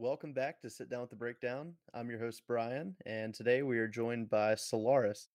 [0.00, 1.74] welcome back to Sit Down with the Breakdown.
[1.92, 5.28] I'm your host, Brian, and today we are joined by Solaris.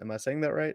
[0.00, 0.74] Am I saying that right?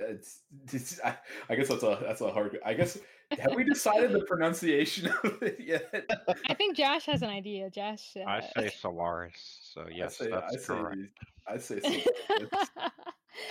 [0.00, 0.40] It's,
[0.72, 1.16] it's I,
[1.48, 2.58] I guess that's a that's a hard.
[2.64, 2.98] I guess
[3.38, 6.10] have we decided the pronunciation of it yet?
[6.48, 7.70] I think Josh has an idea.
[7.70, 8.16] Josh.
[8.16, 8.24] Uh...
[8.28, 10.96] I say Solaris, so yes, I say, that's I correct.
[10.96, 11.80] Say, I say
[12.26, 12.70] Solaris.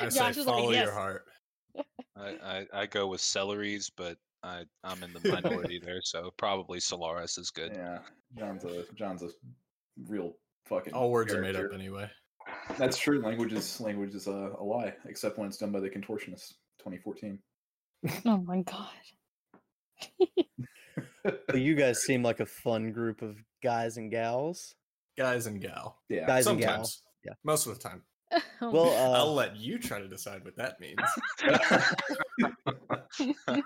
[0.02, 0.94] I say Josh is follow like, your yes.
[0.94, 1.26] heart.
[2.16, 6.80] I, I, I go with celeries, but I, I'm in the minority there, so probably
[6.80, 7.74] Solaris is good.
[7.76, 8.00] yeah,
[8.38, 9.30] John's a John's a
[10.08, 10.34] real
[10.66, 10.94] fucking.
[10.94, 12.10] All words are made up anyway.
[12.78, 13.22] That's true.
[13.22, 16.54] Language is language is a, a lie, except when it's done by the contortionists.
[16.80, 17.40] 2014.
[18.26, 18.90] Oh my god.
[21.50, 24.74] Well, you guys seem like a fun group of guys and gals.
[25.18, 25.98] Guys and gal.
[26.10, 26.26] Yeah.
[26.26, 26.78] Guys and Sometimes.
[26.78, 27.02] gals.
[27.26, 27.34] Yeah.
[27.44, 28.04] Most of the time.
[28.60, 30.98] Oh Well, I'll uh, let you try to decide what that means.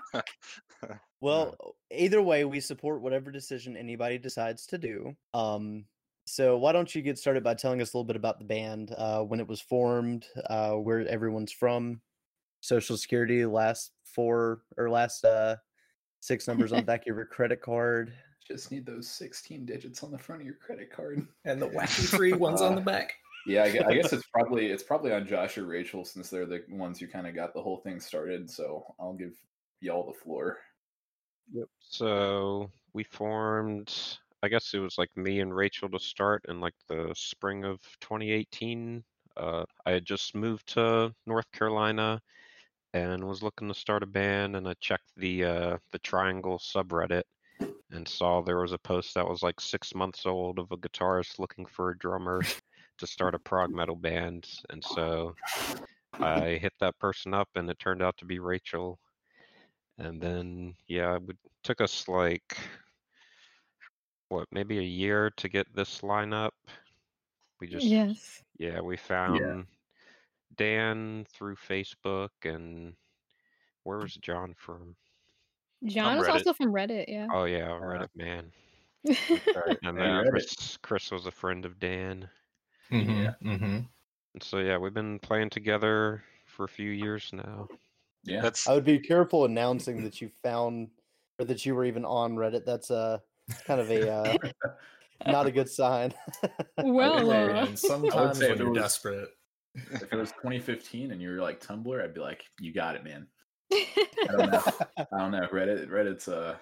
[1.20, 1.56] well,
[1.90, 5.16] either way, we support whatever decision anybody decides to do.
[5.32, 5.86] Um,
[6.32, 8.94] so why don't you get started by telling us a little bit about the band,
[8.96, 12.00] uh, when it was formed, uh, where everyone's from,
[12.62, 15.56] social security, last four or last uh,
[16.20, 18.14] six numbers on the back of your credit card.
[18.48, 21.28] Just need those 16 digits on the front of your credit card.
[21.44, 23.12] and the wacky three ones on the back.
[23.46, 26.46] Yeah, I gue- I guess it's probably it's probably on Josh or Rachel since they're
[26.46, 28.50] the ones who kind of got the whole thing started.
[28.50, 29.34] So I'll give
[29.82, 30.60] y'all the floor.
[31.52, 31.68] Yep.
[31.80, 33.92] So we formed.
[34.42, 37.80] I guess it was like me and Rachel to start in like the spring of
[38.00, 39.04] 2018.
[39.36, 42.20] Uh, I had just moved to North Carolina
[42.92, 47.22] and was looking to start a band, and I checked the uh, the Triangle subreddit
[47.92, 51.38] and saw there was a post that was like six months old of a guitarist
[51.38, 52.42] looking for a drummer
[52.98, 55.34] to start a prog metal band, and so
[56.14, 58.98] I hit that person up, and it turned out to be Rachel.
[59.98, 62.58] And then, yeah, it took us like
[64.32, 66.52] what, maybe a year to get this lineup.
[67.60, 68.42] We just, yes.
[68.58, 69.66] yeah, we found
[70.56, 72.94] Dan through Facebook, and
[73.84, 74.96] where was John from?
[75.84, 77.28] John was also from Reddit, yeah.
[77.32, 78.50] Oh yeah, Reddit man.
[79.06, 79.78] Right.
[79.82, 80.30] And then Reddit.
[80.30, 82.28] Chris, Chris was a friend of Dan.
[82.90, 83.22] Mm-hmm.
[83.22, 83.32] Yeah.
[83.44, 83.78] Mm-hmm.
[84.34, 87.68] And so yeah, we've been playing together for a few years now.
[88.24, 88.40] Yeah.
[88.40, 90.88] That's I would be careful announcing that you found
[91.38, 92.64] or that you were even on Reddit.
[92.64, 93.18] That's uh,
[93.64, 94.36] kind of a uh,
[95.26, 96.12] not a good sign.
[96.82, 99.28] well, say, uh, And sometimes say when you're was- desperate,
[99.74, 103.04] if it was 2015 and you were like Tumblr, I'd be like, you got it,
[103.04, 103.26] man.
[103.72, 103.86] I
[104.30, 104.62] don't know.
[104.98, 105.46] I don't know.
[105.52, 106.56] Reddit, Reddit's uh,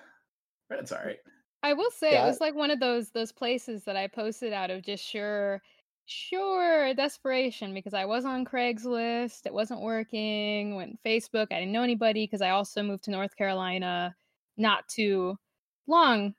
[0.73, 1.19] Reddit's all right.
[1.63, 4.53] I will say Yeah, it was like one of those those places that I posted
[4.53, 5.61] out of just sure
[6.07, 11.83] sure desperation because I was on Craigslist, it wasn't working, went Facebook, I didn't know
[11.83, 14.15] anybody because I also moved to North Carolina
[14.57, 15.37] not too
[15.87, 16.35] long.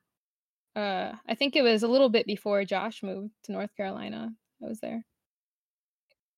[0.76, 4.32] Uh I think it was a little bit before Josh moved to North Carolina.
[4.64, 5.04] I was there.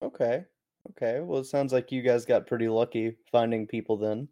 [0.01, 0.45] okay.
[0.91, 1.21] Okay.
[1.21, 4.27] Well, it sounds like you guys got pretty lucky finding people then.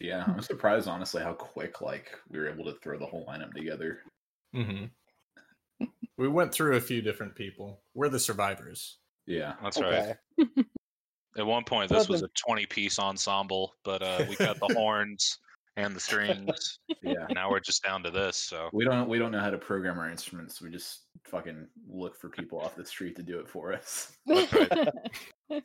[0.00, 3.52] Yeah, I'm surprised honestly how quick like we were able to throw the whole lineup
[3.54, 4.00] together.
[4.54, 4.86] mm-hmm.
[6.18, 7.80] we went through a few different people.
[7.94, 8.98] We're the survivors.
[9.26, 9.54] Yeah.
[9.62, 10.14] that's okay.
[10.38, 10.66] right.
[11.38, 15.38] At one point, this was a 20 piece ensemble, but uh, we cut the horns
[15.76, 16.78] and the strings.
[17.02, 17.26] Yeah.
[17.34, 18.36] now we're just down to this.
[18.36, 20.60] So We don't we don't know how to program our instruments.
[20.60, 24.12] We just fucking look for people off the street to do it for us.
[25.48, 25.60] Well,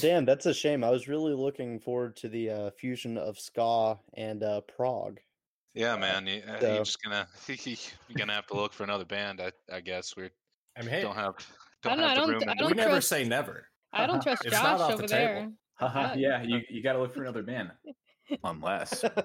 [0.00, 0.82] damn, that's a shame.
[0.84, 5.18] I was really looking forward to the uh, fusion of ska and uh, prog.
[5.74, 9.04] yeah, man, you, uh, so- you're just gonna you're gonna have to look for another
[9.04, 9.40] band.
[9.40, 10.30] I, I guess we
[10.76, 11.34] I mean, hey, don't have
[11.82, 12.76] don't don't know, I have the don't- room I do don't we it.
[12.76, 13.66] never trust- say never.
[13.92, 15.34] I don't trust Josh over the there.
[15.40, 15.52] table.
[15.74, 17.70] Haha, Uh, yeah, you you got to look for another band.
[18.44, 19.04] Unless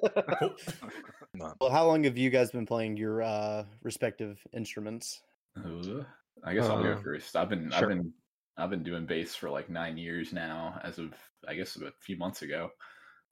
[1.60, 5.22] Well, how long have you guys been playing your uh, respective instruments?
[5.58, 6.04] Uh,
[6.44, 7.36] I guess I'll go Uh, first.
[7.36, 7.80] I've been sure.
[7.84, 8.14] I've been
[8.58, 10.80] I've been doing bass for like nine years now.
[10.84, 11.14] As of
[11.48, 12.70] I guess a few months ago.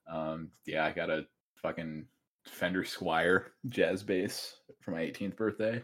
[0.10, 1.26] Um, yeah, I got a
[1.62, 2.08] fucking
[2.46, 5.84] Fender Squier jazz bass for my 18th birthday.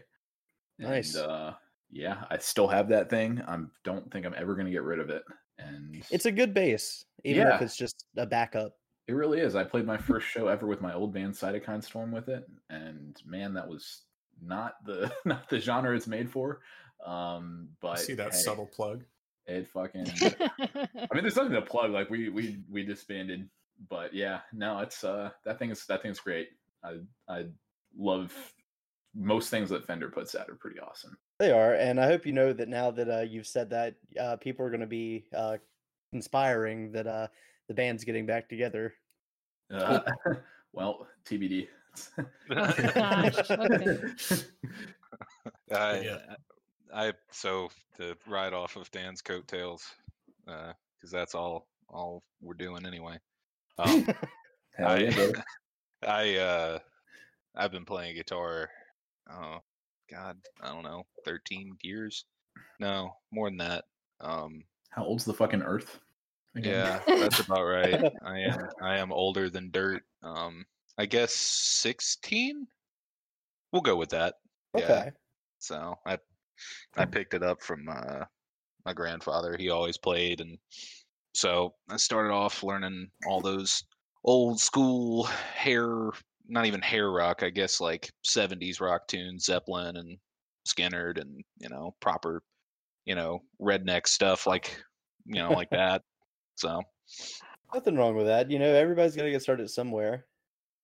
[0.78, 1.14] Nice.
[1.14, 1.54] And, uh,
[1.90, 3.40] yeah, I still have that thing.
[3.46, 5.22] I don't think I'm ever gonna get rid of it.
[5.58, 8.77] And It's a good bass, even if it's just a backup.
[9.08, 9.56] It really is.
[9.56, 13.20] I played my first show ever with my old band Cytokine Storm with it, and
[13.26, 14.02] man, that was
[14.40, 16.60] not the not the genre it's made for.
[17.04, 19.04] Um, but I but see that hey, subtle plug.
[19.46, 20.06] It fucking.
[20.60, 21.90] I mean, there's nothing to plug.
[21.90, 23.48] Like we we we disbanded,
[23.88, 26.50] but yeah, no, it's uh that thing is that thing's great.
[26.84, 27.46] I I
[27.96, 28.34] love
[29.14, 31.16] most things that Fender puts out are pretty awesome.
[31.38, 34.36] They are, and I hope you know that now that uh, you've said that, uh,
[34.36, 35.56] people are going to be uh,
[36.12, 37.28] conspiring that uh,
[37.68, 38.94] the band's getting back together.
[39.72, 40.00] Uh,
[40.72, 41.68] well, TBD.
[42.48, 43.98] Gosh, okay.
[45.72, 46.18] I, Yeah.
[46.94, 47.68] I so
[47.98, 49.84] to ride off of Dan's coattails,
[50.46, 53.18] because that's all all we're doing anyway.
[53.78, 54.06] Um,
[54.78, 55.32] I,
[56.06, 56.78] I uh,
[57.54, 58.70] I've been playing guitar.
[59.30, 59.58] Oh
[60.10, 62.24] God, I don't know, thirteen years?
[62.80, 63.84] No, more than that.
[64.20, 66.00] Um, How old's the fucking Earth?
[66.56, 67.00] Again?
[67.06, 68.12] yeah, that's about right.
[68.24, 70.02] I am I am older than dirt.
[70.22, 70.64] Um,
[70.96, 72.66] I guess sixteen.
[73.72, 74.34] We'll go with that.
[74.76, 74.84] Yeah.
[74.84, 75.10] Okay.
[75.58, 76.18] So I
[76.96, 78.24] I picked it up from uh,
[78.84, 79.56] my grandfather.
[79.58, 80.58] He always played, and
[81.34, 83.84] so I started off learning all those
[84.24, 85.24] old school
[85.54, 86.10] hair,
[86.48, 90.18] not even hair rock, I guess like '70s rock tunes, Zeppelin and
[90.66, 92.42] Skynyrd, and you know proper,
[93.04, 94.82] you know redneck stuff like
[95.26, 96.02] you know like that.
[96.58, 96.82] So
[97.72, 98.50] Nothing wrong with that.
[98.50, 100.24] You know, everybody's got to get started somewhere.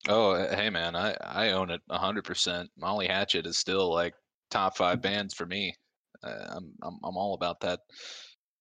[0.09, 2.71] oh uh, hey man, I I own it hundred percent.
[2.79, 4.15] Molly Hatchet is still like
[4.51, 5.75] top five bands for me.
[6.23, 7.81] Uh, I'm I'm I'm all about that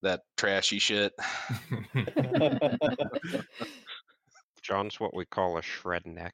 [0.01, 1.13] that trashy shit.
[4.62, 6.33] John's what we call a shred neck.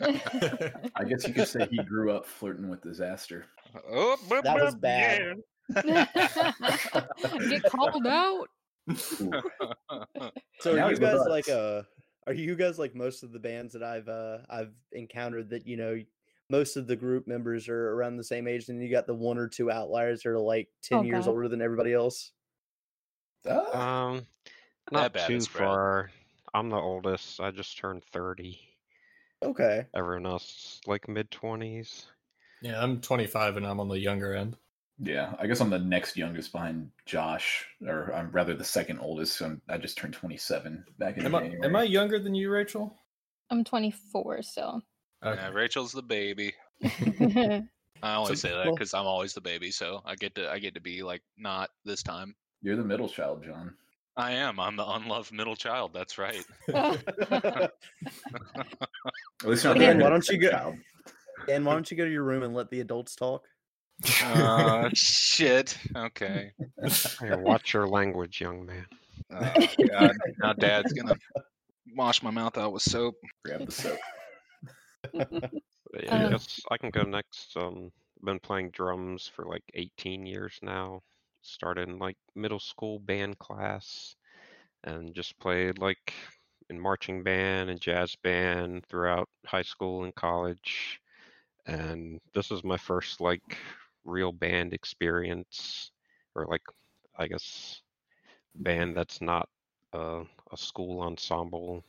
[0.02, 3.46] I guess you could say he grew up flirting with disaster.
[3.90, 5.36] Oh, That was bad.
[7.48, 8.48] Get called out.
[8.90, 9.32] Ooh.
[10.60, 11.82] So Now are you guys like uh
[12.26, 15.76] are you guys like most of the bands that I've uh I've encountered that you
[15.76, 16.00] know
[16.50, 19.38] most of the group members are around the same age and you got the one
[19.38, 21.32] or two outliers that are like 10 Oh, years God.
[21.32, 22.32] older than everybody else?
[23.48, 24.26] Ah, Um,
[24.92, 25.58] not bad too is bad.
[25.58, 26.10] far.
[26.54, 27.40] I'm the oldest.
[27.40, 28.60] I just turned 30.
[29.42, 29.86] Okay.
[29.94, 32.04] Everyone else like mid 20s.
[32.60, 34.56] yeah, I'm 25 and I'm on the younger end.
[35.02, 39.36] Yeah, I guess I'm the next youngest behind Josh, or I'm rather the second oldest.
[39.36, 41.64] So I'm, I just turned 27 back in Am I, January.
[41.66, 42.96] am I younger than you, Rachel?
[43.50, 44.80] I'm 24 still.
[45.24, 46.52] Yeah, Rachel's the baby.
[46.84, 50.50] I always So- say that well- because I'm always the baby, so I get to
[50.50, 52.34] I get to be like not this time.
[52.62, 53.74] You're the middle child, John.
[54.16, 54.60] I am.
[54.60, 55.92] I'm the unloved middle child.
[55.94, 56.44] That's right.
[56.68, 57.72] At
[59.44, 60.74] least not Dan, the why don't you middle go- child.
[61.48, 63.44] and why don't you go to your room and let the adults talk?
[64.24, 65.76] Uh, shit.
[65.96, 66.52] Okay.
[67.20, 68.86] Here, watch your language, young man.
[69.30, 70.12] Oh, God.
[70.40, 71.14] Now Dad's gonna
[71.94, 73.14] wash my mouth out with soap.
[73.44, 73.98] Grab the soap.
[75.12, 75.30] But
[76.04, 77.56] yeah, I Uh, guess I can go next.
[77.56, 77.90] Um,
[78.20, 81.02] I've been playing drums for like 18 years now.
[81.42, 84.14] Started in like middle school band class,
[84.84, 86.12] and just played like
[86.70, 91.00] in marching band and jazz band throughout high school and college.
[91.66, 93.56] And this is my first like
[94.04, 95.90] real band experience,
[96.34, 96.62] or like
[97.16, 97.80] I guess
[98.54, 99.48] band that's not
[99.92, 100.22] a,
[100.52, 101.84] a school ensemble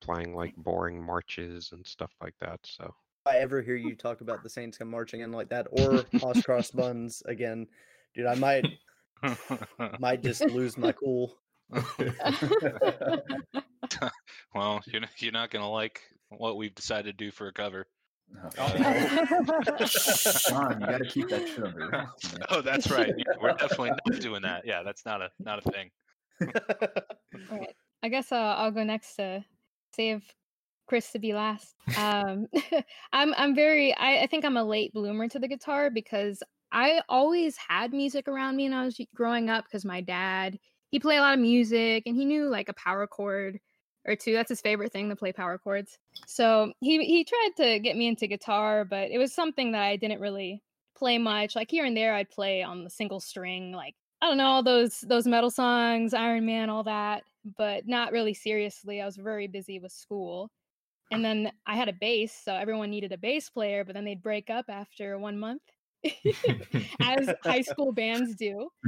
[0.00, 2.60] playing like boring marches and stuff like that.
[2.64, 5.66] So If I ever hear you talk about the Saints come marching in like that
[5.70, 7.66] or Hot Cross Buns again,
[8.14, 8.64] dude, I might
[9.98, 11.36] might just lose my cool.
[14.54, 17.86] well, you're not, you're not gonna like what we've decided to do for a cover.
[18.44, 18.50] Oh,
[20.48, 21.88] John, you got to keep that shit under.
[21.88, 23.12] wraps, oh, that's right.
[23.40, 24.66] We're definitely not doing that.
[24.66, 25.90] Yeah, that's not a not a thing.
[27.50, 29.44] Alright, I guess uh, I'll go next to
[29.94, 30.22] save
[30.86, 31.74] Chris to be last.
[31.96, 32.46] Um,
[33.12, 36.42] I'm I'm very I, I think I'm a late bloomer to the guitar because
[36.72, 40.58] I always had music around me when I was growing up because my dad
[40.90, 43.58] he played a lot of music and he knew like a power chord
[44.06, 44.32] or two.
[44.32, 45.98] That's his favorite thing to play power chords.
[46.26, 49.96] So he he tried to get me into guitar, but it was something that I
[49.96, 50.62] didn't really
[50.96, 51.56] play much.
[51.56, 54.62] Like here and there, I'd play on the single string, like I don't know all
[54.62, 57.24] those those metal songs, Iron Man, all that,
[57.56, 59.00] but not really seriously.
[59.00, 60.50] I was very busy with school.
[61.12, 64.22] And then I had a bass, so everyone needed a bass player, but then they'd
[64.22, 65.62] break up after one month,
[67.00, 68.68] as high school bands do.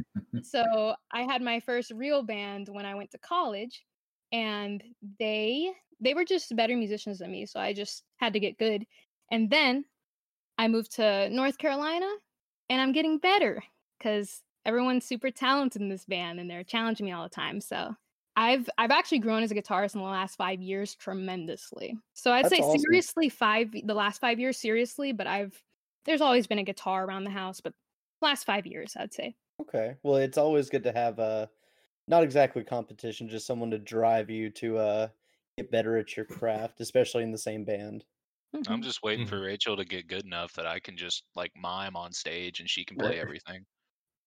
[0.43, 3.85] So I had my first real band when I went to college,
[4.33, 4.83] and
[5.19, 8.85] they they were just better musicians than me, so I just had to get good.
[9.31, 9.85] And then
[10.57, 12.09] I moved to North Carolina,
[12.69, 13.63] and I'm getting better
[13.99, 17.61] because everyone's super talented in this band, and they're challenging me all the time.
[17.61, 17.95] So
[18.37, 21.97] I've I've actually grown as a guitarist in the last five years tremendously.
[22.15, 22.81] So I'd That's say awesome.
[22.81, 25.61] seriously five the last five years seriously, but I've
[26.05, 27.75] there's always been a guitar around the house, but
[28.23, 29.35] last five years I'd say.
[29.61, 29.97] Okay.
[30.05, 31.49] Well, it's always good to have uh
[32.09, 35.09] not exactly competition, just someone to drive you to uh
[35.57, 38.05] get better at your craft, especially in the same band.
[38.55, 38.83] I'm Mhm.
[38.83, 39.29] just waiting Mhm.
[39.29, 42.69] for Rachel to get good enough that I can just like mime on stage and
[42.71, 43.67] she can play everything.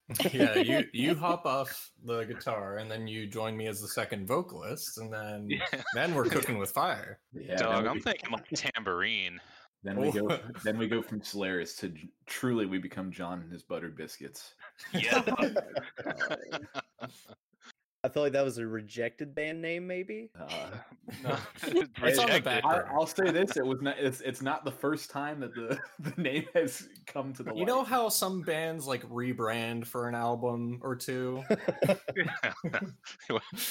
[0.33, 4.27] yeah, you you hop off the guitar and then you join me as the second
[4.27, 5.65] vocalist, and then Yeah.
[5.95, 7.19] then we're cooking with fire.
[7.33, 9.39] Yeah, Dog, I'm be- thinking like tambourine.
[9.83, 10.27] Then we go.
[10.29, 10.39] Oh.
[10.63, 11.91] Then we go from Solaris to
[12.27, 14.53] truly, we become John and his buttered biscuits.
[14.93, 15.23] Yeah.
[18.03, 20.31] I feel like that was a rejected band name, maybe.
[20.39, 20.47] Uh,
[21.23, 21.37] no,
[22.03, 23.99] It's on the back I, I'll say this: it was not.
[23.99, 27.53] It's it's not the first time that the the name has come to the.
[27.53, 31.43] You know how some bands like rebrand for an album or two?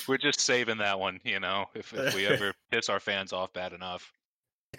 [0.06, 1.66] We're just saving that one, you know.
[1.74, 4.12] If, if we ever piss our fans off bad enough,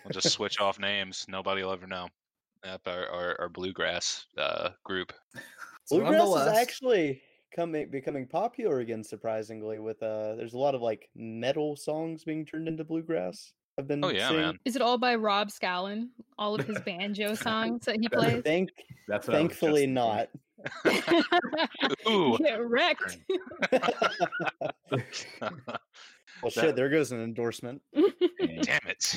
[0.06, 1.26] we'll just switch off names.
[1.28, 2.08] Nobody will ever know.
[2.64, 5.12] Yep, our, our, our bluegrass uh, group.
[5.86, 7.22] So Bluegrass is actually
[7.56, 9.80] coming becoming popular again, surprisingly.
[9.80, 13.54] With uh, there's a lot of like metal songs being turned into bluegrass.
[13.80, 14.42] I've been Oh yeah, seeing.
[14.42, 14.60] man.
[14.66, 16.10] Is it all by Rob Scallon?
[16.38, 18.42] All of his banjo songs that he plays?
[18.44, 18.70] Thank,
[19.08, 20.28] That's what just thankfully not.
[22.08, 22.38] Ooh.
[22.38, 23.18] Get wrecked.
[26.42, 27.82] Well, shit, there goes an endorsement.
[27.94, 29.16] Damn it.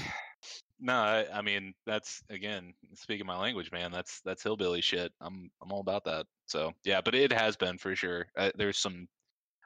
[0.85, 3.91] No, I, I mean that's again speaking my language, man.
[3.91, 5.11] That's that's hillbilly shit.
[5.23, 6.27] I'm I'm all about that.
[6.45, 8.27] So yeah, but it has been for sure.
[8.37, 9.09] Uh, there's some,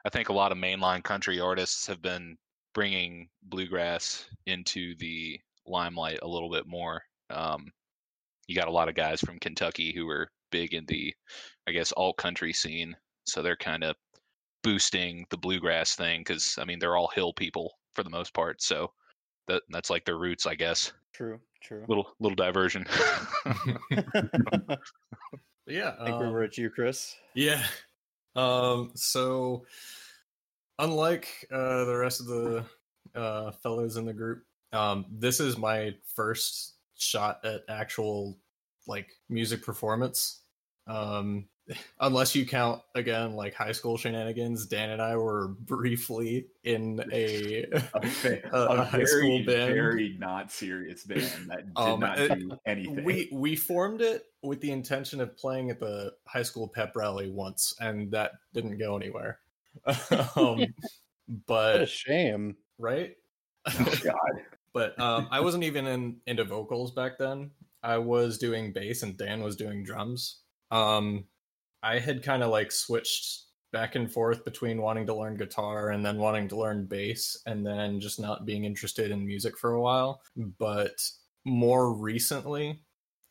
[0.05, 2.37] I think a lot of mainline country artists have been
[2.73, 7.01] bringing bluegrass into the limelight a little bit more.
[7.29, 7.69] Um,
[8.47, 11.13] you got a lot of guys from Kentucky who are big in the,
[11.67, 12.95] I guess, alt country scene.
[13.25, 13.97] So they're kind of
[14.63, 18.61] boosting the bluegrass thing because I mean they're all hill people for the most part.
[18.61, 18.93] So
[19.49, 20.93] that that's like their roots, I guess.
[21.19, 21.83] True, true.
[21.89, 22.85] Little little diversion.
[25.67, 27.15] Yeah, I yeah, think we um, were at you, Chris.
[27.35, 27.63] Yeah.
[28.35, 29.65] Um, so
[30.79, 32.65] unlike uh the rest of the
[33.13, 38.39] uh fellows in the group, um, this is my first shot at actual
[38.87, 40.41] like music performance.
[40.87, 41.49] Um
[41.99, 47.63] unless you count again like high school shenanigans, Dan and I were briefly in a
[47.71, 47.81] a,
[48.53, 49.73] a- a a high school band.
[49.73, 53.03] very not serious band that did Um, not it- do anything.
[53.03, 57.29] we we formed it with the intention of playing at the high school pep rally
[57.29, 59.39] once and that didn't go anywhere
[59.85, 59.95] um,
[60.35, 60.67] What a
[61.47, 62.55] but shame.
[62.77, 63.15] right
[63.67, 64.15] oh God.
[64.73, 67.51] but um, i wasn't even in into vocals back then
[67.83, 70.39] i was doing bass and dan was doing drums
[70.71, 71.25] um,
[71.83, 76.03] i had kind of like switched back and forth between wanting to learn guitar and
[76.03, 79.81] then wanting to learn bass and then just not being interested in music for a
[79.81, 80.21] while
[80.57, 80.99] but
[81.45, 82.81] more recently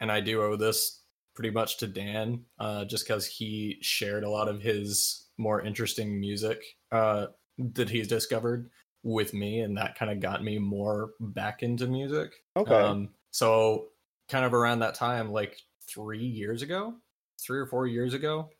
[0.00, 1.02] and i do owe this
[1.34, 6.18] pretty much to dan uh, just because he shared a lot of his more interesting
[6.18, 7.26] music uh,
[7.58, 8.70] that he's discovered
[9.04, 12.74] with me and that kind of got me more back into music Okay.
[12.74, 13.88] um, so
[14.28, 16.94] kind of around that time, like three years ago,
[17.40, 18.50] three or four years ago,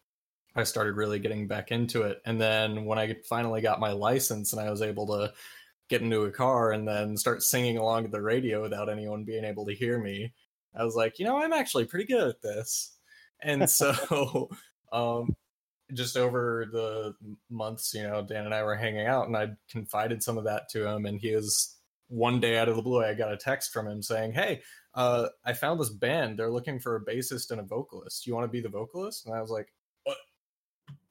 [0.55, 2.21] I started really getting back into it.
[2.25, 5.33] And then when I finally got my license and I was able to
[5.89, 9.45] get into a car and then start singing along to the radio without anyone being
[9.45, 10.33] able to hear me,
[10.75, 12.97] I was like, you know, I'm actually pretty good at this.
[13.43, 14.49] And so,
[14.93, 15.35] um,
[15.95, 17.15] just over the
[17.51, 20.69] months, you know, Dan and I were hanging out and I confided some of that
[20.71, 21.07] to him.
[21.07, 21.78] And he was
[22.09, 24.63] one day out of the blue, I got a text from him saying, Hey,
[24.95, 26.39] uh, I found this band.
[26.39, 28.27] They're looking for a bassist and a vocalist.
[28.27, 29.27] You want to be the vocalist?
[29.27, 29.69] And I was like,
[30.05, 30.17] What?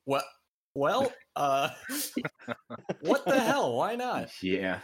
[0.06, 0.26] What?
[0.74, 1.70] Well, uh,
[3.02, 3.76] what the hell?
[3.76, 4.30] Why not?
[4.44, 4.80] Yeah.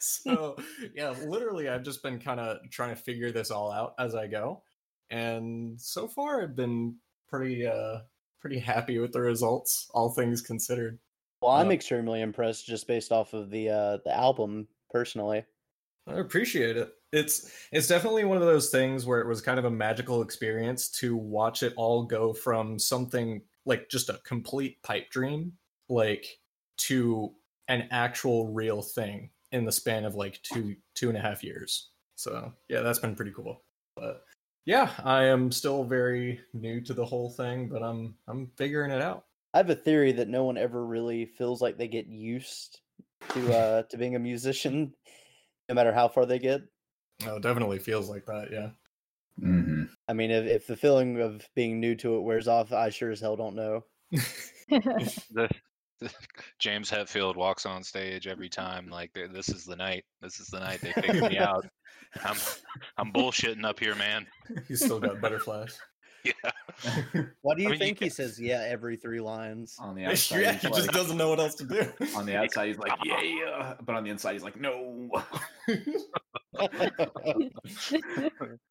[0.00, 0.56] So,
[0.94, 4.26] yeah, literally, I've just been kind of trying to figure this all out as I
[4.26, 4.62] go.
[5.08, 6.96] And so far, I've been
[7.28, 7.98] pretty, uh,
[8.40, 10.98] pretty happy with the results, all things considered.
[11.40, 15.44] Well, I'm uh, extremely impressed just based off of the uh the album personally.
[16.06, 16.92] I appreciate it.
[17.12, 20.88] It's it's definitely one of those things where it was kind of a magical experience
[21.00, 25.52] to watch it all go from something like just a complete pipe dream,
[25.88, 26.38] like
[26.78, 27.34] to
[27.68, 31.90] an actual real thing in the span of like two two and a half years.
[32.16, 33.62] So yeah, that's been pretty cool.
[33.96, 34.22] But
[34.64, 39.02] yeah, I am still very new to the whole thing, but I'm I'm figuring it
[39.02, 39.24] out.
[39.54, 42.80] I have a theory that no one ever really feels like they get used
[43.30, 44.94] to uh to being a musician,
[45.68, 46.62] no matter how far they get.
[47.26, 48.48] Oh, definitely feels like that.
[48.52, 48.70] Yeah.
[49.38, 52.90] hmm I mean, if if the feeling of being new to it wears off, I
[52.90, 53.84] sure as hell don't know.
[54.68, 55.48] the,
[56.00, 56.10] the-
[56.58, 60.04] James Hetfield walks on stage every time like this is the night.
[60.20, 61.66] This is the night they figured me out.
[62.24, 62.36] I'm
[62.98, 64.26] I'm bullshitting up here, man.
[64.68, 65.78] He's still got butterflies.
[66.26, 67.22] Yeah.
[67.42, 69.76] Why do you I mean, you think he says yeah every three lines?
[69.78, 71.92] On the yeah, outside, he he's just doesn't know what else to do.
[72.16, 75.10] on the outside, he's like, yeah, yeah, but on the inside, he's like, no.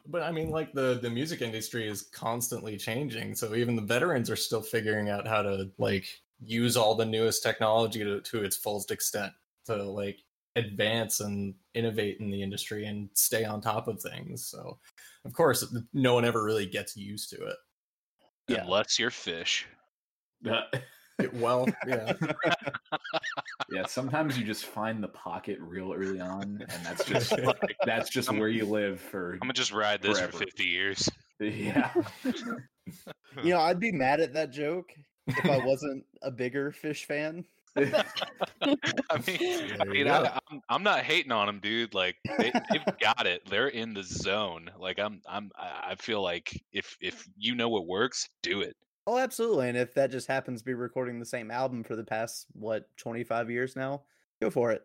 [0.08, 4.30] But I mean, like the the music industry is constantly changing, so even the veterans
[4.30, 6.06] are still figuring out how to like
[6.44, 9.32] use all the newest technology to, to its fullest extent
[9.66, 10.20] to like
[10.56, 14.46] advance and innovate in the industry and stay on top of things.
[14.46, 14.78] So,
[15.26, 17.56] of course, no one ever really gets used to it.
[18.48, 18.64] Yeah.
[18.64, 19.64] Unless you're Phish.
[21.18, 22.12] It- well, yeah.
[23.72, 28.10] yeah, sometimes you just find the pocket real early on, and that's just like that's
[28.10, 29.34] just where you live for.
[29.34, 31.10] I'm gonna just ride this for 50 years.
[31.40, 31.94] Yeah,
[32.26, 34.92] you know, I'd be mad at that joke
[35.28, 37.46] if I wasn't a bigger Phish fan.
[38.62, 41.94] I mean, I mean I, I'm, I'm not hating on them, dude.
[41.94, 43.42] Like they, they've got it.
[43.50, 44.72] They're in the zone.
[44.80, 45.52] Like I'm, I'm.
[45.58, 48.76] I I feel like if if you know what works, do it.
[49.08, 49.70] Oh, absolutely.
[49.70, 52.90] And if that just happens to be recording the same album for the past, what,
[52.98, 54.02] 25 years now,
[54.42, 54.84] go for it.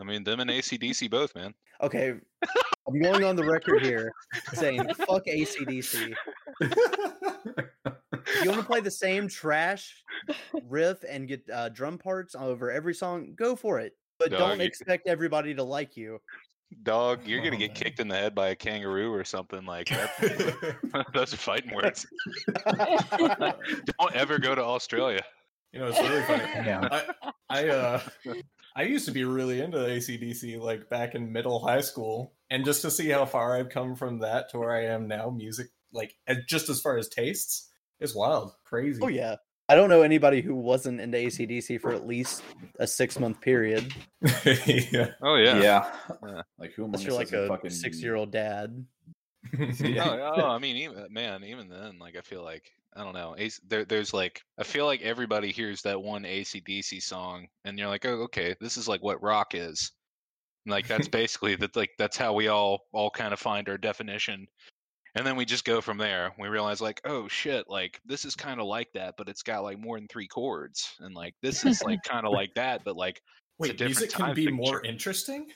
[0.00, 1.52] I mean, them and ACDC both, man.
[1.82, 2.14] Okay.
[2.88, 4.12] I'm going on the record here
[4.54, 6.14] saying fuck ACDC.
[8.36, 10.02] If you want to play the same trash
[10.68, 13.94] riff and get uh, drum parts over every song, go for it.
[14.18, 16.20] But Dog, don't you- expect everybody to like you.
[16.82, 17.76] Dog, you're gonna Oh, get man.
[17.76, 21.06] kicked in the head by a kangaroo or something like that.
[21.14, 22.06] Those are fighting words.
[23.16, 25.22] Don't ever go to Australia.
[25.72, 26.44] You know, it's really funny.
[26.66, 26.88] yeah.
[26.90, 28.00] I, I uh
[28.76, 32.32] I used to be really into ACDC like back in middle high school.
[32.50, 35.30] And just to see how far I've come from that to where I am now,
[35.30, 36.14] music like
[36.48, 37.70] just as far as tastes,
[38.00, 38.54] is wild.
[38.64, 39.00] Crazy.
[39.02, 39.36] Oh, yeah.
[39.70, 42.42] I don't know anybody who wasn't into ACDC for at least
[42.78, 43.92] a six month period.
[44.22, 45.10] yeah.
[45.22, 45.60] Oh yeah.
[45.60, 45.90] yeah,
[46.22, 46.42] Yeah.
[46.58, 46.86] Like who?
[46.86, 48.84] Unless you're like a fucking six year old dad.
[49.60, 50.04] Oh, yeah.
[50.04, 53.34] Oh, oh, I mean, even man, even then, like I feel like I don't know.
[53.38, 57.88] AC, there, there's like I feel like everybody hears that one ACDC song, and you're
[57.88, 59.92] like, oh, okay, this is like what rock is.
[60.66, 61.76] And, Like that's basically that.
[61.76, 64.46] Like that's how we all all kind of find our definition,
[65.18, 66.32] and then we just go from there.
[66.38, 69.64] We realize like, oh shit, like this is kind of like that, but it's got
[69.64, 72.96] like more than three chords, and like this is like kind of like that, but
[72.96, 73.20] like
[73.58, 75.48] Wait, different music can time be more interesting?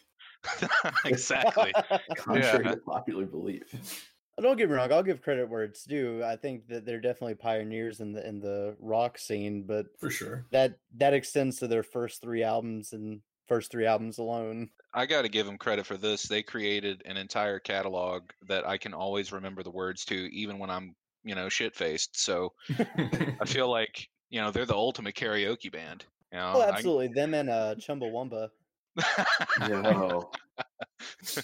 [1.05, 1.73] exactly.
[2.17, 2.73] contrary Yeah.
[2.73, 4.09] to popular belief.
[4.41, 6.25] Don't get me wrong, I'll give credit where it's due.
[6.25, 10.47] I think that they're definitely pioneers in the in the rock scene, but For sure.
[10.51, 14.71] that that extends to their first three albums and first three albums alone.
[14.95, 16.25] I got to give them credit for this.
[16.25, 20.69] They created an entire catalog that I can always remember the words to, even when
[20.71, 22.19] I'm, you know, shit faced.
[22.21, 26.05] So I feel like, you know, they're the ultimate karaoke band.
[26.33, 27.09] You know, Oh, I- absolutely.
[27.09, 28.49] Them and uh Chumbawamba.
[29.69, 30.31] Yo.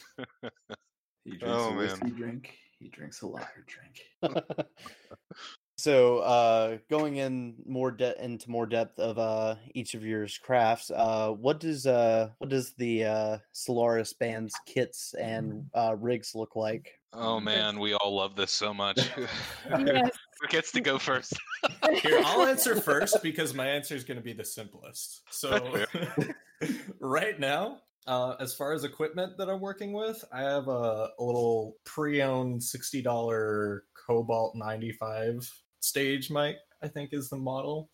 [1.25, 1.77] He drinks Oh, a man.
[1.79, 2.57] whiskey drink.
[2.79, 4.01] He drinks a lager drink.
[5.79, 10.91] so uh going in more de- into more depth of uh each of your crafts
[10.91, 16.57] uh what does uh what does the uh solaris band's kits and uh rigs look
[16.57, 19.01] like oh man, we all love this so much.
[19.69, 21.35] Who gets to go first?
[22.03, 25.23] Here, I'll answer first because my answer is going to be the simplest.
[25.31, 25.85] So,
[27.01, 31.23] right now, uh, as far as equipment that I'm working with, I have a, a
[31.23, 36.57] little pre-owned sixty dollar Cobalt ninety five stage mic.
[36.83, 37.91] I think is the model.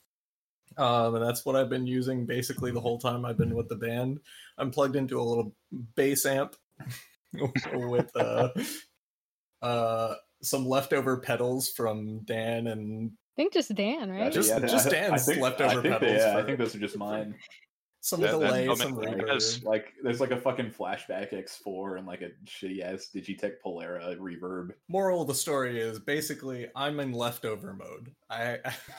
[0.77, 3.77] Um, and that's what I've been using basically the whole time I've been with the
[3.77, 4.19] band.
[4.59, 5.55] I'm plugged into a little
[5.95, 6.57] bass amp
[7.73, 8.49] with uh,
[9.63, 14.33] uh, some leftover pedals from Dan and I think just Dan, right?
[14.33, 16.75] Just- I- just Dan's I think, leftover I think they- pedals yeah, I think those
[16.75, 17.35] are just mine.
[18.07, 19.17] Some That- that- delay, I some mean, reverb.
[19.21, 24.15] because- Like there's like a fucking flashback X4 and like a shitty ass Digitech Polara
[24.19, 24.73] reverb.
[24.89, 28.15] Moral of the story is basically I'm in leftover mode.
[28.29, 28.59] I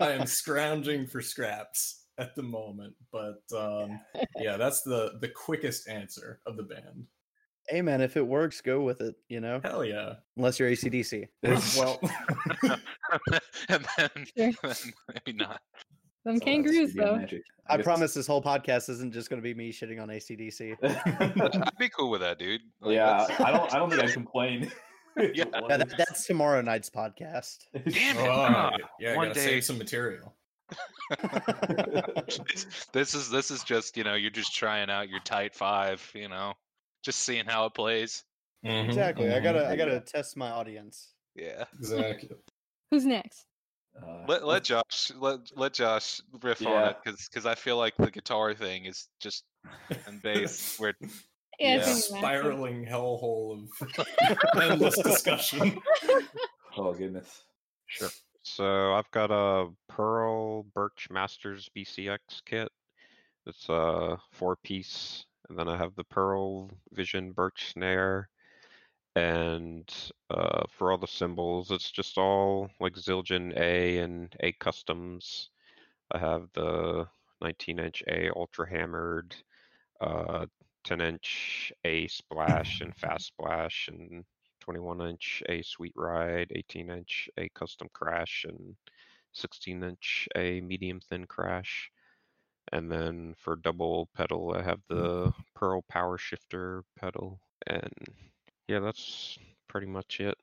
[0.00, 4.00] I am scrounging for scraps at the moment, but um,
[4.38, 7.06] yeah, that's the the quickest answer of the band.
[7.68, 10.14] hey man if it works go with it you know Hell yeah!
[10.38, 11.28] unless you're acdc
[11.76, 12.00] Well,
[13.68, 14.52] and then, Sure.
[14.62, 14.76] then
[15.26, 15.60] maybe not.
[16.28, 17.16] Them So kangaroos, though.
[17.16, 17.42] magic.
[17.68, 20.76] i promise this whole podcast isn't just going to be me shitting on acdc
[21.66, 22.60] I'd be cool with that, dude.
[22.80, 23.74] Like, yeah, that's- I don't.
[23.74, 24.70] I don't think I complain.
[25.16, 25.46] Yeah.
[25.68, 28.20] Yeah, that, that's tomorrow night's podcast Damn it!
[28.20, 30.32] oh, ah, yeah, one gotta day- save some material.
[32.46, 36.08] this, this is this is just you know you're just trying out your tight five,
[36.14, 36.52] you know,
[37.02, 38.22] just seeing how it plays.
[38.64, 41.64] Mhm, exactly i mhm, gotta i gotta test my audience Yeah.
[41.76, 42.30] exactly.
[42.92, 43.47] Who's next?
[43.96, 48.10] Uh, Let let Josh let let Josh riff on it because I feel like the
[48.10, 49.44] guitar thing is just
[50.06, 50.94] and bass where
[51.58, 51.76] Yeah, Yeah.
[51.80, 52.38] it's gonna be Matt.
[52.40, 55.78] Spiraling hellhole of endless discussion.
[56.76, 57.42] oh goodness.
[57.86, 58.10] Sure.
[58.42, 62.68] So I've got a Pearl Birch Masters BCX kit.
[63.46, 68.28] It's a four-piece and then I have the Pearl Vision Birch Snare.
[69.18, 69.92] And
[70.30, 75.50] uh, for all the cymbals, it's just all like Zildjian A and A customs.
[76.12, 77.08] I have the
[77.40, 79.34] 19 inch A ultra hammered,
[80.00, 80.46] uh,
[80.84, 84.24] 10 inch A splash and fast splash, and
[84.60, 88.76] 21 inch A sweet ride, 18 inch A custom crash, and
[89.32, 91.90] 16 inch A medium thin crash.
[92.70, 97.40] And then for double pedal, I have the Pearl Power Shifter pedal.
[97.66, 97.92] And
[98.68, 100.36] yeah, that's pretty much it.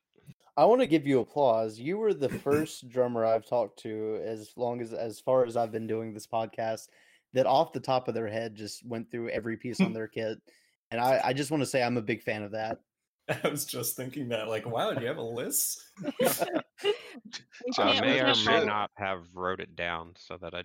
[0.56, 1.78] I want to give you applause.
[1.78, 5.72] You were the first drummer I've talked to as long as as far as I've
[5.72, 6.88] been doing this podcast
[7.34, 10.38] that off the top of their head just went through every piece on their kit.
[10.90, 12.80] And I, I just want to say I'm a big fan of that.
[13.28, 15.82] I was just thinking that, like, wow, do you have a list?
[17.76, 20.62] I may or can't may not have wrote it down so that I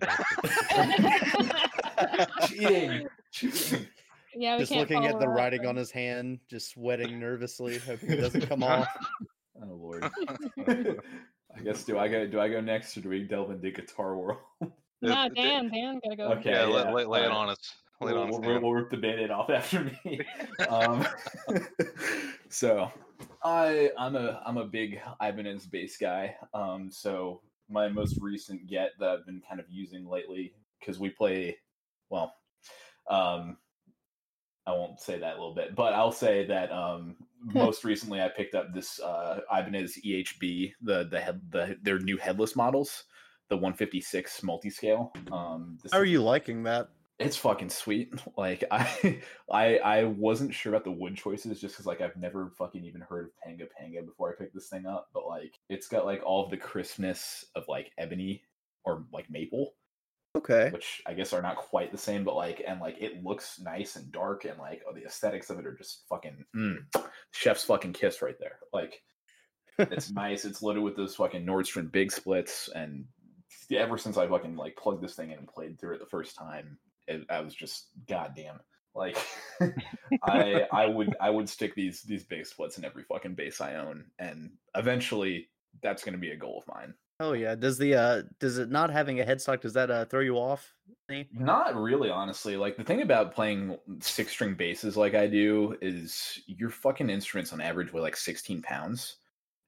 [2.38, 2.48] don't.
[2.48, 3.08] Cheating.
[3.32, 3.88] Cheating.
[4.34, 7.78] Yeah, we just can't looking at the our writing on his hand, just sweating nervously,
[7.78, 8.88] hoping it doesn't come off.
[9.64, 10.02] Oh lord.
[11.56, 14.16] I guess do I go do I go next or do we delve into guitar
[14.16, 14.38] world?
[14.60, 16.28] No, It- it- Dan, Dan, gotta go.
[16.32, 16.50] Okay.
[16.50, 17.58] yeah, lay, yeah, lay, lay it on us.
[18.00, 18.40] Lay it we'll, on us.
[18.40, 20.20] we'll, we'll rip the band-aid off after me.
[20.68, 21.06] um,
[22.48, 22.90] so
[23.44, 26.34] I I'm a I'm a big Ibanez bass guy.
[26.54, 31.10] Um, so my most recent get that I've been kind of using lately because we
[31.10, 31.56] play
[32.10, 32.34] well.
[33.08, 33.58] Um,
[34.66, 38.28] I won't say that a little bit, but I'll say that um, most recently I
[38.28, 43.04] picked up this uh, Ibanez EHB, the the head the their new headless models,
[43.48, 45.12] the 156 multi-scale.
[45.32, 46.88] Um, How are is- you liking that?
[47.18, 48.12] it's fucking sweet.
[48.36, 49.20] Like I,
[49.52, 53.00] I, I wasn't sure about the wood choices just because like I've never fucking even
[53.02, 55.08] heard of Panga Panga before I picked this thing up.
[55.14, 58.42] But like it's got like all of the crispness of like ebony
[58.84, 59.74] or like maple,
[60.34, 60.70] Okay.
[60.72, 62.24] which I guess are not quite the same.
[62.24, 65.58] But like and like it looks nice and dark and like oh the aesthetics of
[65.58, 66.78] it are just fucking mm,
[67.32, 68.58] chef's fucking kiss right there.
[68.72, 69.02] Like
[69.78, 70.44] it's nice.
[70.44, 73.04] It's loaded with those fucking Nordstrand big splits, and
[73.74, 76.36] ever since I fucking like plugged this thing in and played through it the first
[76.36, 78.60] time, it, I was just goddamn.
[78.94, 79.16] Like
[80.22, 83.76] I I would I would stick these these base splits in every fucking bass I
[83.76, 85.48] own, and eventually
[85.82, 86.94] that's going to be a goal of mine.
[87.22, 87.54] Oh yeah.
[87.54, 90.74] Does the uh does it not having a headstock does that uh throw you off?
[91.30, 92.56] Not really, honestly.
[92.56, 97.52] Like the thing about playing six string basses like I do is your fucking instruments
[97.52, 99.18] on average weigh like 16 pounds.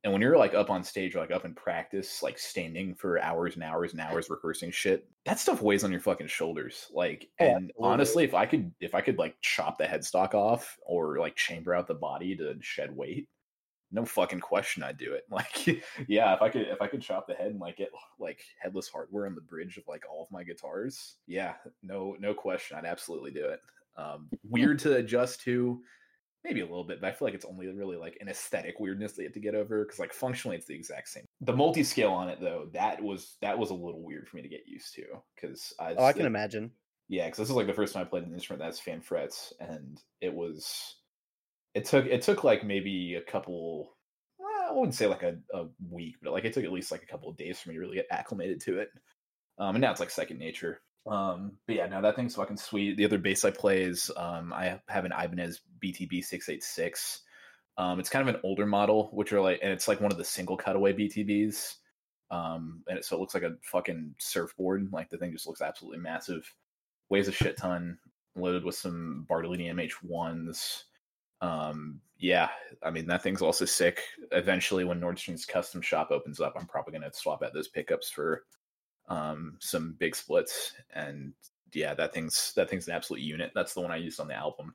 [0.03, 3.21] And when you're like up on stage or like up in practice, like standing for
[3.21, 6.91] hours and hours and hours rehearsing shit, that stuff weighs on your fucking shoulders.
[6.93, 7.75] Like, Oh, and absolutely.
[7.81, 11.75] honestly, if I could, if I could like chop the headstock off or like chamber
[11.75, 13.29] out the body to shed weight,
[13.95, 15.25] no fucking question I'd do it.
[15.31, 18.41] Like, yeah, if I could, if I could chop the head and like get like
[18.61, 22.77] headless hardware on the bridge of like all of my guitars, yeah, no, no question,
[22.77, 23.61] I'd absolutely do it.
[23.97, 25.81] Um, weird to adjust to,
[26.45, 29.17] maybe a little bit, but I feel like it's only really like an aesthetic weirdness
[29.17, 31.25] you have to get over because like functionally it's the exact same.
[31.41, 34.43] The multi scale on it though, that was that was a little weird for me
[34.43, 35.05] to get used to
[35.35, 36.71] because I, Oh, I can it- imagine.
[37.09, 39.53] yeah, because this is like the first time I played an instrument that's fan frets,
[39.61, 40.97] and it was
[41.75, 43.97] it took it took like maybe a couple
[44.39, 47.03] well, I wouldn't say like a, a week, but like it took at least like
[47.03, 48.91] a couple of days for me to really get acclimated to it.
[49.59, 50.81] Um, and now it's like second nature.
[51.07, 52.97] Um, but yeah, no, that thing's fucking sweet.
[52.97, 57.21] The other bass I play is um, I have an Ibanez BTB six eight six.
[57.77, 60.19] Um, it's kind of an older model, which are like, and it's like one of
[60.19, 61.75] the single cutaway BTBs.
[62.31, 64.89] Um, and it, so it looks like a fucking surfboard.
[64.93, 66.53] Like the thing just looks absolutely massive
[67.11, 67.99] weighs a shit ton,
[68.37, 70.85] loaded with some Bartolini MH1s.
[71.41, 72.49] Um, yeah,
[72.83, 74.01] I mean that thing's also sick.
[74.33, 78.45] Eventually, when Nordstrand's custom shop opens up, I'm probably gonna swap out those pickups for
[79.09, 80.73] um some big splits.
[80.95, 81.35] And
[81.73, 83.53] yeah, that thing's that thing's an absolute unit.
[83.55, 84.75] That's the one I used on the album.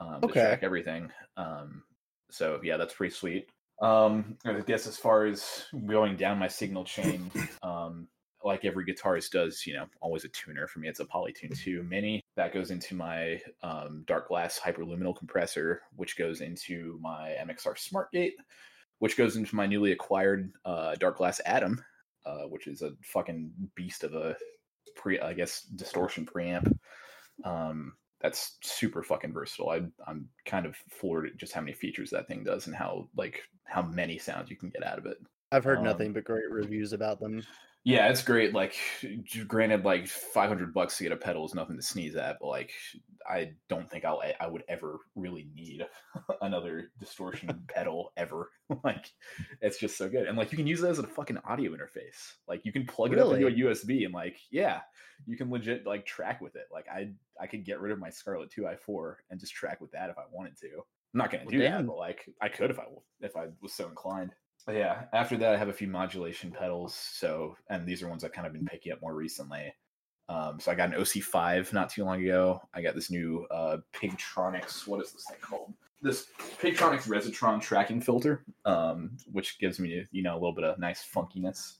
[0.00, 0.40] Um, to Okay.
[0.40, 1.12] track everything.
[1.36, 1.84] Um,
[2.30, 3.48] so yeah, that's pretty sweet.
[3.80, 7.30] Um, I guess as far as going down my signal chain,
[7.62, 8.08] um,
[8.44, 10.66] like every guitarist does, you know, always a tuner.
[10.66, 12.20] For me, it's a Polytune 2 Mini.
[12.36, 18.32] That goes into my um, Darkglass Hyperluminal compressor, which goes into my MXR SmartGate,
[18.98, 21.84] which goes into my newly acquired uh, Darkglass Atom,
[22.24, 24.36] uh, which is a fucking beast of a
[24.96, 26.72] pre, I guess, distortion preamp.
[27.44, 29.70] Um, that's super fucking versatile.
[29.70, 33.08] I, I'm kind of floored at just how many features that thing does and how
[33.16, 35.16] like how many sounds you can get out of it.
[35.50, 37.42] I've heard Um, nothing but great reviews about them.
[37.84, 38.54] Yeah, it's great.
[38.54, 38.76] Like,
[39.48, 42.46] granted, like five hundred bucks to get a pedal is nothing to sneeze at, but
[42.46, 42.70] like,
[43.28, 45.84] I don't think I'll I would ever really need
[46.42, 48.50] another distortion pedal ever.
[48.84, 49.06] like,
[49.60, 52.34] it's just so good, and like you can use it as a fucking audio interface.
[52.46, 54.82] Like, you can plug it up into a USB, and like, yeah,
[55.26, 56.66] you can legit like track with it.
[56.70, 59.80] Like, I I could get rid of my Scarlett Two I four and just track
[59.80, 60.68] with that if I wanted to.
[60.76, 62.84] I'm not gonna Well, do that, but like, I could if I
[63.20, 64.36] if I was so inclined.
[64.68, 66.94] Yeah, after that, I have a few modulation pedals.
[66.94, 69.74] So, and these are ones I've kind of been picking up more recently.
[70.28, 72.60] Um, so I got an OC5 not too long ago.
[72.72, 74.86] I got this new uh, Pigtronix.
[74.86, 75.74] What is this thing called?
[76.00, 76.26] This
[76.60, 81.04] Pigtronix Resotron tracking filter, um, which gives me you know a little bit of nice
[81.04, 81.78] funkiness.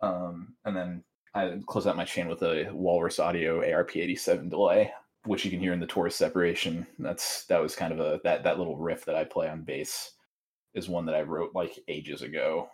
[0.00, 1.04] Um, and then
[1.34, 4.92] I close out my chain with a Walrus Audio ARP87 delay,
[5.24, 6.86] which you can hear in the Taurus separation.
[6.98, 10.12] That's that was kind of a that that little riff that I play on bass
[10.74, 12.68] is one that I wrote like ages ago,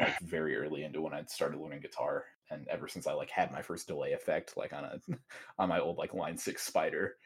[0.00, 3.52] like very early into when I started learning guitar, and ever since I like had
[3.52, 4.98] my first delay effect, like on a
[5.58, 7.16] on my old like Line Six Spider,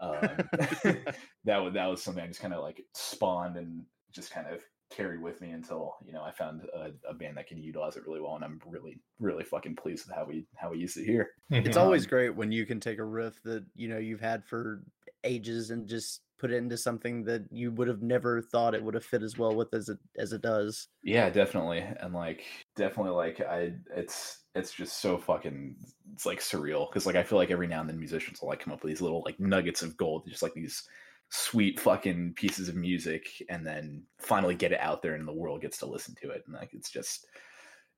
[0.00, 0.20] um,
[1.44, 4.62] that was that was something I just kind of like spawned and just kind of
[4.90, 8.06] carried with me until you know I found a, a band that can utilize it
[8.06, 11.04] really well, and I'm really really fucking pleased with how we how we use it
[11.04, 11.30] here.
[11.50, 14.44] It's Um, always great when you can take a riff that you know you've had
[14.44, 14.84] for
[15.24, 18.94] ages and just put it into something that you would have never thought it would
[18.94, 20.88] have fit as well with as it as it does.
[21.02, 21.78] Yeah, definitely.
[21.78, 22.44] And like
[22.76, 25.76] definitely like I it's it's just so fucking
[26.12, 28.60] it's like surreal because like I feel like every now and then musicians will like
[28.60, 30.82] come up with these little like nuggets of gold, just like these
[31.30, 35.60] sweet fucking pieces of music and then finally get it out there and the world
[35.60, 37.26] gets to listen to it and like it's just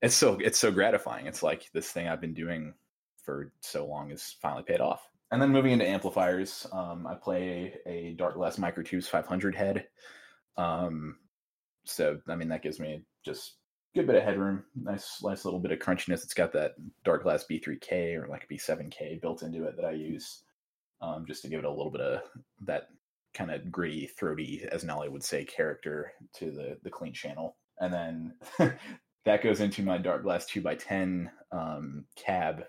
[0.00, 1.26] it's so it's so gratifying.
[1.26, 2.74] It's like this thing I've been doing
[3.22, 5.08] for so long is finally paid off.
[5.30, 9.86] And then moving into amplifiers, um, I play a Darkglass Microtubes 500 head.
[10.56, 11.16] Um,
[11.84, 13.56] so I mean that gives me just
[13.94, 16.24] good bit of headroom, nice nice little bit of crunchiness.
[16.24, 16.72] It's got that
[17.04, 20.42] Darkglass B3K or like B7K built into it that I use
[21.00, 22.20] um, just to give it a little bit of
[22.66, 22.88] that
[23.34, 27.56] kind of gritty, throaty, as Nelly would say, character to the the clean channel.
[27.78, 28.34] And then
[29.24, 32.64] that goes into my Darkglass 2x10 um, cab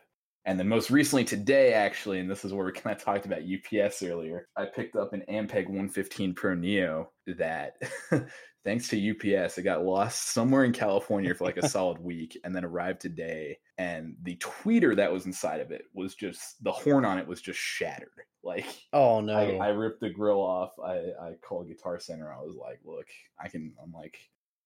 [0.45, 3.41] and then most recently today, actually, and this is where we kind of talked about
[3.41, 7.73] UPS earlier, I picked up an Ampeg 115 Pro Neo that,
[8.63, 12.55] thanks to UPS, it got lost somewhere in California for like a solid week and
[12.55, 13.57] then arrived today.
[13.77, 17.41] And the tweeter that was inside of it was just, the horn on it was
[17.41, 18.09] just shattered.
[18.41, 19.35] Like, Oh no!
[19.37, 20.71] I, I ripped the grill off.
[20.83, 22.33] I, I called Guitar Center.
[22.33, 24.17] I was like, look, I can, I'm like,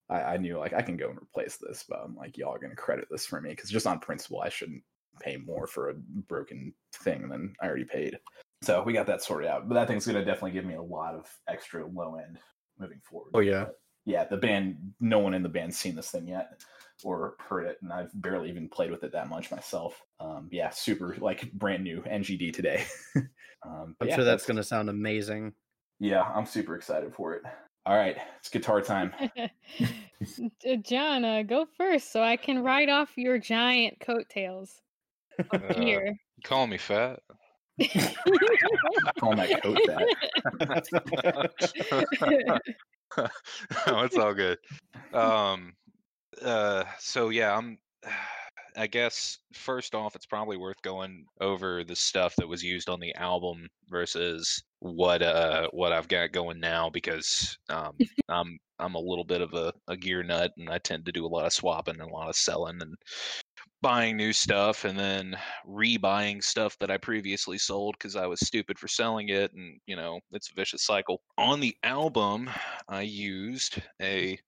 [0.09, 2.59] I, I knew like I can go and replace this, but I'm like, y'all are
[2.59, 4.83] going to credit this for me because just on principle, I shouldn't
[5.19, 5.95] pay more for a
[6.28, 8.17] broken thing than I already paid.
[8.62, 9.67] So we got that sorted out.
[9.67, 12.39] But that thing's going to definitely give me a lot of extra low end
[12.80, 13.32] moving forward.
[13.34, 13.65] Oh, yeah.
[13.65, 16.62] But yeah, the band, no one in the band's seen this thing yet
[17.04, 20.02] or heard it, and I've barely even played with it that much myself.
[20.19, 22.86] Um, yeah, super like brand new NGD today.
[23.63, 25.54] um, but I'm yeah, sure that's going to sound amazing.
[25.99, 27.43] yeah, I'm super excited for it.
[27.86, 29.13] All right, it's guitar time.
[30.84, 34.82] John, uh, go first so I can ride off your giant coattails
[35.52, 36.15] Uh, here.
[36.43, 37.19] calling me fat.
[39.19, 40.08] Calling my coat that.
[43.88, 44.58] no, it's all good.
[45.13, 45.74] Um,
[46.41, 47.78] uh, so yeah, I'm.
[48.76, 53.00] I guess first off, it's probably worth going over the stuff that was used on
[53.00, 57.96] the album versus what uh what I've got going now because um
[58.30, 61.24] I'm I'm a little bit of a, a gear nut and I tend to do
[61.24, 62.96] a lot of swapping and a lot of selling and
[63.84, 65.38] buying new stuff and then
[65.69, 69.98] rebuying stuff that I previously sold because I was stupid for selling it and you
[69.98, 71.22] know it's a vicious cycle.
[71.38, 72.50] On the album,
[72.88, 74.39] I used a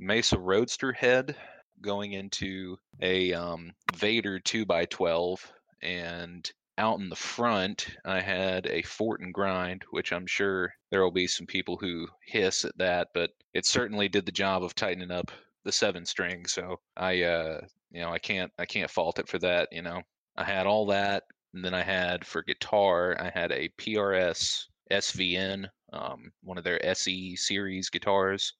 [0.00, 1.36] Mesa Roadster head
[1.82, 5.38] going into a um, Vader 2x12
[5.82, 11.10] and out in the front I had a Fortin Grind which I'm sure there will
[11.10, 15.10] be some people who hiss at that but it certainly did the job of tightening
[15.10, 15.30] up
[15.64, 19.38] the seven string so I uh you know I can't I can't fault it for
[19.40, 20.02] that you know
[20.36, 25.66] I had all that and then I had for guitar I had a PRS SVN
[25.92, 28.54] um one of their SE series guitars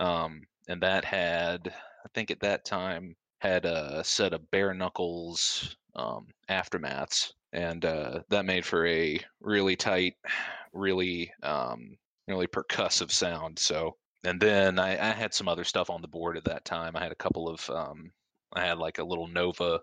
[0.00, 1.72] um and that had
[2.04, 8.20] I think at that time had a set of bare knuckles um, aftermaths, and uh,
[8.30, 10.14] that made for a really tight,
[10.72, 13.58] really um, really percussive sound.
[13.58, 16.96] So, and then I, I had some other stuff on the board at that time.
[16.96, 18.10] I had a couple of um,
[18.54, 19.80] I had like a little Nova,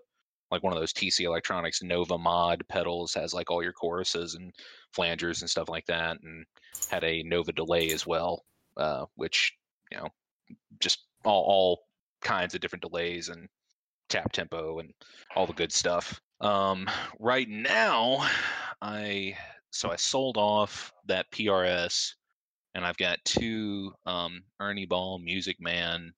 [0.50, 4.52] like one of those TC Electronics Nova mod pedals, has like all your choruses and
[4.96, 6.44] flangers and stuff like that, and
[6.88, 8.44] had a Nova delay as well,
[8.76, 9.52] uh, which
[9.90, 10.08] you know
[10.80, 11.78] just all, all
[12.20, 13.48] kinds of different delays and
[14.08, 14.92] tap tempo and
[15.36, 16.20] all the good stuff.
[16.40, 18.28] Um, right now,
[18.80, 19.36] I
[19.70, 22.14] so I sold off that PRS,
[22.74, 26.12] and I've got two um, Ernie Ball Music Man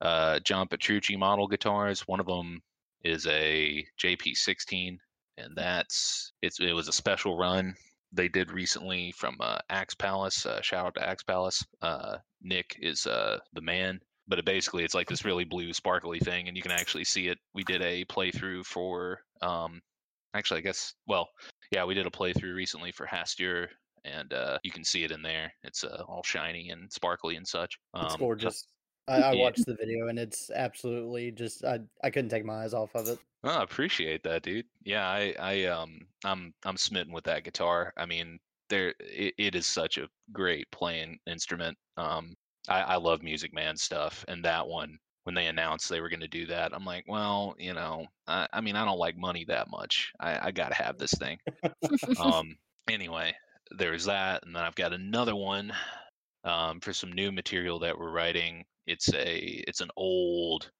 [0.00, 2.06] uh, John Petrucci model guitars.
[2.06, 2.60] One of them
[3.04, 4.98] is a JP16,
[5.38, 7.74] and that's it's it was a special run
[8.12, 10.46] they did recently from uh, Axe Palace.
[10.46, 11.64] Uh, shout out to Axe Palace.
[11.82, 14.00] Uh, Nick is uh, the man.
[14.28, 17.28] But it basically, it's like this really blue, sparkly thing, and you can actually see
[17.28, 17.38] it.
[17.54, 19.80] We did a playthrough for, um,
[20.34, 21.28] actually, I guess, well,
[21.70, 23.68] yeah, we did a playthrough recently for Hastur,
[24.06, 25.52] and uh, you can see it in there.
[25.64, 27.78] It's uh, all shiny and sparkly and such.
[27.96, 28.66] It's Um, gorgeous.
[29.08, 32.74] I, I watched the video and it's absolutely just I, I couldn't take my eyes
[32.74, 33.18] off of it.
[33.44, 34.66] Oh, I appreciate that, dude.
[34.84, 37.92] Yeah, I, I, um, I'm, I'm smitten with that guitar.
[37.96, 41.78] I mean, there, it, it is such a great playing instrument.
[41.96, 42.34] Um,
[42.68, 46.20] I, I love Music Man stuff, and that one, when they announced they were going
[46.20, 49.44] to do that, I'm like, well, you know, I, I mean, I don't like money
[49.46, 50.10] that much.
[50.18, 51.38] I, I gotta have this thing.
[52.20, 52.56] um,
[52.88, 53.34] anyway,
[53.70, 55.72] there's that, and then I've got another one,
[56.44, 58.64] um, for some new material that we're writing.
[58.86, 60.70] It's a, it's an old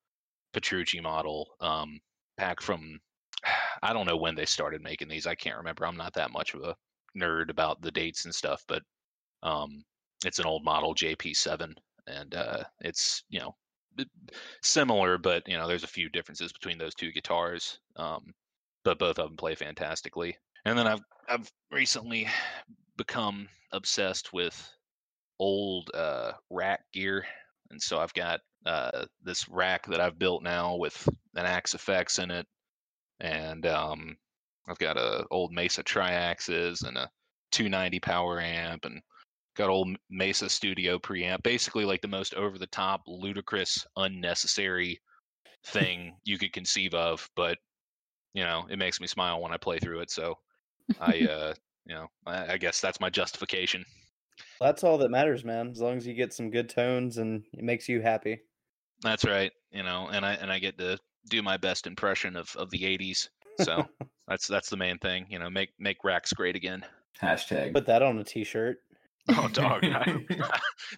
[0.52, 1.48] Petrucci model.
[1.60, 2.00] Um,
[2.36, 3.00] back from
[3.82, 5.26] I don't know when they started making these.
[5.26, 5.86] I can't remember.
[5.86, 6.76] I'm not that much of a
[7.16, 8.82] nerd about the dates and stuff, but
[9.42, 9.84] um,
[10.24, 11.74] it's an old model JP7,
[12.06, 13.54] and uh, it's you know
[14.62, 17.78] similar, but you know there's a few differences between those two guitars.
[17.96, 18.34] Um,
[18.84, 20.36] but both of them play fantastically.
[20.66, 22.26] And then I've I've recently
[22.96, 24.68] become obsessed with
[25.38, 27.24] old uh, rack gear,
[27.70, 32.32] and so I've got uh, this rack that I've built now with an Axe-Fx in
[32.32, 32.46] it,
[33.20, 34.16] and um,
[34.68, 37.08] I've got a old Mesa TriAxis and a
[37.52, 39.00] 290 power amp, and
[39.56, 41.44] got old Mesa Studio preamp.
[41.44, 45.00] Basically, like the most over the top, ludicrous, unnecessary
[45.66, 47.56] thing you could conceive of, but
[48.34, 50.10] you know, it makes me smile when I play through it.
[50.10, 50.36] So
[51.00, 51.54] I, uh,
[51.86, 53.84] you know, I, I guess that's my justification.
[54.60, 55.70] That's all that matters, man.
[55.70, 58.40] As long as you get some good tones and it makes you happy.
[59.02, 59.52] That's right.
[59.70, 60.98] You know, and I and I get to
[61.30, 63.28] do my best impression of of the '80s.
[63.60, 63.86] So
[64.28, 65.26] that's that's the main thing.
[65.28, 66.84] You know, make make racks great again.
[67.20, 67.72] Hashtag.
[67.72, 68.78] Put that on a t-shirt.
[69.28, 69.82] Oh, dog.
[69.82, 70.20] I-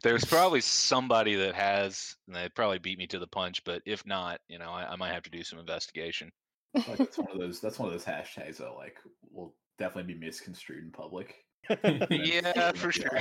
[0.02, 3.64] There's probably somebody that has, and they probably beat me to the punch.
[3.64, 6.30] But if not, you know, I, I might have to do some investigation.
[6.74, 7.60] like that's one of those.
[7.60, 8.96] That's one of those hashtags that like
[9.32, 11.34] will definitely be misconstrued in public.
[12.10, 13.20] yeah, for sure.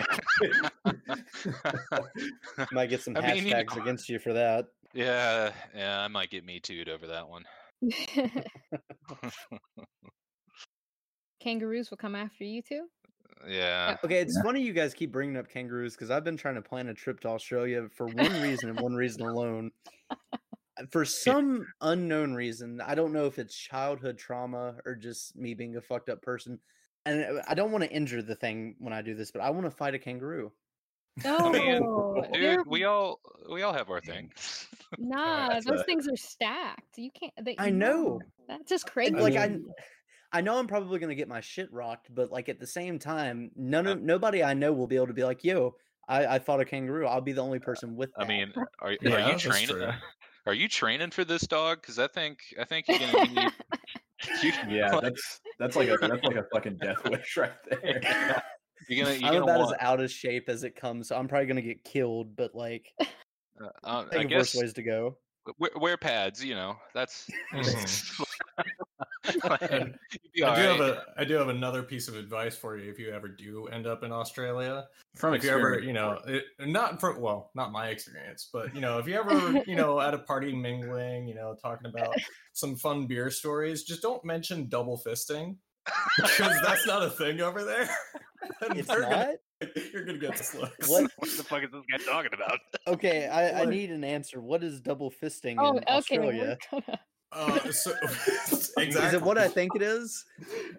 [2.71, 4.65] Might get some I mean, you know- hashtags against you for that.
[4.93, 7.43] yeah, yeah, I might get me too over that one.
[11.41, 12.85] Kangaroos will come after you too.
[13.47, 13.95] yeah.
[13.97, 14.05] Oh.
[14.05, 16.87] Okay, it's funny you guys keep bringing up kangaroos because I've been trying to plan
[16.87, 19.71] a trip to Australia for one reason and one reason alone.
[20.91, 25.75] For some unknown reason, I don't know if it's childhood trauma or just me being
[25.75, 26.59] a fucked up person.
[27.05, 29.49] And uh, I don't want to injure the thing when I do this, but I
[29.49, 30.51] want to fight a kangaroo.
[31.23, 33.19] No, mean, Oh, they're- we all
[33.51, 34.31] we all have our thing.
[34.99, 36.97] nah, that's those a- things are stacked.
[36.97, 37.33] You can't.
[37.41, 38.19] They, I know.
[38.47, 39.13] That's just crazy.
[39.15, 39.57] Like I,
[40.31, 43.49] I know I'm probably gonna get my shit rocked, but like at the same time,
[43.55, 45.75] none of nobody I know will be able to be like, "Yo,
[46.07, 48.11] I, I fought a kangaroo." I'll be the only person with.
[48.17, 49.93] I mean, are, Yeah, are you training?
[50.47, 50.51] True.
[50.51, 51.81] Are you training for this dog?
[51.81, 53.51] Because I think I think you're gonna need.
[54.43, 58.43] you- Yeah, like, that's that's like a that's like a fucking death wish right there.
[58.89, 59.75] you're gonna you're I'm gonna about want.
[59.75, 62.35] as out of shape as it comes, so I'm probably gonna get killed.
[62.35, 63.05] But like, uh,
[63.83, 65.17] uh, I think of guess worse ways to go.
[65.59, 66.43] wear, wear pads.
[66.43, 67.29] You know, that's.
[69.43, 72.15] Like, And you'd be I all do have a I do have another piece of
[72.15, 74.87] advice for you if you ever do end up in Australia.
[75.15, 78.81] From if you ever, you know, it, not from well, not my experience, but you
[78.81, 82.15] know, if you ever, you know, at a party mingling, you know, talking about
[82.53, 85.55] some fun beer stories, just don't mention double fisting
[86.17, 87.89] because that's not a thing over there.
[88.61, 89.09] And It's they're not.
[89.11, 89.37] gonna-
[89.91, 90.87] you're gonna get the looks.
[90.87, 91.11] What?
[91.17, 92.59] what the fuck is this guy talking about?
[92.85, 94.39] Okay, I, I need an answer.
[94.39, 95.85] What is double fisting oh, in okay.
[95.87, 96.57] Australia?
[96.71, 96.99] we're gonna-
[97.37, 97.93] Uh, so,
[98.77, 98.85] exactly.
[99.07, 100.25] Is it what I think it is?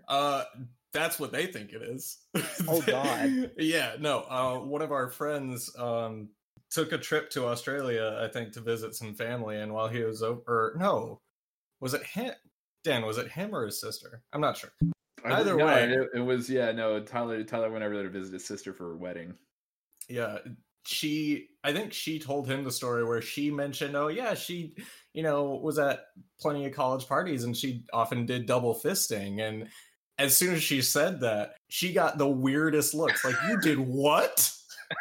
[0.08, 0.44] Uh,
[0.92, 2.18] that's what they think it is.
[2.66, 3.52] Oh, God.
[3.58, 4.24] yeah, no.
[4.28, 6.30] Uh, one of our friends um
[6.70, 10.22] took a trip to Australia, I think, to visit some family, and while he was
[10.22, 11.20] over, no,
[11.80, 12.32] was it him?
[12.84, 14.22] Dan, was it him or his sister?
[14.32, 14.70] I'm not sure.
[15.24, 15.84] I- Either no, way.
[15.84, 16.72] it, it was yeah.
[16.72, 19.34] No, Tyler Tyler went over there to visit his sister for her wedding.
[20.08, 20.38] Yeah,
[20.86, 21.48] she.
[21.64, 24.74] I think she told him the story where she mentioned, oh yeah, she,
[25.12, 26.04] you know, was at
[26.40, 29.68] plenty of college parties and she often did double fisting, and
[30.18, 33.24] as soon as she said that, she got the weirdest looks.
[33.24, 34.52] Like, you did what?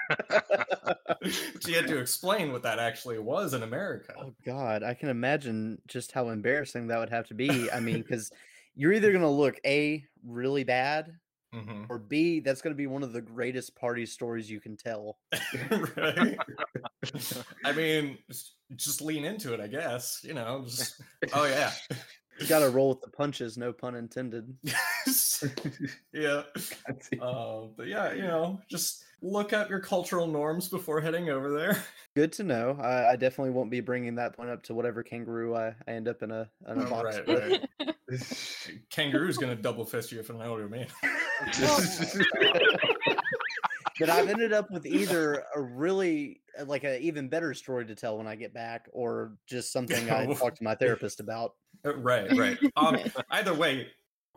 [1.65, 4.13] she had to explain what that actually was in America.
[4.17, 7.71] Oh God, I can imagine just how embarrassing that would have to be.
[7.71, 8.31] I mean, because
[8.75, 11.11] you're either gonna look a really bad,
[11.53, 15.17] hmm or b that's gonna be one of the greatest party stories you can tell.
[15.95, 16.37] right?
[17.63, 18.17] I mean,
[18.75, 20.21] just lean into it, I guess.
[20.23, 21.01] You know, just
[21.33, 21.71] oh yeah,
[22.39, 24.53] You got to roll with the punches, no pun intended.
[26.13, 26.43] yeah.
[27.19, 31.83] Uh, but yeah, you know, just look up your cultural norms before heading over there.
[32.15, 32.77] Good to know.
[32.81, 36.07] I, I definitely won't be bringing that point up to whatever kangaroo I, I end
[36.07, 37.19] up in a in a Oh, box.
[37.27, 37.95] right, right.
[38.89, 40.87] Kangaroo's gonna double fist you if you know what I mean.
[43.99, 48.17] But I've ended up with either a really like an even better story to tell
[48.17, 51.53] when I get back, or just something I talked to my therapist about.
[51.85, 52.57] Uh, right, right.
[52.75, 52.97] Um,
[53.31, 53.87] either way,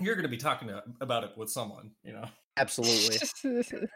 [0.00, 1.90] you're gonna be talking to, about it with someone.
[2.02, 2.24] You know.
[2.56, 3.18] Absolutely.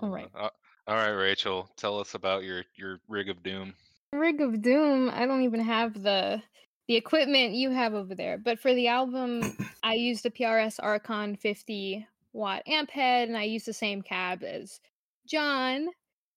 [0.00, 0.28] All right.
[0.34, 0.50] uh,
[0.88, 3.74] all right, Rachel, tell us about your your rig of doom.
[4.12, 5.10] Rig of Doom.
[5.12, 6.40] I don't even have the
[6.88, 8.38] the equipment you have over there.
[8.38, 13.44] But for the album, I used a PRS Archon 50 watt amp head, and I
[13.44, 14.80] used the same cab as
[15.28, 15.88] John.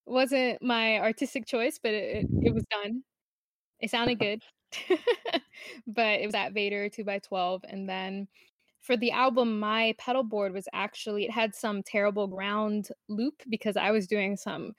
[0.05, 3.03] Wasn't my artistic choice, but it, it was done.
[3.79, 4.41] It sounded good.
[5.87, 7.61] but it was that Vader 2x12.
[7.67, 8.27] And then
[8.81, 13.77] for the album, my pedal board was actually, it had some terrible ground loop because
[13.77, 14.73] I was doing some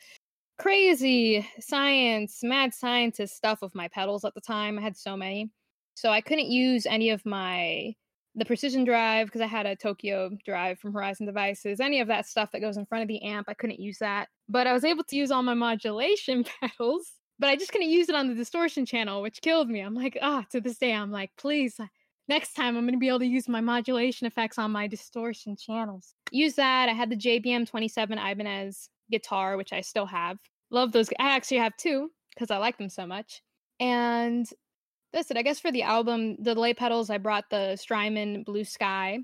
[0.58, 4.78] crazy science, mad scientist stuff with my pedals at the time.
[4.78, 5.50] I had so many.
[5.94, 7.94] So I couldn't use any of my
[8.36, 11.80] the precision drive because I had a Tokyo drive from Horizon Devices.
[11.80, 14.28] Any of that stuff that goes in front of the amp, I couldn't use that.
[14.48, 18.08] But I was able to use all my modulation pedals, but I just couldn't use
[18.08, 19.80] it on the distortion channel, which killed me.
[19.80, 21.80] I'm like, ah, to this day, I'm like, please,
[22.30, 25.56] next time I'm going to be able to use my modulation effects on my distortion
[25.56, 26.14] channels.
[26.30, 26.88] Use that.
[26.88, 30.38] I had the JBM 27 Ibanez guitar, which I still have.
[30.70, 31.10] Love those.
[31.18, 33.42] I actually have two because I like them so much.
[33.80, 34.48] And
[35.12, 35.36] that's it.
[35.36, 39.18] I guess for the album, the delay pedals, I brought the Strymon Blue Sky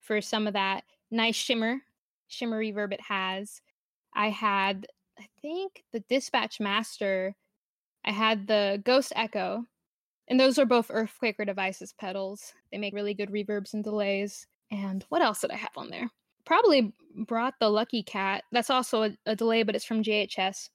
[0.00, 1.82] for some of that nice shimmer,
[2.28, 3.60] shimmer reverb it has.
[4.14, 4.86] I had,
[5.18, 7.36] I think, the Dispatch Master.
[8.02, 9.64] I had the Ghost Echo,
[10.28, 12.52] and those are both Earthquaker Devices pedals.
[12.70, 14.46] They make really good reverbs and delays.
[14.70, 16.10] And what else did I have on there?
[16.44, 18.44] Probably brought the Lucky Cat.
[18.52, 20.70] That's also a, a delay, but it's from JHS.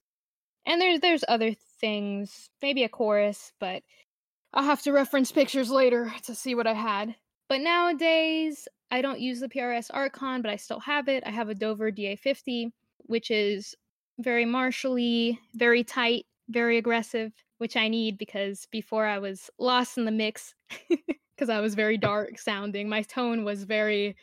[0.66, 3.84] And there's there's other things, maybe a chorus, but
[4.54, 7.16] I'll have to reference pictures later to see what I had.
[7.50, 11.24] But nowadays, I don't use the PRS Archon, but I still have it.
[11.26, 12.72] I have a Dover DA50,
[13.08, 13.76] which is
[14.20, 20.06] very martially, very tight, very aggressive, which I need because before I was lost in
[20.06, 20.56] the mix
[20.90, 22.90] because I was very dark sounding.
[22.90, 24.16] My tone was very,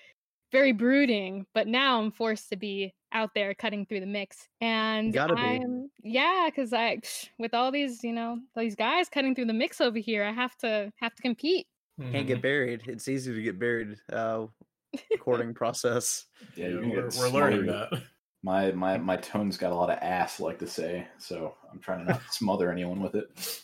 [0.51, 4.49] very brooding, but now I'm forced to be out there cutting through the mix.
[4.61, 5.35] And Gotta.
[5.39, 6.99] I'm, yeah, because I,
[7.39, 10.57] with all these, you know, these guys cutting through the mix over here, I have
[10.59, 11.69] to have to compete.
[12.01, 12.27] Can't Mhm.
[12.27, 12.83] get buried.
[12.89, 13.99] It's easy to get buried.
[14.13, 14.49] Uh,
[15.13, 16.27] recording process.
[16.57, 18.03] Yeah, Yeah, you can we're, we're learning that.
[18.43, 22.07] My my my tone's got a lot of ass, like to say, so I'm trying
[22.07, 23.63] to not smother anyone with it.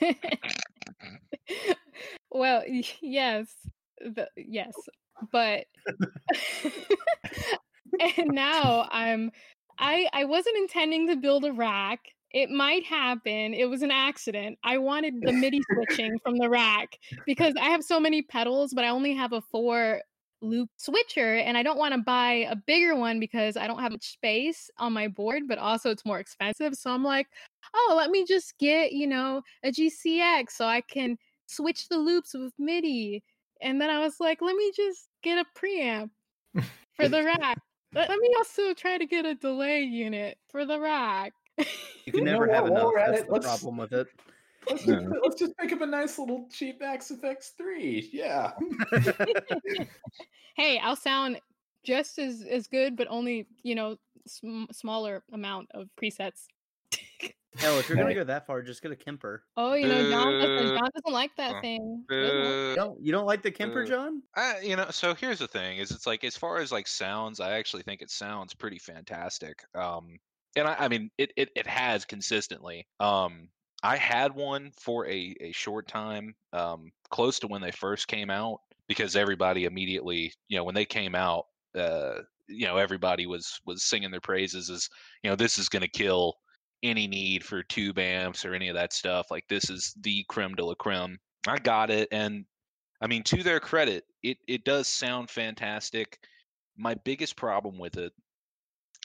[2.30, 2.62] well,
[3.00, 3.48] yes,
[3.98, 4.72] the, yes,
[5.32, 5.64] but
[8.16, 9.30] and now I'm
[9.78, 12.00] I I wasn't intending to build a rack.
[12.30, 13.54] It might happen.
[13.54, 14.58] It was an accident.
[14.62, 18.84] I wanted the MIDI switching from the rack because I have so many pedals, but
[18.84, 20.02] I only have a four
[20.40, 23.92] loop switcher and I don't want to buy a bigger one because I don't have
[23.92, 26.74] much space on my board, but also it's more expensive.
[26.74, 27.26] So I'm like,
[27.74, 31.16] oh, let me just get, you know, a GCX so I can
[31.46, 33.22] switch the loops with MIDI.
[33.60, 36.10] And then I was like, let me just get a preamp
[36.94, 37.58] for the rack.
[37.94, 41.32] Let, let me also try to get a delay unit for the rack.
[41.56, 42.92] You can You know never have enough.
[42.94, 44.06] That's the let's- problem with it.
[44.68, 44.94] Let's Yeah.
[44.96, 48.08] just, let's just make up a nice little cheap Axe FX three.
[48.12, 48.52] Yeah.
[50.56, 51.40] hey, I'll sound
[51.84, 53.96] just as as good, but only you know
[54.26, 56.46] sm- smaller amount of presets.
[57.56, 59.42] Hell, if you're gonna go that far, just get a Kemper.
[59.56, 62.04] Oh, you know, John doesn't, John doesn't like that Uh, thing.
[62.08, 64.22] He doesn't like- Uh, You don't, you don't like the Kemper, uh, John?
[64.36, 67.40] I, you know, so here's the thing: is it's like as far as like sounds,
[67.40, 69.64] I actually think it sounds pretty fantastic.
[69.74, 70.18] Um,
[70.56, 72.86] and I, I mean, it, it it has consistently.
[73.00, 73.48] Um,
[73.82, 78.30] I had one for a a short time, um, close to when they first came
[78.30, 83.60] out, because everybody immediately, you know, when they came out, uh, you know, everybody was
[83.66, 84.88] was singing their praises as,
[85.22, 86.34] you know, this is going to kill
[86.82, 89.30] any need for tube amps or any of that stuff.
[89.30, 91.18] Like this is the creme de la creme.
[91.46, 92.44] I got it, and
[93.00, 96.18] I mean, to their credit, it it does sound fantastic.
[96.76, 98.12] My biggest problem with it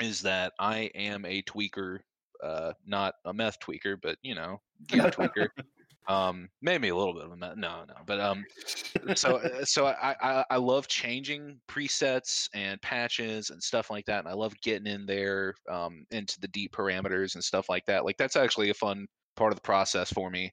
[0.02, 2.00] is that I am a tweaker,
[2.44, 5.48] uh, not a meth tweaker, but you know, gear tweaker.
[6.08, 7.56] Um, maybe a little bit of a meth.
[7.56, 8.44] No, no, but um,
[9.16, 14.20] so uh, so I, I I love changing presets and patches and stuff like that,
[14.20, 18.06] and I love getting in there um into the deep parameters and stuff like that.
[18.06, 20.52] Like that's actually a fun part of the process for me.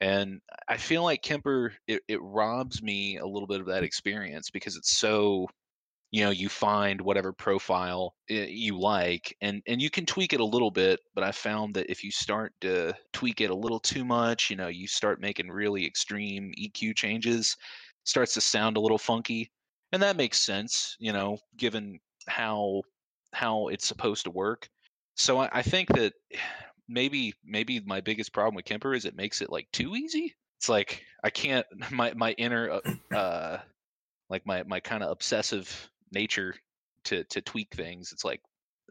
[0.00, 4.50] And I feel like Kemper it, it robs me a little bit of that experience
[4.50, 5.48] because it's so
[6.14, 10.44] you know you find whatever profile you like and and you can tweak it a
[10.44, 14.04] little bit but i found that if you start to tweak it a little too
[14.04, 17.56] much you know you start making really extreme eq changes
[18.04, 19.50] starts to sound a little funky
[19.90, 21.98] and that makes sense you know given
[22.28, 22.80] how
[23.32, 24.68] how it's supposed to work.
[25.16, 26.12] So i, I think that
[26.88, 30.34] maybe maybe my biggest problem with kemper is it makes it like too easy?
[30.58, 33.58] It's like i can't my my inner uh, uh
[34.30, 36.54] like my my kind of obsessive nature
[37.04, 38.40] to to tweak things it's like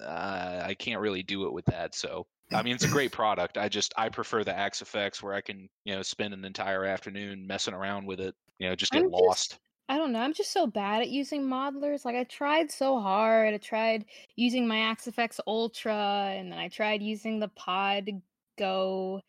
[0.01, 3.57] uh, i can't really do it with that so i mean it's a great product
[3.57, 7.45] i just i prefer the Axe-Fx where i can you know spend an entire afternoon
[7.47, 9.59] messing around with it you know just get I'm just- lost
[9.89, 10.19] I don't know.
[10.19, 12.05] I'm just so bad at using modelers.
[12.05, 13.53] Like I tried so hard.
[13.53, 14.05] I tried
[14.35, 18.09] using my Axe-Fx Ultra, and then I tried using the Pod
[18.57, 19.21] Go,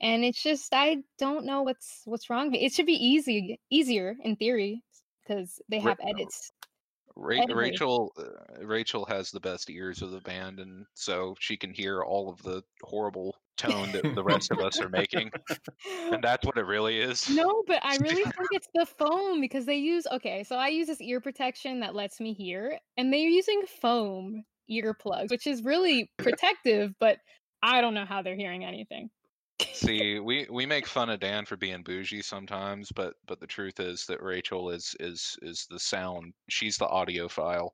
[0.00, 2.54] and it's just I don't know what's what's wrong.
[2.54, 4.82] It should be easy, easier in theory,
[5.22, 6.52] because they have edits.
[7.16, 7.70] Ra- Anyway.
[7.70, 12.02] Rachel uh, Rachel has the best ears of the band, and so she can hear
[12.02, 15.30] all of the horrible tone that the rest of us are making,
[16.12, 17.28] and that's what it really is.
[17.30, 20.86] No, but I really think it's the foam because they use okay, so I use
[20.86, 26.10] this ear protection that lets me hear, and they're using foam earplugs, which is really
[26.18, 27.18] protective, but
[27.62, 29.10] I don't know how they're hearing anything.
[29.72, 33.80] See, we we make fun of Dan for being bougie sometimes, but but the truth
[33.80, 36.32] is that Rachel is is is the sound.
[36.48, 37.70] She's the audiophile.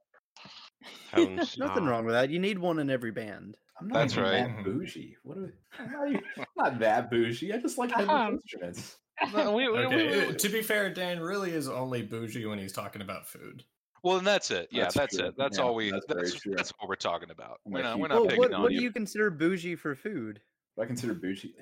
[1.11, 2.31] Heavens, Nothing wrong with that.
[2.31, 3.57] You need one in every band.
[3.81, 4.57] I'm not That's even right.
[4.57, 5.17] that bougie.
[5.23, 5.39] What?
[5.39, 7.53] Are, I'm, not even, I'm not that bougie.
[7.53, 8.99] I just like having Um, instruments.
[9.33, 12.59] No, we- we- we- Okay, we- to be fair, Dan really is only bougie when
[12.59, 13.65] he's talking about food.
[14.03, 14.69] well, and that's it.
[14.73, 15.27] Yeah, That's that's, true.
[15.29, 15.35] it.
[15.37, 15.91] That's Yeah, all we.
[15.91, 16.15] that's That's
[16.45, 16.77] very that's, true.
[16.81, 17.61] what we're talking about.
[17.65, 17.99] We're not.
[17.99, 18.83] We're not Well, picking what, on what do you.
[18.83, 20.41] you consider bougie for food?
[20.77, 21.55] Do I consider bougie?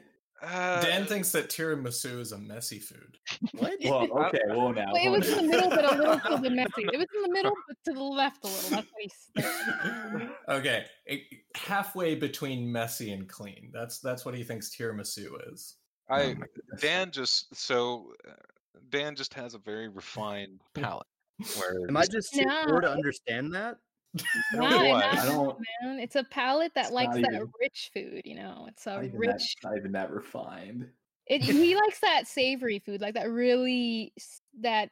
[0.43, 3.19] Uh, Dan thinks that tiramisu is a messy food.
[3.53, 3.75] What?
[3.85, 4.39] Well, okay.
[4.49, 4.93] Well, now.
[4.93, 6.87] Well, it was in the middle, but a little to the messy.
[6.93, 8.71] It was in the middle, but to the left a little.
[8.71, 9.11] That's what he
[9.43, 10.31] said.
[10.49, 11.23] okay, it-
[11.55, 13.71] halfway between messy and clean.
[13.73, 15.77] That's that's what he thinks tiramisu is.
[16.09, 16.81] Oh I my goodness.
[16.81, 18.33] Dan just so uh,
[18.89, 21.07] Dan just has a very refined palate.
[21.59, 23.79] Where Am I just too poor to understand that?
[24.53, 25.99] Not, I don't- man.
[26.01, 28.23] It's a palate that likes not that even- rich food.
[28.25, 29.57] You know, it's a not even, that, rich.
[29.63, 30.89] not even that refined.
[31.27, 34.13] It, he likes that savory food, like that really
[34.61, 34.91] that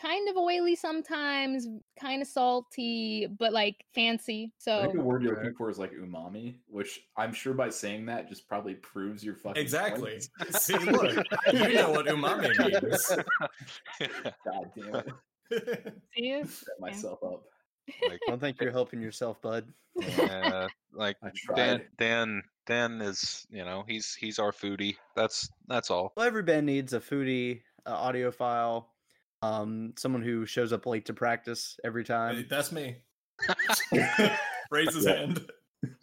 [0.00, 1.66] kind of oily sometimes,
[2.00, 4.52] kind of salty, but like fancy.
[4.66, 8.06] I think the word you're looking for is like umami, which I'm sure by saying
[8.06, 10.20] that just probably proves your fucking Exactly.
[10.52, 13.12] See, look, you know what umami means.
[14.44, 16.44] God damn it, see you.
[16.48, 17.42] set myself up.
[18.08, 19.66] Like, I don't think you're helping yourself, bud.
[19.96, 21.16] yeah, like
[21.54, 21.82] Dan.
[21.98, 24.96] Dan Dan is you know he's he's our foodie.
[25.16, 26.12] That's that's all.
[26.16, 28.84] Well, every band needs a foodie, uh, audiophile,
[29.42, 32.46] um, someone who shows up late to practice every time.
[32.48, 32.96] That's me.
[34.70, 35.50] Raise his hand.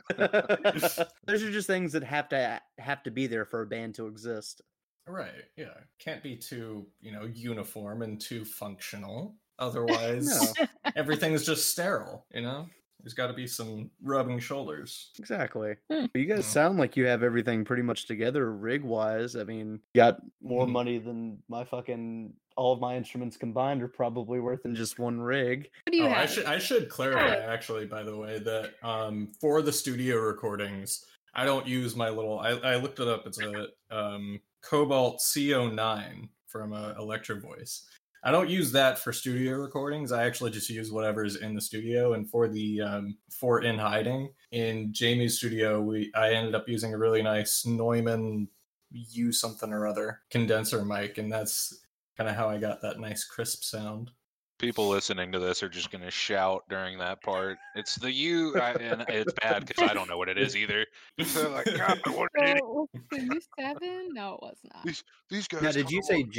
[0.17, 4.07] Those are just things that have to have to be there for a band to
[4.07, 4.61] exist.
[5.07, 5.43] Right.
[5.55, 5.73] Yeah.
[5.99, 9.35] Can't be too, you know, uniform and too functional.
[9.59, 12.67] Otherwise, No, everything's just sterile, you know?
[13.01, 15.11] There's got to be some rubbing shoulders.
[15.19, 15.75] exactly.
[15.91, 16.05] Hmm.
[16.15, 16.51] You guys Hmm.
[16.51, 19.35] sound like you have everything pretty much together rig wise.
[19.35, 20.71] I mean, got more Mhm.
[20.71, 25.19] money than my fucking all of my instruments combined are probably worth in just one
[25.19, 25.69] rig.
[25.83, 26.29] What do you oh, I have?
[26.31, 31.43] should I should clarify actually, by the way, that um, for the studio recordings, I
[31.45, 32.39] don't use my little.
[32.39, 33.27] I, I looked it up.
[33.27, 37.85] It's a um, Cobalt CO9 from uh, Electro Voice.
[38.25, 40.11] I don't use that for studio recordings.
[40.11, 42.13] I actually just use whatever's in the studio.
[42.13, 46.91] And for the um, for in hiding in Jamie's studio, we I ended up using
[46.93, 48.47] a really nice Neumann
[48.91, 51.85] U something or other condenser mic, and that's
[52.17, 54.09] kind of how I got that nice crisp sound.
[54.57, 57.57] People listening to this are just gonna shout during that part.
[57.75, 60.85] It's the you, I, and it's bad because I don't know what it is either.
[61.17, 62.59] They're like, God, what an idiot.
[62.63, 64.09] So, was you seven?
[64.13, 64.83] No, it was not.
[64.83, 65.61] These these guys.
[65.61, 66.31] Now, did come you say along-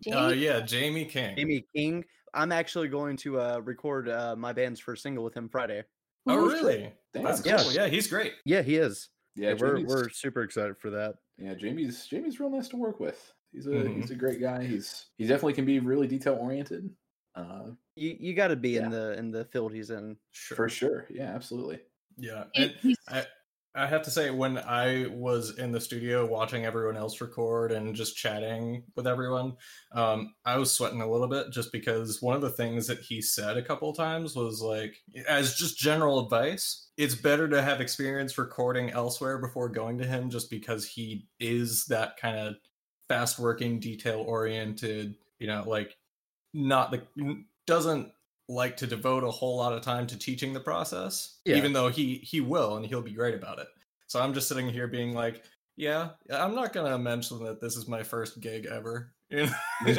[0.00, 0.16] Jamie?
[0.16, 1.36] Uh, yeah, Jamie King.
[1.36, 2.04] Jamie King.
[2.32, 5.84] I'm actually going to uh, record uh, my band's first single with him Friday.
[6.26, 6.92] Oh, Who's- really?
[7.12, 7.22] Damn.
[7.24, 7.52] That's cool.
[7.52, 7.74] Yes.
[7.76, 8.32] Yeah, he's great.
[8.44, 9.10] Yeah, he is.
[9.36, 11.16] Yeah, Yeah, we're we're super excited for that.
[11.38, 13.32] yeah, Jamie's Jamie's real nice to work with.
[13.52, 13.96] He's a Mhm.
[14.00, 14.64] he's a great guy.
[14.64, 16.88] He's he definitely can be really detail oriented,
[17.36, 18.84] Uh, You you got to be Yeah.
[18.86, 20.16] in the in the field he's in.
[20.32, 20.56] Sure.
[20.56, 21.06] for sure.
[21.10, 21.80] Yeah, absolutely.
[22.16, 22.44] Yeah.
[22.54, 23.26] He- And he's- I
[23.76, 27.94] I have to say when I was in the studio watching everyone else record and
[27.94, 29.56] just chatting with everyone,
[29.92, 33.20] um, I was sweating a little bit just because one of the things that he
[33.20, 38.38] said a couple times was like, as just general advice, it's better to have experience
[38.38, 42.54] recording elsewhere before going to him, just because he is that kind of
[43.08, 45.96] fast working, detail oriented, you know, like
[46.52, 47.02] not the
[47.66, 48.12] doesn't
[48.48, 51.56] like to devote a whole lot of time to teaching the process Yeah.
[51.56, 53.68] even though he he will and he'll be great about it
[54.06, 55.44] so i'm just sitting here being like
[55.76, 59.46] yeah i'm not gonna mention that this is my first gig ever you
[59.86, 59.92] know?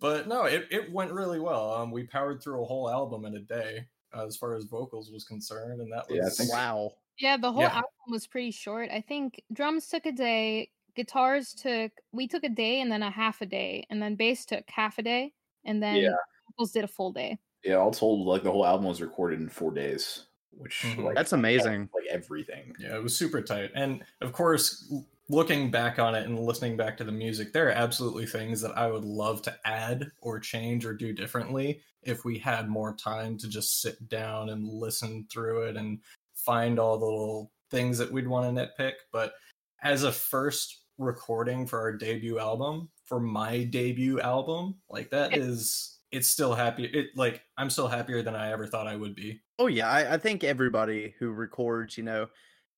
[0.00, 3.36] but no it, it went really well um we powered through a whole album in
[3.36, 6.92] a day uh, as far as vocals was concerned and that was Yeah, think- Wow.
[7.18, 7.68] Yeah, the whole Yeah.
[7.76, 8.90] album was pretty short.
[8.90, 13.10] I think drums took a day, guitars took we took a day and then a
[13.10, 15.32] half a day, and then bass took half a day,
[15.64, 16.16] and then Yeah.
[16.52, 17.38] Vocals did a full day.
[17.64, 21.04] Yeah, all told, like the whole album was recorded in four days, which Mhm.
[21.04, 21.88] like That's amazing.
[21.94, 22.74] like everything.
[22.78, 23.70] Yeah, it was super tight.
[23.74, 24.92] And of course,
[25.28, 28.76] looking back on it and listening back to the music, there are absolutely things that
[28.76, 33.38] I would love to add or change or do differently if we had more time
[33.38, 36.00] to just sit down and listen through it and
[36.34, 38.94] find all the little things that we'd want to nitpick.
[39.12, 39.34] But
[39.82, 45.38] as a first recording for our debut album, for my debut album, like that Yeah.
[45.38, 46.84] is it's still happy.
[46.84, 49.42] It like I'm still happier than I ever thought I would be.
[49.58, 52.28] Oh yeah, I, I think everybody who records, you know,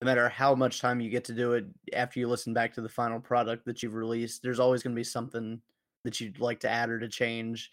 [0.01, 2.81] no matter how much time you get to do it after you listen back to
[2.83, 5.63] the final product that you've released, there's always going to be something
[6.05, 7.71] that you'd like to add or to change.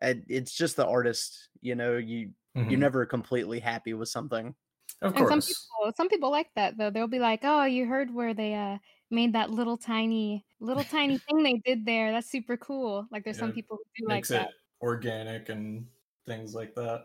[0.00, 2.68] And it's just the artist, you know, you Mhm.
[2.68, 4.54] you're never completely happy with something.
[5.02, 5.42] Of And some course.
[5.42, 6.90] people, some people like that though.
[6.90, 8.78] They'll be like, "Oh, you heard where they uh
[9.10, 12.12] made that little tiny, little tiny thing they did there?
[12.12, 14.48] That's super cool." Like, there's some people who do like that.
[14.48, 14.52] it
[14.82, 15.86] organic and
[16.26, 17.04] things like that.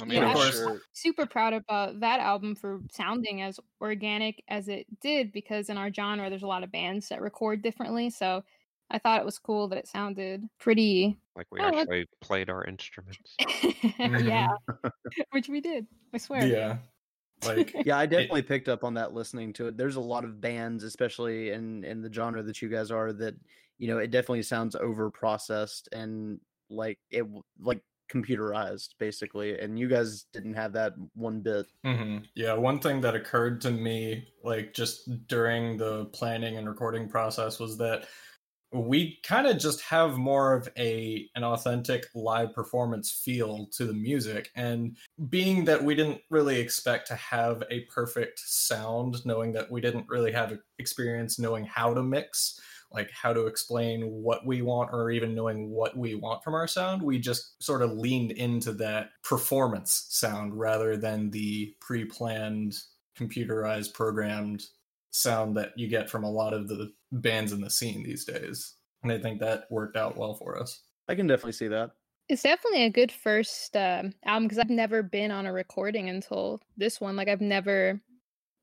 [0.00, 0.52] I mean, Yeah, I'm of course.
[0.54, 0.80] sure.
[0.92, 5.92] super proud about that album for sounding as organic as it did because in our
[5.92, 8.44] genre there's a lot of bands that record differently so
[8.90, 12.48] i thought it was cool that it sounded pretty Like we Oh, that- actually played
[12.48, 13.34] our instruments.
[13.98, 14.88] yeah mm-hmm.
[15.32, 16.76] which we did i swear Yeah.
[17.44, 19.76] Like Yeah, I definitely picked up on that listening to it.
[19.76, 23.34] There's a lot of bands, especially in in the genre that you guys are, that
[23.78, 26.40] you know it definitely sounds over processed and
[26.70, 27.24] like it
[27.60, 29.58] like computerized basically.
[29.58, 31.66] And you guys didn't have that one bit.
[31.84, 32.24] mhm.
[32.34, 37.58] yeah, one thing that occurred to me like just during the planning and recording process
[37.58, 38.06] was that
[38.72, 43.94] we kind of just have more of a an authentic live performance feel to the
[43.94, 44.96] music and
[45.30, 50.04] being that we didn't really expect to have a perfect sound knowing that we didn't
[50.06, 52.60] really have experience knowing how to mix
[52.92, 56.66] like how to explain what we want or even knowing what we want from our
[56.66, 62.74] sound we just sort of leaned into that performance sound rather than the pre-planned
[63.18, 64.64] computerized programmed
[65.10, 68.74] sound that you get from a lot of the bands in the scene these days.
[69.02, 70.82] And i think that worked out well for us.
[71.08, 71.90] I can definitely see that.
[72.28, 76.60] it's definitely a good first um, album because i've never been on a recording until
[76.76, 77.16] this one.
[77.16, 78.00] Like i've never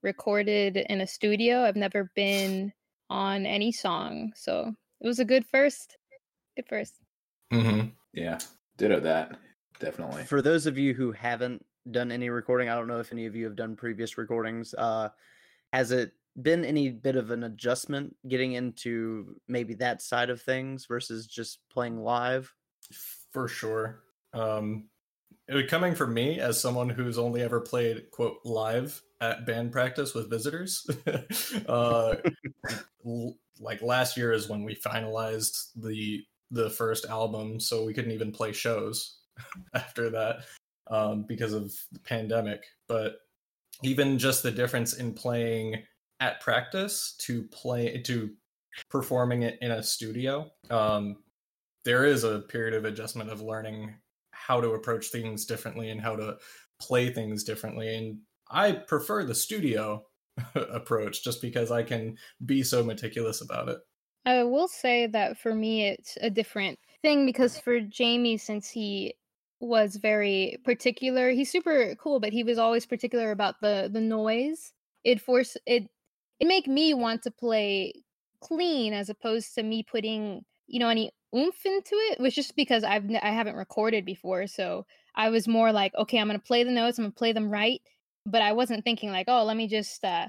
[0.03, 1.63] recorded in a studio.
[1.63, 2.71] I've never been
[3.10, 5.97] on any song so it was a good first
[6.56, 6.95] good first
[7.53, 7.88] mm-hmm.
[8.16, 8.39] Yeah,
[8.78, 9.38] ditto that.
[9.80, 10.24] Definitely.
[10.24, 13.36] For those of you who haven't done any recording, I don't know if any of
[13.36, 14.74] you have done previous recordings.
[14.74, 15.10] Uh,
[15.74, 20.86] has it been any bit of an adjustment getting into maybe that side of things
[20.86, 22.51] versus just playing live?
[23.34, 24.03] for sure
[24.34, 24.84] um
[25.47, 30.13] it, coming from me as someone who's only ever played quote live at band practice
[30.13, 30.86] with visitors.
[31.68, 32.16] Uh
[33.59, 38.32] like last year is when we finalized the the first album so we couldn't even
[38.32, 39.20] play shows
[39.74, 40.38] after that
[40.89, 42.63] um because of the pandemic.
[42.88, 43.18] But
[43.84, 45.84] even just the difference in playing
[46.20, 48.32] at practice to play to
[48.89, 51.18] performing it in a studio um
[51.86, 53.93] there is a period of adjustment of learning
[54.32, 56.38] how to approach things differently and how to
[56.80, 57.95] play things differently.
[57.95, 58.20] And
[58.50, 60.04] i prefer the studio
[60.56, 63.80] approach just because i can be so meticulous about it
[64.26, 69.16] I will say that for me, it's a different thing because for Jamie, since he
[69.60, 74.74] was very particular, he's super cool, but he was always particular about the the noise.
[75.04, 75.88] It force it
[76.39, 77.93] it make me want to play
[78.41, 82.20] clean as opposed to me putting you know any oomph into it.
[82.20, 84.86] Which just because I've I haven't recorded before, so
[85.16, 87.82] I was more like, okay, I'm gonna play the notes, I'm gonna play them right,
[88.26, 90.28] but I wasn't thinking like, oh, let me just uh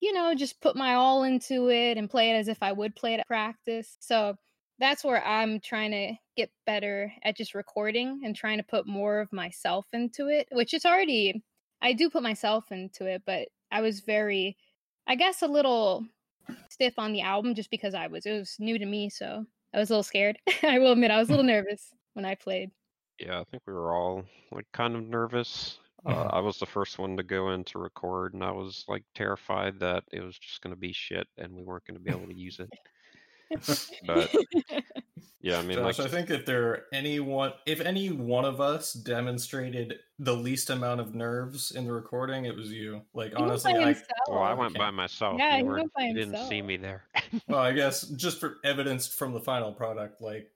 [0.00, 2.94] you know, just put my all into it and play it as if I would
[2.94, 3.96] play it at practice.
[3.98, 4.36] So
[4.78, 9.18] that's where I'm trying to get better at just recording and trying to put more
[9.18, 11.42] of myself into it, which is already
[11.80, 14.56] I do put myself into it, but I was very
[15.06, 16.06] I guess a little
[16.70, 19.44] stiff on the album just because I was it was new to me, so
[19.74, 20.38] I was a little scared.
[20.62, 22.70] I will admit I was a little nervous when I played.
[23.18, 25.78] Yeah, I think we were all like kind of nervous.
[26.06, 26.10] Uh.
[26.32, 29.80] I was the first one to go in to record, and I was like terrified
[29.80, 32.26] that it was just going to be shit and we weren't going to be able
[32.28, 32.70] to use it.
[34.06, 34.34] But
[35.40, 38.60] yeah, I mean, Josh, like, I think if there any one, if any one of
[38.60, 43.00] us demonstrated the least amount of nerves in the recording, it was you.
[43.14, 43.96] Like He went honestly, by I
[44.28, 45.36] well, I I went by myself.
[45.38, 47.04] Yeah, you, he weren't- went by you didn't see me there.
[47.48, 50.50] well, I guess just for evidence from the final product, like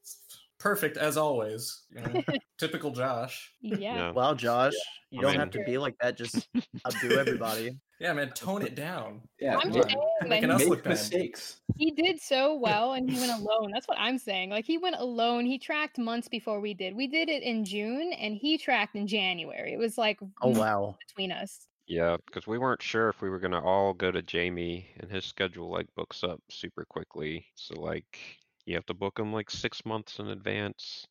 [0.63, 1.83] perfect as always.
[1.91, 2.23] You know?
[2.59, 3.53] Typical Josh.
[3.61, 3.77] yeah.
[3.79, 4.11] Yeah.
[4.13, 4.73] Wow, Josh,
[5.11, 6.17] you I don't mean- have to be like that.
[6.17, 6.49] Just
[6.87, 7.79] outdo everybody.
[8.01, 9.21] Yeah, man, tone it down.
[9.39, 9.91] Yeah, I'm just on.
[9.91, 10.91] saying that Making he, us Make look bad.
[10.91, 11.61] mistakes.
[11.77, 13.71] he did so well and he went alone.
[13.73, 14.51] That's what I'm saying.
[14.51, 15.47] Like he went alone.
[15.47, 16.97] He tracked months before we did.
[16.97, 19.73] We did it in June and he tracked in January.
[19.73, 20.97] It was like Oh months wow.
[21.07, 21.69] between us.
[21.87, 25.25] Yeah, because we weren't sure if we were gonna all go to Jamie, and his
[25.25, 27.47] schedule like books up super quickly.
[27.55, 28.19] So like
[28.67, 31.07] you have to book him like six months in advance.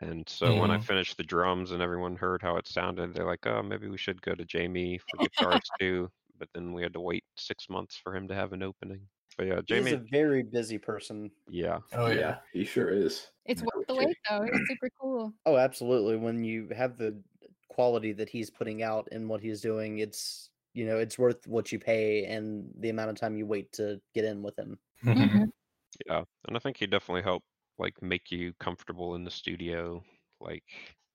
[0.00, 0.88] And so when I Mhm.
[0.88, 4.22] finished the drums and everyone heard how it sounded, they're like, "Oh, maybe we should
[4.22, 8.16] go to Jamie for guitars too." But then we had to wait six months for
[8.16, 9.08] him to have an opening.
[9.38, 9.92] But yeah, He's Jamie.
[9.92, 11.30] a very busy person.
[11.48, 12.40] Yeah, Oh yeah.
[12.52, 13.28] he sure is.
[13.46, 14.42] It's worth the wait though.
[14.44, 15.34] It's super cool.
[15.46, 16.16] Oh, absolutely.
[16.16, 17.22] When you have the
[17.68, 21.72] quality that he's putting out and what he's doing, it's you know it's worth what
[21.72, 24.80] you pay and the amount of time you wait to get in with him.
[25.14, 25.50] Mhm.
[26.06, 27.46] yeah, and I think he definitely helped
[27.78, 30.02] like make you comfortable in the studio.
[30.40, 30.64] Like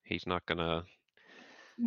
[0.04, 0.84] he's not gonna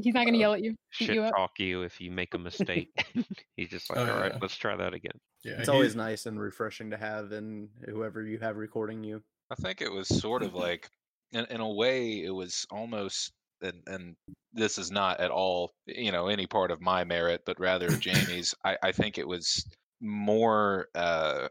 [0.02, 1.34] He's not gonna Uh, yell at you, beat shit you up.
[1.34, 2.90] talk you if you make a mistake.
[3.56, 4.38] He's just like, Oh, all right, yeah.
[4.42, 5.18] let's try that again.
[5.44, 5.54] yeah.
[5.58, 9.22] It's always nice and refreshing to have in whoever you have recording you.
[9.50, 10.88] I think it was sort of like,
[11.32, 13.32] in, in a way, it was almost,
[13.62, 14.14] and, and
[14.52, 18.54] this is not at all, you know, any part of my merit, but rather Jamie's.
[18.66, 19.64] I, I think it was
[20.02, 21.48] more, uh,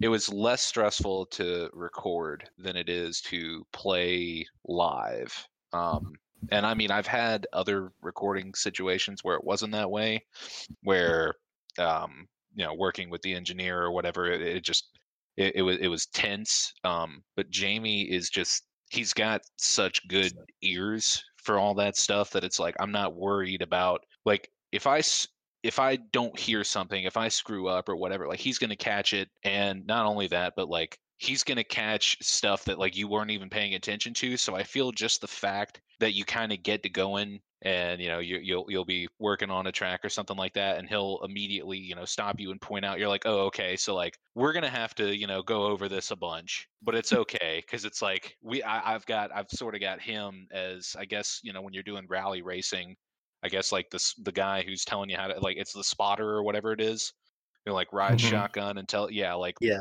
[0.00, 5.46] it was less stressful to record than it is to play live.
[5.72, 6.12] Um,
[6.50, 10.24] and I mean, I've had other recording situations where it wasn't that way,
[10.82, 11.34] where,
[11.78, 14.98] um, you know, working with the engineer or whatever, it, it just
[15.36, 16.72] it, it was it was tense.
[16.84, 22.44] Um, but Jamie is just he's got such good ears for all that stuff that
[22.44, 25.00] it's like I'm not worried about like if I
[25.64, 29.14] if I don't hear something, if I screw up or whatever, like he's gonna catch
[29.14, 33.30] it, and not only that, but like he's gonna catch stuff that like you weren't
[33.30, 34.36] even paying attention to.
[34.36, 37.98] So I feel just the fact that you kind of get to go in and
[37.98, 40.86] you know you, you'll you'll be working on a track or something like that and
[40.86, 44.18] he'll immediately you know stop you and point out you're like oh okay so like
[44.34, 47.86] we're gonna have to you know go over this a bunch but it's okay because
[47.86, 51.54] it's like we I, i've got i've sort of got him as i guess you
[51.54, 52.96] know when you're doing rally racing
[53.44, 56.28] i guess like this the guy who's telling you how to like it's the spotter
[56.30, 57.12] or whatever it is
[57.66, 58.20] you know, like ride Mhm.
[58.20, 59.78] shotgun and tell yeah like Yeah.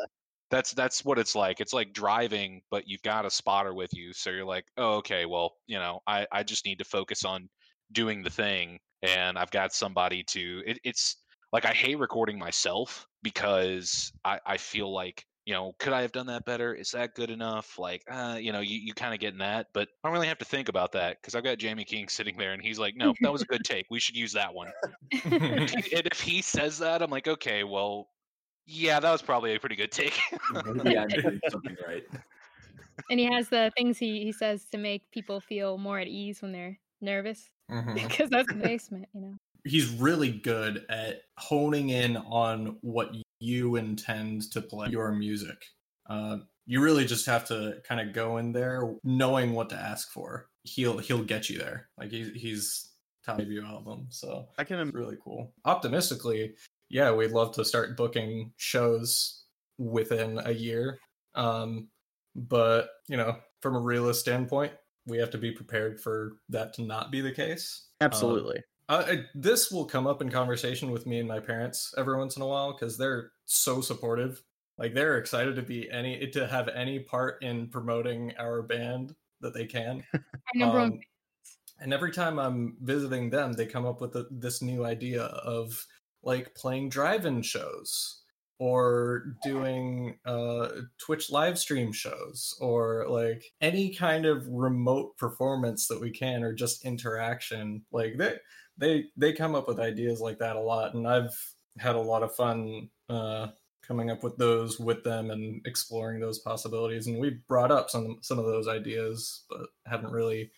[0.49, 4.13] that's that's what it's like it's like driving but you've got a spotter with you
[4.13, 7.49] so you're like oh okay well you know i i just need to focus on
[7.91, 11.17] doing the thing and i've got somebody to it, it's
[11.51, 16.11] like i hate recording myself because i i feel like you know could i have
[16.11, 19.19] done that better is that good enough like uh you know you, you kind of
[19.19, 21.57] get in that but i don't really have to think about that because i've got
[21.57, 24.15] jamie king sitting there and he's like no that was a good take we should
[24.15, 24.71] use that one
[25.25, 25.71] and
[26.11, 28.09] if he says that i'm like okay well
[28.65, 30.19] yeah that was probably a pretty good take
[30.83, 32.03] Maybe something right.
[33.09, 36.41] and he has the things he, he says to make people feel more at ease
[36.41, 37.93] when they're nervous Mhm.
[37.93, 39.37] because that's the basement, you know.
[39.65, 45.65] he's really good at honing in on what you intend to play your music.
[46.09, 50.09] Uh, you really just have to kind of go in there knowing what to ask
[50.11, 50.47] for.
[50.63, 51.89] He'll he'll get you there.
[51.97, 52.91] Like he's he's
[53.25, 55.51] top debut album, so I can it's really cool.
[55.65, 56.53] Optimistically,
[56.89, 59.43] yeah, we'd love to start booking shows
[59.77, 60.99] within a year.
[61.35, 61.89] Um,
[62.35, 64.71] but you know, from a realist standpoint,
[65.05, 67.87] we have to be prepared for that to not be the case.
[67.99, 68.61] Um, absolutely.
[68.87, 72.37] uh, I, this will come up in conversation with me and my parents every once
[72.37, 74.43] in a while because they're so supportive.
[74.77, 79.53] Like they're excited to be any to have any part in promoting our band that
[79.53, 80.03] they can.
[80.13, 80.21] Our
[80.55, 80.99] number one Um,
[81.79, 85.85] and every time I'm visiting them, they come up with a, this new idea of
[86.23, 88.23] like playing drive-in shows
[88.59, 95.99] or doing uh, Twitch live stream shows or like any kind of remote performance that
[95.99, 97.83] we can or just interaction.
[97.91, 98.37] Like they
[98.77, 101.35] they they come up with ideas like that a lot, and I've
[101.79, 103.47] had a lot of fun uh,
[103.85, 107.07] coming up with those with them and exploring those possibilities.
[107.07, 110.51] And we brought up some some of those ideas, but haven't really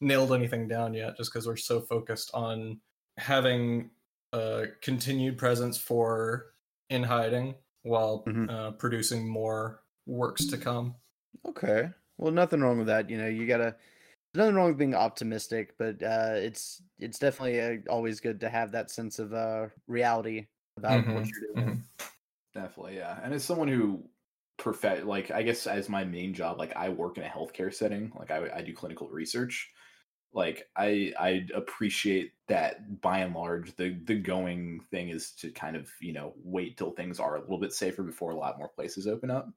[0.00, 2.80] nailed anything down yet, just because we're so focused on
[3.16, 3.90] having
[4.32, 6.54] a continued presence for
[6.90, 8.50] in hiding while Mhm.
[8.50, 10.94] uh, producing more works to come.
[11.46, 11.90] Okay.
[12.16, 13.10] Well, nothing wrong with that.
[13.10, 13.76] You know, you gotta.
[14.34, 18.72] Nothing wrong with being optimistic, but uh, it's it's definitely uh, always good to have
[18.72, 20.46] that sense of uh, reality
[20.78, 21.84] about what Mhm, you're doing.
[22.54, 23.20] Definitely, yeah.
[23.22, 24.08] And as someone who
[24.56, 28.12] perfect, like I guess as my main job, like I work in a healthcare setting,
[28.18, 29.70] like I, I do clinical research.
[30.32, 35.76] Like I I appreciate that by and large the the going thing is to kind
[35.76, 38.68] of you know wait till things are a little bit safer before a lot more
[38.68, 39.48] places open up.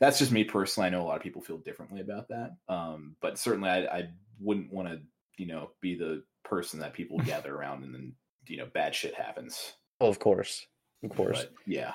[0.00, 0.88] That's just me personally.
[0.88, 4.10] I know a lot of people feel differently about that, um, but certainly I, I
[4.40, 5.02] wouldn't want to
[5.38, 8.16] you know be the person that people gather around and then
[8.48, 9.74] you know bad shit happens.
[10.00, 10.66] Well, of course,
[11.04, 11.40] of course.
[11.44, 11.94] But, yeah.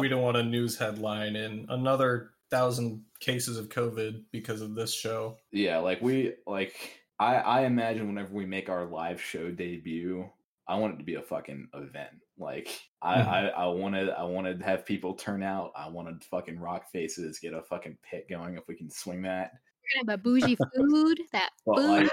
[0.00, 4.92] We don't want a news headline in another thousand cases of COVID because of this
[4.92, 5.38] show.
[5.52, 6.74] Yeah, like we like
[7.18, 10.28] I I imagine whenever we make our live show debut,
[10.66, 12.10] I want it to be a fucking event.
[12.36, 12.68] Like
[13.00, 13.26] I Mhm.
[13.28, 15.72] I I wanted I wanted to have people turn out.
[15.74, 19.52] I wanted fucking rock faces, get a fucking pit going if we can swing that.
[19.52, 21.20] We're gonna have a bougie food.
[21.32, 22.10] That food.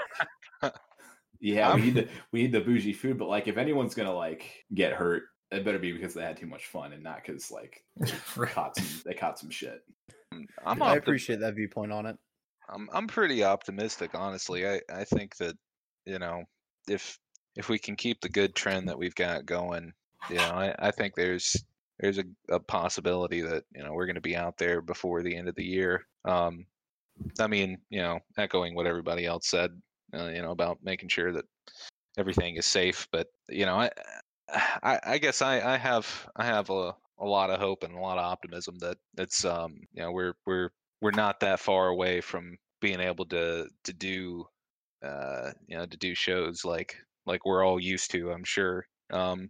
[0.62, 0.74] like
[1.40, 4.14] Yeah, I'm- we need the we need the bougie food, but like if anyone's gonna
[4.14, 7.52] like get hurt, it better be because they had too much fun and not because
[7.52, 9.84] like they caught some they caught some shit.
[10.66, 12.18] I'm I opti- appreciate that viewpoint on it.
[12.70, 14.68] I'm I'm pretty optimistic, honestly.
[14.68, 15.56] I I think that
[16.06, 16.44] you know
[16.88, 17.18] if
[17.56, 19.94] if we can keep the good trend that we've got going,
[20.30, 21.56] you know, I, I think there's
[22.00, 25.36] there's a, a possibility that you know we're going to be out there before the
[25.36, 26.06] end of the year.
[26.26, 26.66] Um,
[27.40, 29.72] I mean, you know, echoing what everybody else said,
[30.14, 31.46] uh, you know, about making sure that
[32.18, 33.08] everything is safe.
[33.12, 33.90] But you know, I
[34.84, 38.00] I, I guess I, I have I have a, a lot of hope and a
[38.00, 40.70] lot of optimism that it's um you know we're we're
[41.02, 44.46] we're not that far away from being able to to do
[45.04, 49.50] uh you know to do shows like like we're all used to i'm sure um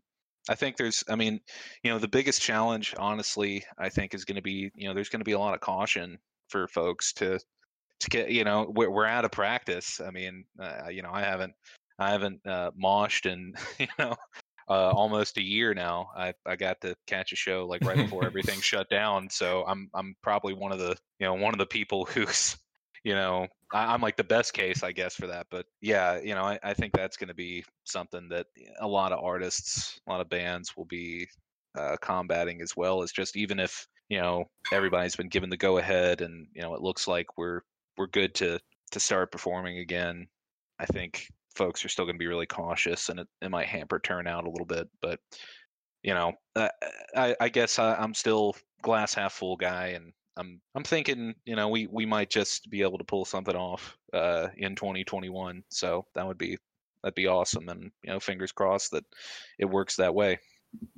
[0.49, 1.39] i think there's i mean
[1.84, 5.10] you know the biggest challenge honestly i think is going to be you know there's
[5.10, 6.18] going to be a lot of caution
[6.49, 7.39] for folks to
[8.00, 11.22] to get you know we're, we're out of practice i mean uh, you know i
[11.22, 11.54] haven't
[12.00, 14.16] i haven't uh moshed in you know
[14.68, 16.10] uh, almost a year now.
[16.16, 19.30] I, I got to catch a show like right before everything shut down.
[19.30, 22.58] So I'm I'm probably one of the you know one of the people who's
[23.04, 25.48] you know I, I'm like the best case I guess for that.
[25.52, 28.48] But yeah, you know I, I think that's going to be something that
[28.80, 31.28] a lot of artists, a lot of bands will be
[31.78, 33.04] uh, combating as well.
[33.04, 36.74] As just even if you know everybody's been given the go ahead and you know
[36.76, 37.62] it looks like we're
[37.98, 38.60] we're good to
[38.91, 40.28] to start performing again.
[40.80, 43.98] I think folks are still going to be really cautious and it, it might hamper
[44.00, 45.22] turnout a little bit but
[46.04, 46.68] you know uh,
[47.16, 51.56] i i guess I, i'm still glass half full guy and i'm i'm thinking you
[51.56, 56.06] know we we might just be able to pull something off uh in 2021 so
[56.14, 56.58] that would be
[57.02, 59.06] that'd be awesome and you know fingers crossed that
[59.58, 60.38] it works that way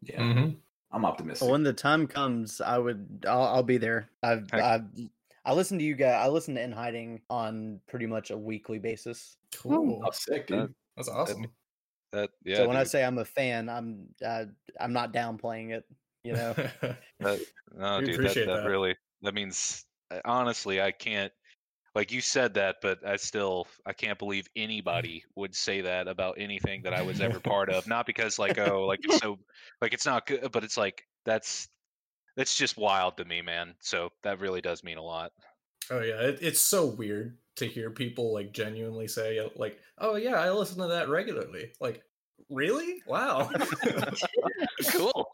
[0.01, 0.21] Yeah.
[0.21, 0.55] Mhm.
[0.91, 1.49] I'm optimistic.
[1.49, 3.25] When the time comes, I would.
[3.27, 4.09] I'll, I'll be there.
[4.23, 4.49] I've.
[4.49, 4.63] Heck.
[4.63, 4.85] I've
[5.47, 6.23] I listen to you guys.
[6.23, 9.37] I listen to In Hiding on pretty much a weekly basis.
[9.55, 10.03] Cool.
[10.05, 10.75] Oh, sick, dude.
[10.95, 11.47] That's awesome.
[12.11, 14.07] that yeah so when I say I'm a fan, I'm.
[14.23, 14.45] Uh,
[14.79, 15.85] I'm not downplaying it.
[16.23, 16.53] You know.
[17.19, 17.39] that,
[17.75, 18.67] no We dude that, that that.
[18.67, 19.85] really that means
[20.25, 21.31] honestly i can't
[21.95, 26.35] like you said that but i still i can't believe anybody would say that about
[26.37, 29.37] anything that i was ever part of not because like oh like it's so
[29.81, 31.67] like it's not good but it's like that's
[32.37, 35.33] that's just wild to me man so that really does mean a lot
[35.89, 40.15] Oh yeah, it, it's so weird to hear people like genuinely say uh, like, "Oh
[40.17, 42.03] yeah, I listen to that regularly." Like,
[42.49, 43.01] really?
[43.07, 43.49] Wow.
[44.91, 45.31] cool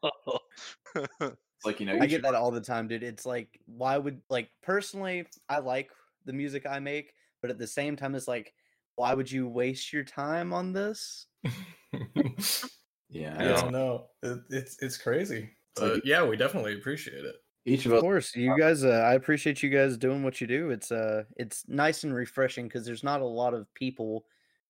[1.66, 3.02] like you know, I get should- that all the time, dude.
[3.02, 5.90] It's like, why would like personally, I like
[6.26, 8.54] the music I make, but at the same time, it's like,
[8.96, 11.26] why would you waste your time on this?
[13.10, 14.08] Yeah, I don't know.
[14.24, 15.52] It, it's it's crazy.
[15.74, 17.36] It's like- yeah, we definitely appreciate it.
[17.66, 18.02] each of Of us.
[18.02, 18.84] course, you guys.
[18.84, 20.70] Uh, I appreciate you guys doing what you do.
[20.72, 24.26] It's uh, it's nice and refreshing because there's not a lot of people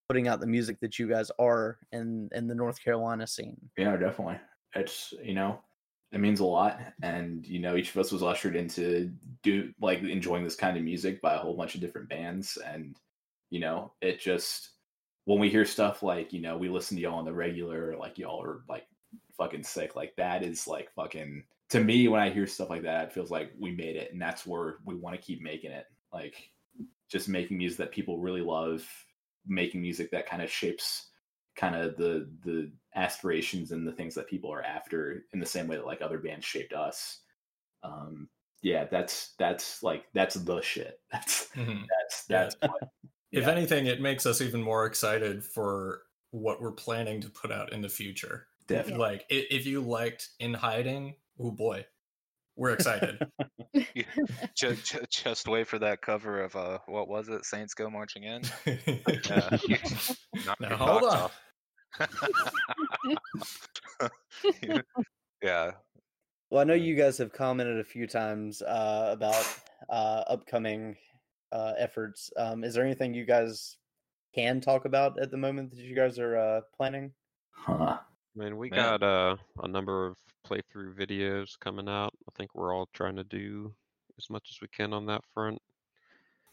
[0.07, 3.57] putting out the music that you guys are in in the North Carolina scene.
[3.77, 4.37] Yeah, definitely.
[4.75, 5.59] It's you know,
[6.11, 9.99] it means a lot, and you know, each of us was ushered into do like
[10.03, 12.95] enjoying this kind of music by a whole bunch of different bands, and
[13.49, 14.69] you know, it just
[15.25, 18.19] when we hear stuff like you know we listen to y'all on the regular, like
[18.19, 18.85] y'all are like
[19.37, 23.07] fucking sick, like that is like fucking to me when I hear stuff like that,
[23.07, 25.85] it feels like we made it, and that's where we want to keep making it,
[26.11, 26.51] like
[27.09, 28.87] just making music that people really love,
[29.45, 31.09] making music that kind of shapes
[31.55, 35.67] kind of the the aspirations and the things that people are after in the same
[35.67, 37.21] way that like other bands shaped us
[37.83, 38.29] Um,
[38.61, 40.99] yeah, that's that's like that's the shit.
[41.11, 41.89] That's Mhm.
[41.89, 42.49] that's Yeah.
[42.49, 42.83] that's what,
[43.31, 43.49] If yeah.
[43.49, 47.81] anything, it makes us even more excited for what we're planning to put out in
[47.81, 48.47] the future.
[48.67, 48.99] Definitely.
[48.99, 51.85] Like, if you liked In Hiding, oh boy,
[52.55, 53.19] we're excited.
[54.55, 57.45] just, just, just wait for that cover of uh, what was it?
[57.45, 58.43] Saints Go Marching In.
[59.25, 59.57] Yeah.
[60.59, 61.29] Now hold on.
[65.43, 65.71] yeah,
[66.49, 69.45] Well, I know you guys have commented a few times uh, about
[69.89, 70.95] uh, upcoming
[71.51, 72.31] uh, efforts.
[72.35, 73.77] Um, is there anything you guys
[74.33, 77.11] can talk about at the moment that you guys are uh, planning?
[77.51, 77.99] Huh.
[78.35, 78.77] I mean, we Man.
[78.77, 82.13] got uh, a number of playthrough videos coming out.
[82.27, 83.73] I think we're all trying to do
[84.17, 85.61] as much as we can on that front.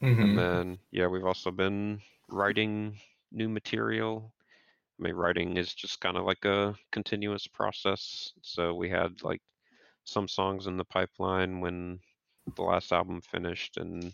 [0.03, 0.23] Mhm.
[0.23, 2.99] And then, yeah, we've also been writing
[3.33, 4.33] new material.
[4.99, 8.33] I mean, writing is just kind of like a continuous process.
[8.43, 9.43] So we had like
[10.05, 12.01] some songs in the pipeline when
[12.57, 14.13] the last album finished, and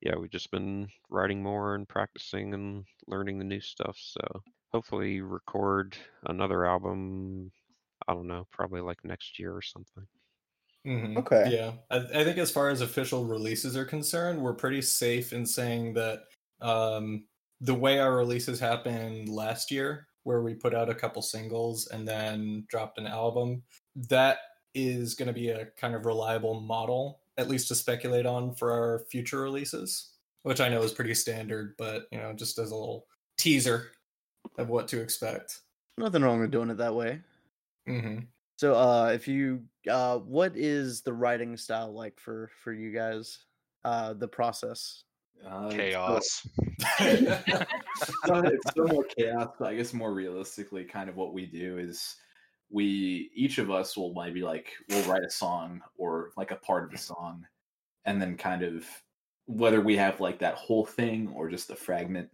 [0.00, 3.96] yeah, we've just been writing more and practicing and learning the new stuff.
[3.98, 4.20] So
[4.72, 7.52] hopefully, record another album.
[8.08, 10.06] I don't know, probably like next year or something.
[10.86, 11.16] Mhm.
[11.16, 11.44] Okay.
[11.44, 15.46] Yeah, I, I think as far as official releases are concerned, we're pretty safe in
[15.46, 16.24] saying that
[16.60, 17.26] um,
[17.60, 22.06] the way our releases happened last year, where we put out a couple singles and
[22.06, 23.62] then dropped an album,
[23.94, 24.38] that
[24.74, 28.72] is going to be a kind of reliable model, at least to speculate on for
[28.72, 32.76] our future releases, which I know is pretty standard, but you know, just as a
[32.76, 33.06] little
[33.36, 33.92] teaser
[34.58, 35.60] of what to expect.
[35.98, 37.20] Nothing wrong with doing it that way.
[37.86, 38.18] hmm
[38.56, 43.38] So, uh, if you, uh, what is the writing style like for for you guys?
[43.84, 45.04] Uh, the process.
[45.46, 46.46] Uh, chaos.
[46.98, 47.06] so-
[48.26, 51.78] so it's still more chaos, but I guess more realistically, kind of what we do
[51.78, 52.14] is
[52.70, 56.84] we each of us will maybe like we'll write a song or like a part
[56.84, 57.44] of a song,
[58.04, 58.86] and then kind of
[59.46, 62.30] whether we have like that whole thing or just the fragment,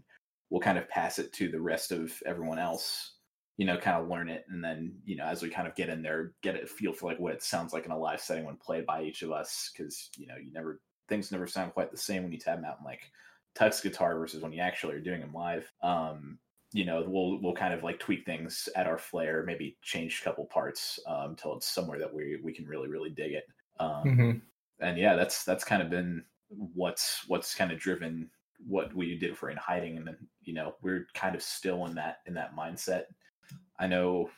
[0.51, 3.14] we'll kind of pass it to the rest of everyone else.
[3.57, 5.88] You know, kind of learn it, and then you know, as we kind of get
[5.88, 8.44] in there, get a feel for like what it sounds like in a live setting
[8.44, 11.90] when played by each of us, because you know, you never things never sound quite
[11.90, 13.11] the same when you tab them out in like
[13.55, 15.72] text guitar versus when you actually are doing them live.
[15.82, 16.38] Um,
[16.72, 20.24] you know, we'll we'll kind of like tweak things at our flair, maybe change a
[20.24, 23.44] couple parts um, until it's somewhere that we we can really really dig it.
[23.80, 24.40] Um, hmm
[24.80, 28.30] and yeah, that's that's kind of been what's what's kind of driven
[28.66, 31.94] what we did for in hiding, and then you know we're kind of still in
[31.94, 33.04] that in that mindset.
[33.78, 34.30] I know,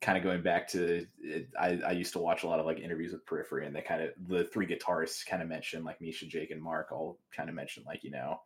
[0.00, 2.80] kind of going back to it, I I used to watch a lot of like
[2.80, 6.26] interviews with Periphery, and they kind of the three guitarists kind of mentioned like Misha,
[6.26, 8.38] Jake, and Mark all kind of mentioned like you know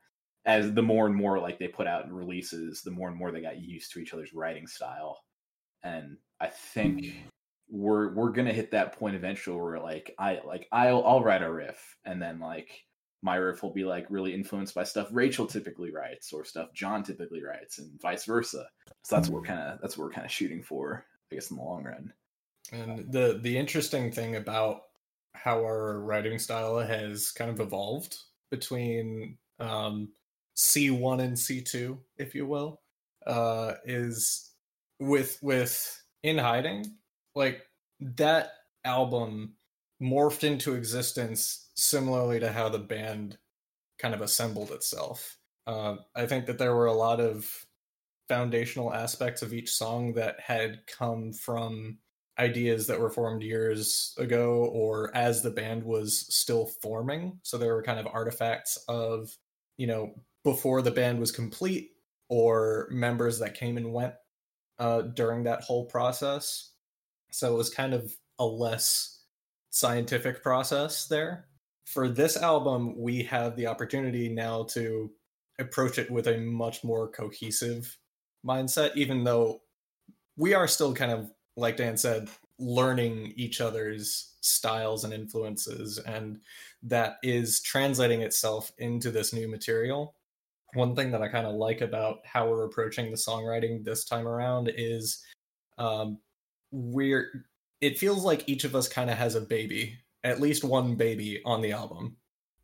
[0.46, 3.40] as the more and more like they put out releases, the more and more they
[3.40, 5.18] got used to each other's writing style,
[5.82, 7.18] and I think mm-hmm.
[7.68, 11.52] we're we're gonna hit that point eventually where like I like I'll I'll write a
[11.52, 12.85] riff and then like
[13.26, 17.02] my riff will be like really influenced by stuff Rachel typically writes or stuff John
[17.02, 18.68] typically writes and vice versa.
[19.02, 21.50] So that's what we're kind of that's what we're kind of shooting for, I guess,
[21.50, 22.12] in the long run.
[22.72, 24.82] And the the interesting thing about
[25.34, 28.16] how our writing style has kind of evolved
[28.52, 30.10] between um,
[30.56, 32.80] C1 and C2, if you will,
[33.26, 34.52] uh, is
[35.00, 36.94] with with In Hiding,
[37.34, 37.62] like
[38.00, 38.50] that
[38.84, 39.54] album
[40.02, 43.38] morphed into existence similarly to how the band
[43.98, 45.38] kind of assembled itself.
[45.66, 47.66] Uh, I think that there were a lot of
[48.28, 51.98] foundational aspects of each song that had come from
[52.38, 57.38] ideas that were formed years ago or as the band was still forming.
[57.42, 59.30] So there were kind of artifacts of,
[59.78, 61.92] you know, before the band was complete
[62.28, 64.14] or members that came and went
[64.78, 66.72] uh, during that whole process.
[67.32, 69.15] So it was kind of a less
[69.76, 71.44] scientific process there.
[71.84, 75.10] For this album, we have the opportunity now to
[75.58, 77.98] approach it with a much more cohesive
[78.42, 79.60] mindset, even though
[80.38, 86.40] we are still kind of, like Dan said, learning each other's styles and influences, and
[86.82, 90.14] that is translating itself into this new material.
[90.72, 94.26] One thing that I kind of like about how we're approaching the songwriting this time
[94.26, 95.22] around is
[95.76, 96.18] um,
[96.70, 97.44] we're
[97.80, 101.40] it feels like each of us kind of has a baby, at least one baby
[101.44, 102.16] on the album.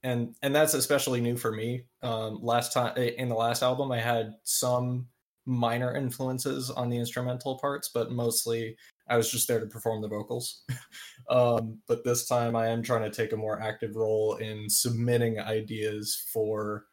[0.02, 1.84] And and that's especially new for me.
[2.02, 5.06] Um, last time in the last album, I had some
[5.46, 8.76] minor influences on the instrumental parts, but mostly
[9.08, 10.64] I was just there to perform the vocals.
[11.30, 15.40] um, but this time, I am trying to take a more active role in submitting
[15.40, 16.86] ideas for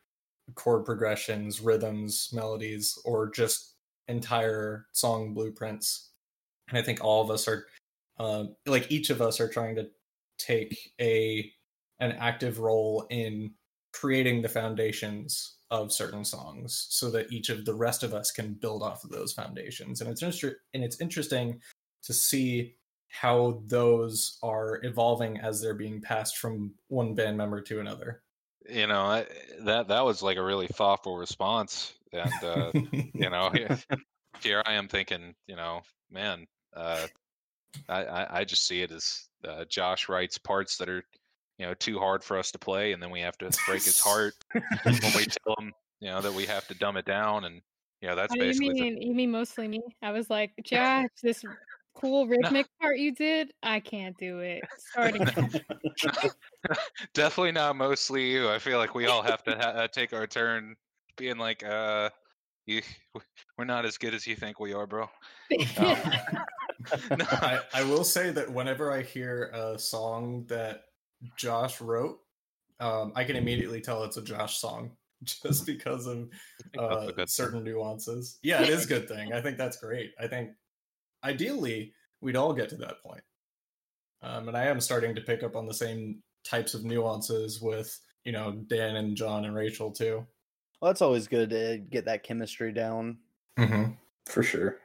[0.55, 3.75] chord progressions, rhythms, melodies, or just
[4.07, 6.09] entire song blueprints.
[6.69, 7.67] And I think all of us are,
[8.19, 9.87] uh, like each of us, are trying to
[10.37, 11.51] take a
[11.99, 13.51] an active role in
[13.91, 18.53] creating the foundations of certain songs so that each of the rest of us can
[18.53, 20.01] build off of those foundations.
[20.01, 21.61] And it's inter- and it's interesting
[22.03, 22.75] to see
[23.09, 28.21] how those are evolving as they're being passed from one band member to another.
[28.69, 29.25] You know, I,
[29.61, 32.71] that that was like a really thoughtful response, and uh,
[33.13, 33.79] you know, here,
[34.41, 36.45] here I am thinking, you know, man,
[36.75, 37.07] uh,
[37.87, 41.03] I, I I just see it as uh, Josh writes parts that are,
[41.57, 43.99] you know, too hard for us to play, and then we have to break his
[43.99, 44.33] heart
[45.01, 47.61] when we tell him, you know, that we have to dumb it down, and
[48.01, 49.81] you know, that's Oh, you basically the- mean you mean mostly me?
[50.01, 51.43] I was like, Josh, this
[51.95, 54.63] cool rhythmic part you did, I can't do it.
[54.77, 55.49] Start again.
[57.13, 58.49] definitely not mostly you.
[58.49, 60.75] I feel like we all have to ha- uh, take our turn
[61.17, 62.09] being like, uh,
[62.65, 62.81] you,
[63.57, 65.09] we're not as good as you think we are, bro.
[65.77, 65.97] Um,
[67.09, 70.83] no, I, I will say that whenever I hear a song that
[71.35, 72.19] Josh wrote,
[72.79, 74.91] um, I can immediately tell it's a Josh song
[75.23, 77.27] just because of I think that's a uh, good thing.
[77.27, 78.39] certain nuances.
[78.41, 79.33] Yeah, it is a good thing.
[79.33, 80.11] I think that's great.
[80.19, 80.51] I think
[81.23, 83.23] ideally we'd all get to that point.
[84.21, 87.97] Um, and I am starting to pick up on the same types of nuances with
[88.23, 90.25] you know Dan and John and Rachel too.
[90.81, 93.17] Well, that's always good to get that chemistry down.
[93.57, 93.91] Mm-hmm.
[94.25, 94.77] For sure.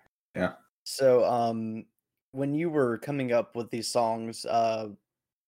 [0.85, 1.87] So, um,
[2.33, 4.89] when you were coming up with these songs, uh,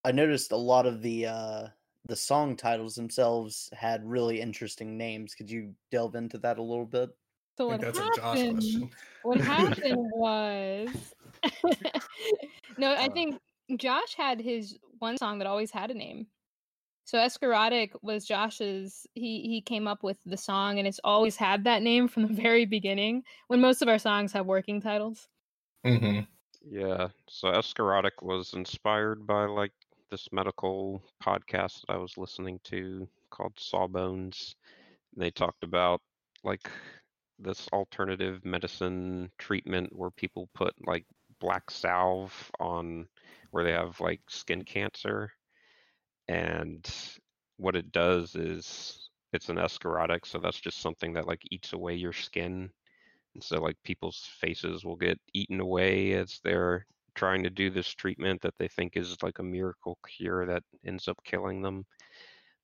[0.05, 1.69] I noticed a lot of the uh,
[2.07, 5.35] the song titles themselves had really interesting names.
[5.35, 7.11] Could you delve into that a little bit?
[7.59, 8.21] So what that's happened?
[8.23, 8.91] question.
[9.23, 10.89] What happened was,
[12.79, 13.13] no, I Uh.
[13.13, 13.41] think
[13.77, 16.29] Josh had his one song that always had a name.
[17.07, 19.07] So Escharotic was Josh's.
[19.15, 22.35] He he came up with the song, and it's always had that name from the
[22.43, 23.23] very beginning.
[23.47, 25.29] When most of our songs have working titles.
[25.87, 26.21] Mm-hmm.
[26.69, 29.71] Yeah, so Escharotic was inspired by like
[30.11, 34.57] this medical podcast that I was listening to called Sawbones.
[35.17, 36.01] They talked about
[36.43, 36.69] like
[37.39, 41.05] this alternative medicine treatment where people put like
[41.41, 43.07] black salve on
[43.53, 45.31] where they have like skin cancer.
[46.29, 46.89] And
[47.57, 51.95] what it does is it's an escharotic, so that's just something that like eats away
[51.95, 52.71] your skin.
[53.35, 57.89] And so like people's faces will get eaten away as they're trying to do this
[57.95, 61.85] treatment that they think is like a miracle cure that ends up killing them.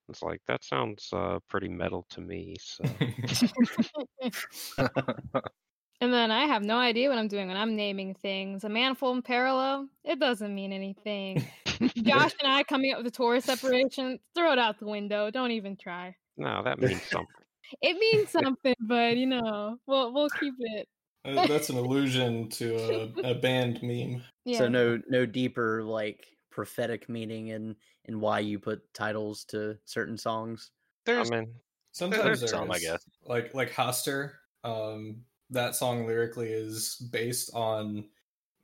[0.09, 2.57] It's like that sounds uh, pretty metal to me.
[2.61, 2.85] So
[6.03, 8.65] And then I have no idea what I'm doing when I'm naming things.
[8.65, 11.47] A manifold and parallel, it doesn't mean anything.
[11.97, 15.31] Josh and I coming up with a Taurus separation, throw it out the window.
[15.31, 16.17] Don't even try.
[16.37, 17.29] no, that means something.
[17.81, 20.89] It means something, but you know, we'll we'll keep it.
[21.25, 24.23] Uh, That's an allusion to a, a band meme.
[24.45, 24.59] Yeah.
[24.59, 27.77] So no no deeper like prophetic meaning in
[28.07, 30.73] in why you put titles to certain songs.
[31.07, 31.55] I there's mean,
[31.93, 33.05] Sometimes there's there some, I guess.
[33.25, 34.33] Like like Hastur,
[34.65, 35.23] um,
[35.53, 38.09] that song lyrically is based on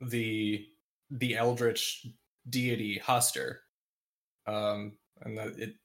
[0.01, 0.67] the
[1.11, 2.05] the eldritch
[2.49, 3.57] deity Hastur.
[4.45, 5.75] Um, and that it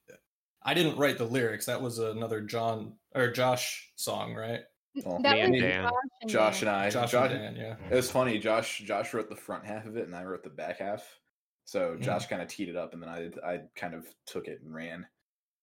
[0.63, 1.65] I didn't write the lyrics.
[1.67, 4.61] That was another John or Josh song, right?
[5.03, 5.83] Well, that and was Dan.
[5.83, 5.91] Josh
[6.21, 6.89] and Josh and I.
[6.89, 7.75] Josh, Josh, and Dan, yeah.
[7.91, 8.39] It was funny.
[8.39, 11.19] Josh Josh wrote the front half of it, and I wrote the back half.
[11.65, 12.01] So Mhm.
[12.01, 14.73] Josh kind of teed it up, and then I I kind of took it and
[14.73, 15.07] ran.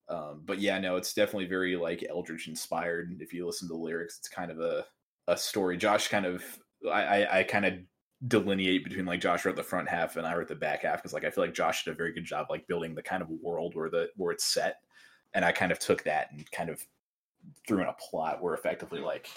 [0.09, 3.21] Um, but yeah, no, it's definitely very like Eldritch inspired.
[3.21, 4.87] If you listen to the lyrics, it's kind of a
[5.29, 5.77] a story.
[5.77, 6.45] Josh kind of
[6.91, 7.75] I I, I kind of
[8.29, 11.13] delineate between like Josh wrote the front half and I wrote the back half because
[11.13, 13.29] like I feel like Josh did a very good job like building the kind of
[13.31, 14.77] world where the where it's set,
[15.35, 16.85] and I kind of took that and kind of
[17.67, 19.29] threw in a plot where effectively like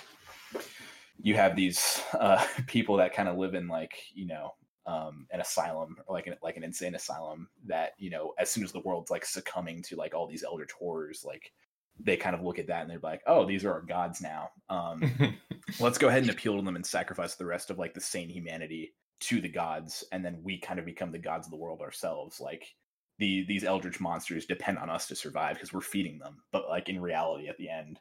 [1.21, 4.53] you have these uh, people that kind of live in like you know
[4.86, 8.63] um, an asylum or like an like an insane asylum that you know as soon
[8.63, 11.51] as the world's like succumbing to like all these elder horrors like
[11.99, 14.49] they kind of look at that and they're like oh these are our gods now
[14.70, 15.01] um,
[15.79, 18.29] let's go ahead and appeal to them and sacrifice the rest of like the sane
[18.29, 21.82] humanity to the gods and then we kind of become the gods of the world
[21.82, 22.39] ourselves.
[22.39, 22.75] Like
[23.20, 26.43] the these eldritch monsters depend on us to survive because we're feeding them.
[26.51, 28.00] But like in reality at the end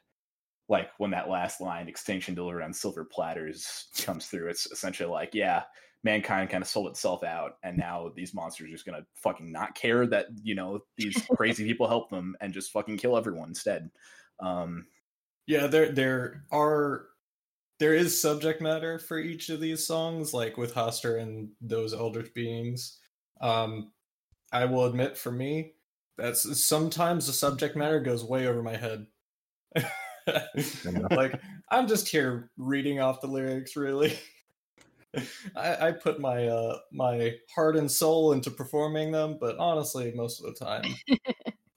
[0.67, 5.33] like when that last line extinction delivered on silver platters comes through it's essentially like
[5.33, 5.63] yeah
[6.03, 9.75] mankind kind of sold itself out and now these monsters are just gonna fucking not
[9.75, 13.89] care that you know these crazy people help them and just fucking kill everyone instead.
[14.39, 14.87] Um
[15.47, 17.07] Yeah, there there are
[17.79, 22.33] there is subject matter for each of these songs, like with Hastur and those eldritch
[22.33, 22.99] beings.
[23.41, 23.91] Um,
[24.51, 25.73] I will admit, for me,
[26.17, 29.07] that's sometimes the subject matter goes way over my head.
[31.11, 31.39] like
[31.69, 34.17] I'm just here reading off the lyrics, really.
[35.55, 40.41] I, I put my uh my heart and soul into performing them, but honestly, most
[40.41, 40.83] of the time,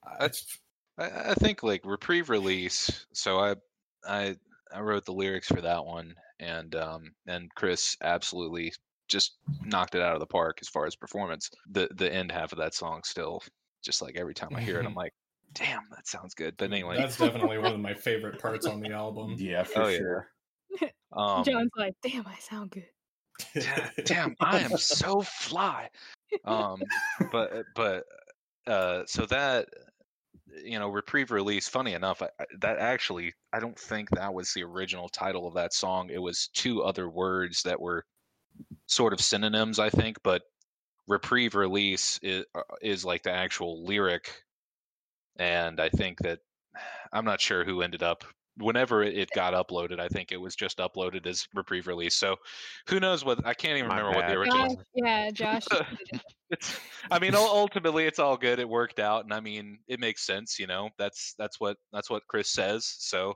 [0.04, 0.58] I, That's-
[0.98, 3.06] I, I think like reprieve release.
[3.12, 3.54] So I
[4.06, 4.36] I
[4.74, 8.72] I wrote the lyrics for that one, and um and Chris absolutely
[9.08, 11.50] just knocked it out of the park as far as performance.
[11.70, 13.42] The the end half of that song still
[13.82, 15.12] just like every time I hear it, I'm like,
[15.54, 16.56] damn, that sounds good.
[16.56, 19.36] But anyway, that's definitely one of my favorite parts on the album.
[19.38, 19.96] Yeah, for Oh, yeah.
[19.98, 20.28] sure.
[21.12, 22.88] um, John's like, damn, I sound good.
[23.54, 25.88] "Da- damn, I am so fly.
[26.44, 26.82] Um,
[27.30, 28.04] but but
[28.66, 29.68] uh, so that
[30.64, 31.68] you know, reprieve release.
[31.68, 32.28] Funny enough, I,
[32.60, 36.10] that actually, I don't think that was the original title of that song.
[36.10, 38.04] It was two other words that were
[38.86, 40.16] sort of synonyms, I think.
[40.22, 40.42] But
[41.06, 44.30] reprieve release is, uh, is like the actual lyric,
[45.36, 46.40] and I think that
[47.12, 48.24] I'm not sure who ended up.
[48.58, 52.14] Whenever it it got uploaded, I think it was just uploaded as reprieve release.
[52.14, 52.36] So,
[52.88, 53.44] who knows what?
[53.46, 54.36] I can't even My remember what the bad.
[54.36, 54.76] original.
[54.76, 55.66] Josh, yeah, Josh.
[56.50, 56.80] it's
[57.10, 60.58] i mean ultimately it's all good it worked out and i mean it makes sense
[60.58, 63.34] you know that's that's what that's what chris says so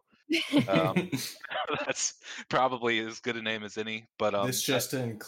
[0.69, 1.11] um,
[1.87, 2.15] that's
[2.49, 5.19] probably as good a name as any but um this just in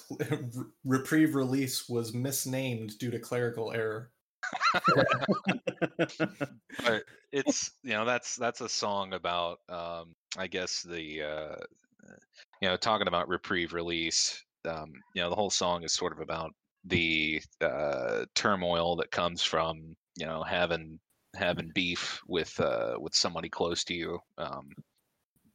[0.84, 4.10] reprieve release was misnamed due to clerical error.
[6.84, 7.02] But
[7.32, 11.56] it's you know that's that's a song about um i guess the uh
[12.60, 16.20] you know talking about reprieve release um you know the whole song is sort of
[16.20, 16.52] about
[16.84, 20.98] the uh turmoil that comes from you know having
[21.34, 24.68] having beef with uh with somebody close to you um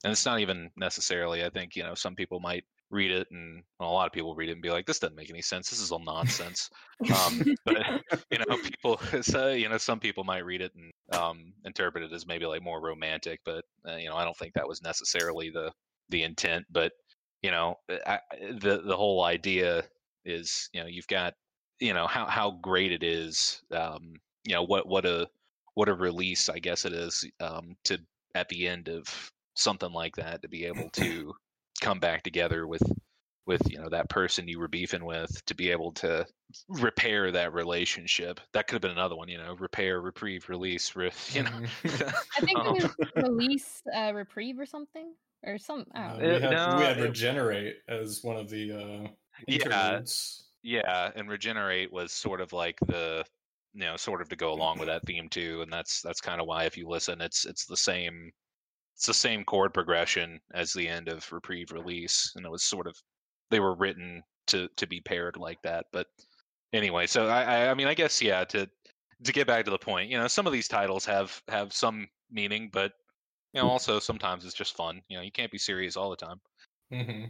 [0.04, 3.64] and it's not even necessarily i think you know some people might read it and
[3.80, 5.70] well, a lot of people read it and be like this doesn't make any sense.
[5.70, 6.70] This is all nonsense.
[7.14, 7.78] Um but
[8.32, 12.14] you know people so, you know some people might read it and um interpret it
[12.14, 15.50] as maybe like more romantic but uh, you know i don't think that was necessarily
[15.50, 15.72] the
[16.10, 16.92] the intent but
[17.42, 19.84] you know I, I- the the whole idea
[20.26, 21.34] is you know you've got
[21.80, 24.14] you know how how great it is um
[24.46, 25.28] you know what what a
[25.76, 27.98] what a release i guess it is um to
[28.36, 31.34] at the end of something like that to be able to
[31.80, 32.82] come back together with
[33.46, 36.26] with you know that person you were beefing with to be able to
[36.68, 41.12] repair that relationship that could have been another one you know repair reprieve release re-
[41.32, 42.78] you know I think Um,
[43.16, 45.86] release uh, reprieve or something or some.
[45.96, 46.40] I Uh, don't we, know.
[46.40, 49.08] Had, no, we had it- regenerate as one of the uh,
[49.48, 50.02] Yeah.
[50.62, 53.24] yeah and regenerate was sort of like the
[53.74, 56.42] you know sort of to go along with that theme too and that's that's kind
[56.42, 58.32] of why if you listen it's it's the same
[59.00, 62.86] it's the same chord progression as the end of reprieve release and it was sort
[62.86, 62.96] of
[63.50, 66.08] they were written to to be paired like that but
[66.74, 68.70] anyway so i i, I mean i guess yeah to
[69.24, 72.08] to get back to the point you know some of these titles have have some
[72.30, 72.92] meaning but
[73.54, 76.16] you know also sometimes it's just fun you know you can't be serious all the
[76.16, 76.40] time.
[76.92, 77.26] Hmm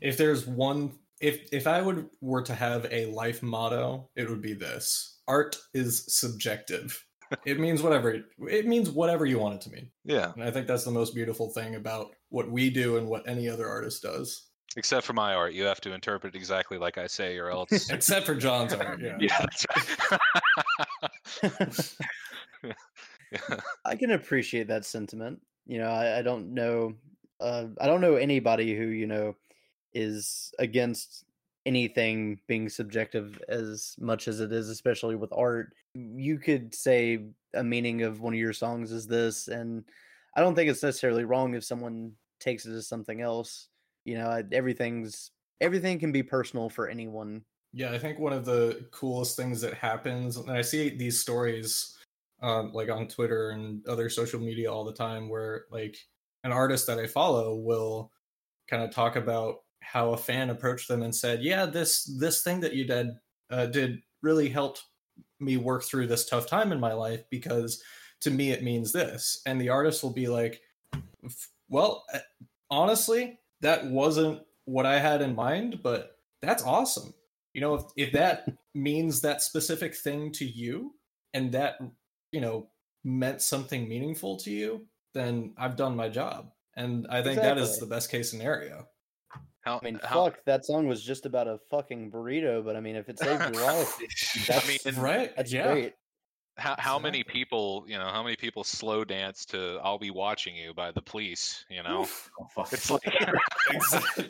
[0.00, 4.42] If there's one, if if I would were to have a life motto, it would
[4.42, 7.04] be this: art is subjective.
[7.44, 10.50] It means whatever it, it means whatever you want it to mean, yeah and I
[10.50, 14.02] think that's the most beautiful thing about what we do and what any other artist
[14.02, 17.50] does, except for my art you have to interpret it exactly like i say or
[17.50, 19.00] else except for John's art.
[19.02, 19.16] Yeah.
[19.20, 19.66] Yeah, that's
[21.42, 22.74] right.
[23.32, 23.60] yeah.
[23.84, 25.40] I can appreciate that sentiment.
[25.66, 26.94] You know, I, I don't know,
[27.40, 29.34] uh, I don't know anybody who you know
[29.92, 31.24] is against
[31.66, 35.74] anything being subjective as much as it is, especially with art.
[35.94, 39.84] You could say a meaning of one of your songs is this, and
[40.36, 43.68] I don't think it's necessarily wrong if someone takes it as something else.
[44.04, 47.42] You know, everything's everything can be personal for anyone.
[47.72, 51.98] Yeah, I think one of the coolest things that happens, and I see these stories,
[52.40, 55.98] um, like on Twitter and other social media all the time, where like
[56.44, 58.12] an artist that I follow will
[58.68, 59.58] kind of talk about
[59.90, 63.08] how a fan approached them and said, "Yeah, this this thing that you did
[63.50, 64.82] uh, did really helped
[65.40, 67.82] me work through this tough time in my life because
[68.20, 70.60] to me it means this," and the artist will be like,
[71.68, 72.18] "Well, uh,
[72.70, 77.14] honestly, that wasn't what I had in mind, but that's awesome."
[77.56, 80.94] you know if, if that means that specific thing to you
[81.32, 81.78] and that
[82.30, 82.68] you know
[83.02, 86.50] meant something meaningful to you then i've done my job.
[86.76, 88.86] And i think that is the best case scenario
[89.66, 92.80] How, I mean, how, fuck, that song was just about a fucking burrito, but I
[92.80, 93.98] mean, if it saved your life,
[94.46, 95.94] that's, mean, right that's yeah great.
[96.56, 100.54] how, how many people, you know, how many people slow dance to "I'll be watching
[100.54, 101.64] you" by the police?
[101.68, 102.30] You know, Oof.
[102.40, 102.72] Oh, fuck.
[102.72, 103.02] it's like,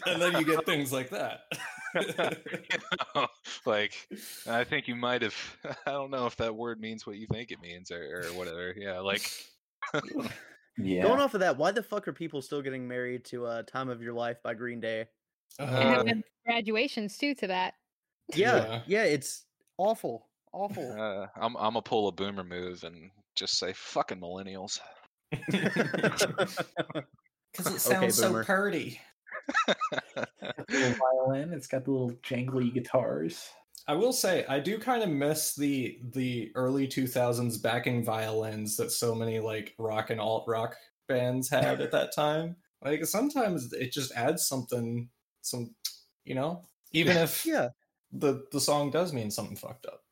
[0.07, 1.41] and then you get things like that
[1.95, 2.79] you
[3.15, 3.27] know,
[3.67, 3.93] like
[4.49, 5.37] I think you might have.
[5.87, 8.75] I don't know if that word means what you think it means or, or whatever.
[8.75, 9.31] Yeah, like
[10.79, 11.03] yeah.
[11.03, 13.91] Going off of that, why the fuck are people still getting married to uh, "Time
[13.91, 15.07] of Your Life" by Green Day?
[15.59, 17.75] And Uh, have had graduations too to that.
[18.35, 18.83] Yeah, Yeah.
[18.87, 19.47] yeah, it's
[19.79, 20.93] awful, awful.
[20.99, 24.81] Uh, I'm I'm a pull a boomer move and just say fucking millennials.
[27.53, 28.45] Because it Okay, sounds so boomer.
[28.45, 29.01] purty.
[30.69, 31.53] little violin.
[31.53, 33.51] It's got the little jangly guitars.
[33.89, 38.91] I will say I do kind of miss the the early 2000s backing violins that
[38.91, 40.77] so many like rock and alt rock
[41.09, 42.57] bands had at that time.
[42.83, 45.11] Like sometimes it just adds something
[45.47, 45.75] some
[46.25, 46.63] you know,
[46.93, 47.69] even if yeah.
[48.13, 50.03] the the song does mean something fucked up.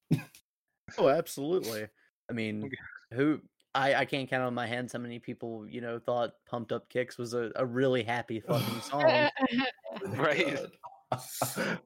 [0.98, 1.86] Oh, absolutely.
[2.30, 2.70] I mean,
[3.12, 3.40] who
[3.74, 6.88] I I can't count on my hands how many people you know thought "Pumped Up
[6.88, 9.02] Kicks" was a, a really happy fucking song.
[10.06, 10.56] Right.
[11.12, 11.20] God.
[11.56, 11.76] yeah,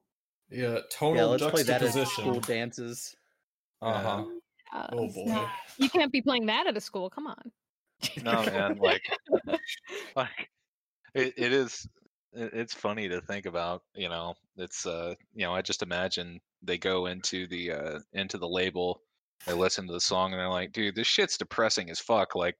[0.49, 2.23] yeah, tonal let's play that at juxtaposition.
[2.23, 3.15] school dances.
[3.81, 4.25] uh-huh.
[4.73, 5.23] Uh, Oh, boy.
[5.25, 7.09] not- You can't be playing that at a school.
[7.09, 7.51] Come on.
[8.23, 9.03] no man, like
[10.15, 10.49] like
[11.13, 11.91] it, it is it,
[12.33, 16.77] it's funny to think about you know it's uh you know i just imagine they
[16.77, 19.01] go into the uh into the label
[19.47, 22.55] they listen to the song and they're like dude this shit's depressing as fuck like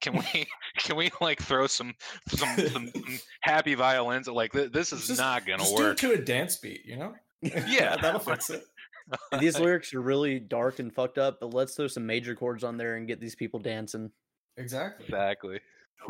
[0.00, 0.46] can we
[0.78, 1.94] can we like throw some
[2.28, 6.10] some, some, some happy violins like th- this is Just- not gonna Just work do
[6.12, 7.14] it to a dance beat, you know?
[7.42, 7.96] Yeah.
[7.96, 8.64] that'll fix it.
[9.38, 12.76] These lyrics are really dark and fucked up, but let's throw some major chords on
[12.76, 14.10] there and get these people dancing.
[14.56, 15.04] Exactly.
[15.06, 15.60] exactly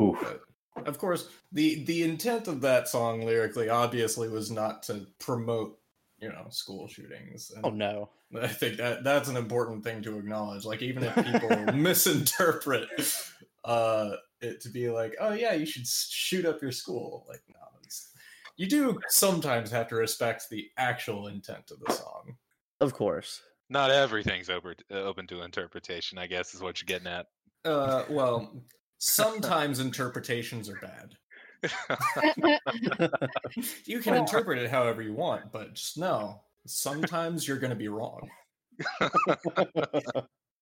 [0.01, 0.37] Oof.
[0.77, 5.79] But of course, the the intent of that song lyrically obviously was not to promote,
[6.19, 7.51] you know, school shootings.
[7.55, 8.09] And Oh no.
[8.39, 10.65] I think that that's an important thing to acknowledge.
[10.65, 12.89] Like even if people misinterpret
[13.65, 17.59] uh it to be like, "Oh yeah, you should shoot up your school." Like no,
[17.83, 18.11] it's,
[18.55, 22.35] you do sometimes have to respect the actual intent of the song.
[22.79, 23.41] Of course.
[23.69, 27.25] not everything's open uh, open to interpretation i guess is what you're getting at
[27.65, 28.53] Uh well,
[28.99, 31.15] sometimes interpretations are bad.
[33.85, 37.87] You can interpret it however you want, but just know sometimes you're going to be
[37.87, 38.29] wrong.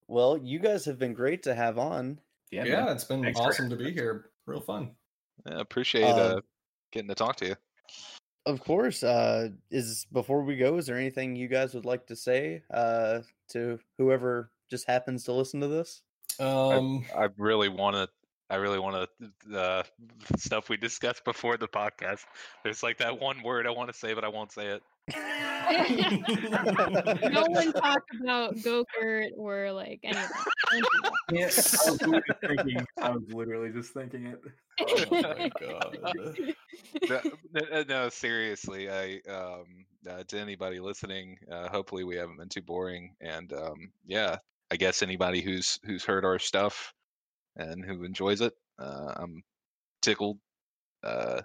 [0.08, 2.20] well, you guys have been great to have on.
[2.52, 4.30] Yeah, Yeah, it's been Thanks awesome to be here.
[4.46, 4.92] Real fun.
[5.46, 6.40] I appreciate Um, uh
[6.92, 7.56] getting to talk to you
[8.46, 9.04] Of course.
[9.04, 13.20] Uh is before we go, is there anything you guys would like to say uh
[13.50, 16.02] to whoever just happens to listen to this?
[16.40, 18.10] Um, I really want to.
[18.50, 19.58] I really want to.
[19.58, 19.84] Uh,
[20.38, 22.22] stuff we discussed before the podcast.
[22.64, 24.84] There's like that one word I want to say, but I won't say it.
[27.32, 30.46] no one talked about Gokurt or like any of that.
[30.72, 31.12] Don't do that.
[31.32, 32.86] Yeah, I was literally thinking.
[33.02, 34.42] I was literally just thinking it.
[34.80, 35.98] oh my god.
[37.10, 37.22] no,
[37.72, 38.92] no, no, seriously.
[38.92, 43.16] I um, uh, to anybody listening, uh, hopefully we haven't been too boring.
[43.22, 44.38] And um, yeah,
[44.70, 46.95] I guess anybody who's who's heard our stuff
[47.58, 49.44] and who enjoys it, uh, I'm
[50.02, 50.38] tickled.
[51.04, 51.42] Uh,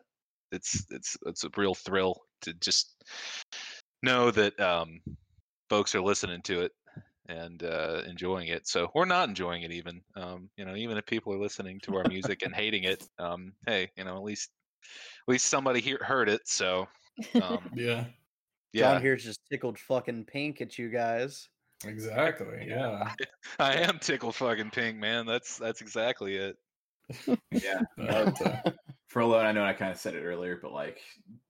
[0.52, 2.96] it's it's it's a real thrill to just
[4.02, 5.00] know that um,
[5.68, 6.72] folks are listening to it
[7.28, 8.66] and uh, enjoying it.
[8.66, 10.00] So we're not enjoying it even.
[10.16, 13.52] Um, you know, even if people are listening to our music and hating it, um,
[13.66, 14.50] hey, you know, at least
[15.28, 16.42] at least somebody here heard it.
[16.46, 16.88] So
[17.42, 18.06] um, Yeah,
[18.72, 21.48] yeah, John here's just tickled fucking pink at you guys.
[21.84, 22.66] Exactly.
[22.68, 23.12] Yeah.
[23.58, 25.26] I am tickled fucking pink, man.
[25.26, 26.56] That's that's exactly it.
[27.50, 27.82] Yeah.
[27.96, 28.70] But, uh,
[29.08, 31.00] For alone, I know I kind of said it earlier, but like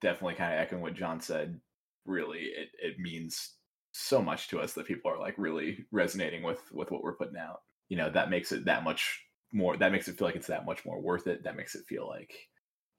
[0.01, 1.61] definitely kind of echoing what John said.
[2.07, 3.57] Really, it it means
[3.93, 7.37] so much to us that people are like really resonating with with what we're putting
[7.37, 7.61] out.
[7.91, 9.77] You know, that makes it that much more.
[9.77, 11.45] That makes it feel like it's that much more worth it.
[11.45, 12.33] That makes it feel like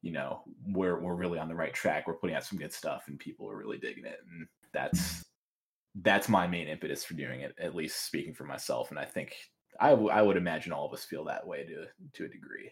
[0.03, 2.05] you know we're we're really on the right track.
[2.05, 4.19] We're putting out some good stuff, and people are really digging it.
[4.29, 5.25] And that's
[5.95, 7.53] that's my main impetus for doing it.
[7.59, 9.35] At least speaking for myself, and I think
[9.79, 12.71] I, w- I would imagine all of us feel that way to to a degree.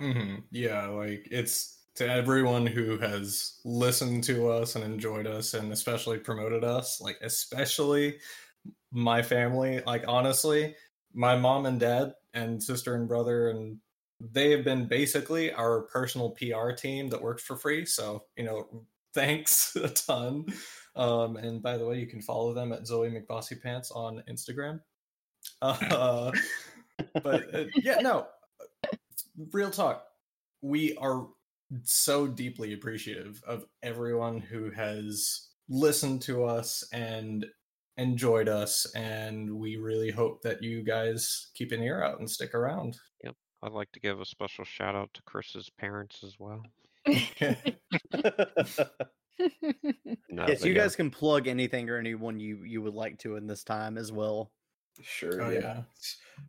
[0.00, 5.72] mhm, Yeah, like it's to everyone who has listened to us and enjoyed us and
[5.72, 8.20] especially promoted us, like especially
[8.92, 9.80] my family.
[9.82, 10.76] Like honestly,
[11.14, 13.80] my mom and dad and sister and brother and
[14.20, 17.86] they have been basically our personal PR team that works for free.
[17.86, 20.46] So, you know, thanks a ton.
[20.98, 24.80] Um, and by the way, you can follow them at Zoe McBossy Pants on Instagram.
[25.62, 26.32] Uh,
[27.22, 28.26] but uh, yeah, no,
[29.52, 30.04] real talk.
[30.60, 31.28] We are
[31.84, 37.46] so deeply appreciative of everyone who has listened to us and
[37.96, 42.52] enjoyed us, and we really hope that you guys keep an ear out and stick
[42.52, 42.98] around.
[43.22, 46.62] yep I'd like to give a special shout out to Chris's parents as well.
[50.30, 50.82] No, yes, you yeah.
[50.82, 54.12] guys can plug anything or anyone you you would like to in this time as
[54.12, 54.52] well.
[55.02, 55.42] Sure.
[55.42, 55.58] Oh, yeah.
[55.60, 55.82] yeah.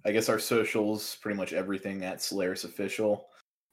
[0.06, 3.28] I guess our socials, pretty much everything at Solaris Official.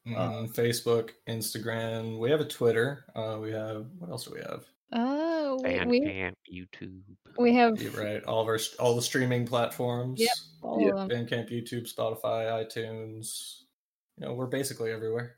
[0.06, 2.18] Mhm, Facebook, Instagram.
[2.20, 3.05] We have a Twitter.
[3.16, 4.64] Uh, we have what else do we have?
[4.93, 7.01] Oh, we Bandcamp, YouTube.
[7.38, 10.20] we have Yeah, right, all of our all the streaming platforms.
[10.20, 10.30] Yep.
[10.62, 10.90] all Yeah.
[11.02, 11.26] of them.
[11.26, 13.62] Bandcamp, YouTube, Spotify, iTunes.
[14.18, 15.36] You know, we're basically everywhere.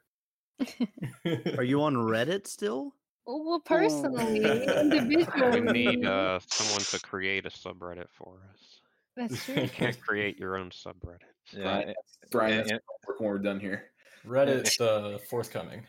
[1.57, 2.95] Are you on Reddit still?
[3.31, 4.81] Well, personally, Oh.
[4.81, 8.81] individually, We need uh, someone to create a subreddit for us.
[9.17, 9.63] That's true.
[9.63, 11.19] You can't create your own subreddit.
[11.53, 11.95] Yeah, Brian,
[12.31, 12.83] Brian, and- that's
[13.19, 13.85] when we're done here.
[14.27, 15.87] Reddit's uh, forthcoming.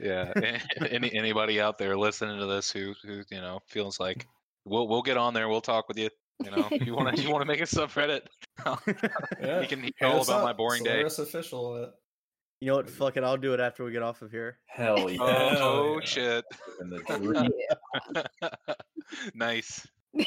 [0.00, 0.32] yeah.
[0.90, 4.26] Any anybody out there listening to this who who you know feels like
[4.64, 5.48] we'll we'll get on there.
[5.48, 6.08] We'll talk with you.
[6.44, 8.22] You know, you want to you want to make a subreddit?
[9.40, 9.60] Yeah.
[9.60, 10.90] you can hear all us about my up, boring day.
[11.08, 11.92] Solaris official.
[12.62, 12.90] At, You know what?
[12.90, 13.24] Fuck it.
[13.24, 14.58] I'll do it after we get off of here.
[14.66, 15.18] Hell yeah!
[15.20, 16.06] Oh, Hell Oh yeah.
[16.06, 16.44] shit!
[16.80, 17.50] In the dream.
[19.34, 19.86] nice.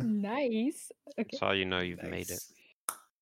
[0.00, 0.92] nice.
[1.18, 1.28] Okay.
[1.30, 2.40] That's how you know you've made it.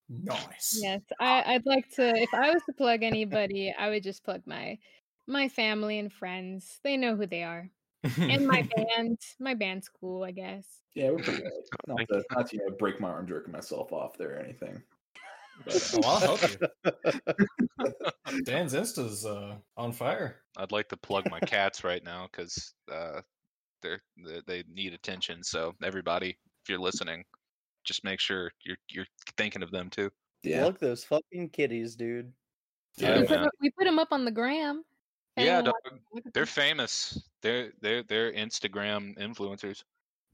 [0.08, 0.78] nice.
[0.82, 2.14] Yes, I, I'd like to.
[2.16, 4.78] If I was to plug anybody, I would just plug my
[5.26, 6.80] my family and friends.
[6.82, 7.68] They know who they are,
[8.18, 9.18] and my band.
[9.38, 10.64] My band's cool, I guess.
[10.94, 11.52] Yeah, we're pretty good.
[11.86, 14.82] Not to, not to you know, break my arm jerking myself off there or anything.
[15.64, 18.42] But, Oh, I'll help you.
[18.44, 20.36] Dan's Insta's uh, on fire.
[20.56, 23.20] I'd like to plug my cats right now because uh,
[23.82, 25.42] they're they, they need attention.
[25.42, 27.24] So everybody, if you're listening,
[27.84, 29.06] just make sure you're you're
[29.36, 30.10] thinking of them too.
[30.42, 32.32] yeah, Look those fucking kitties, dude.
[32.96, 34.84] Yeah, we, put, we put them up on the gram.
[35.36, 37.22] Yeah, dog, wants to look at they're famous.
[37.40, 39.82] They're they're they're Instagram influencers.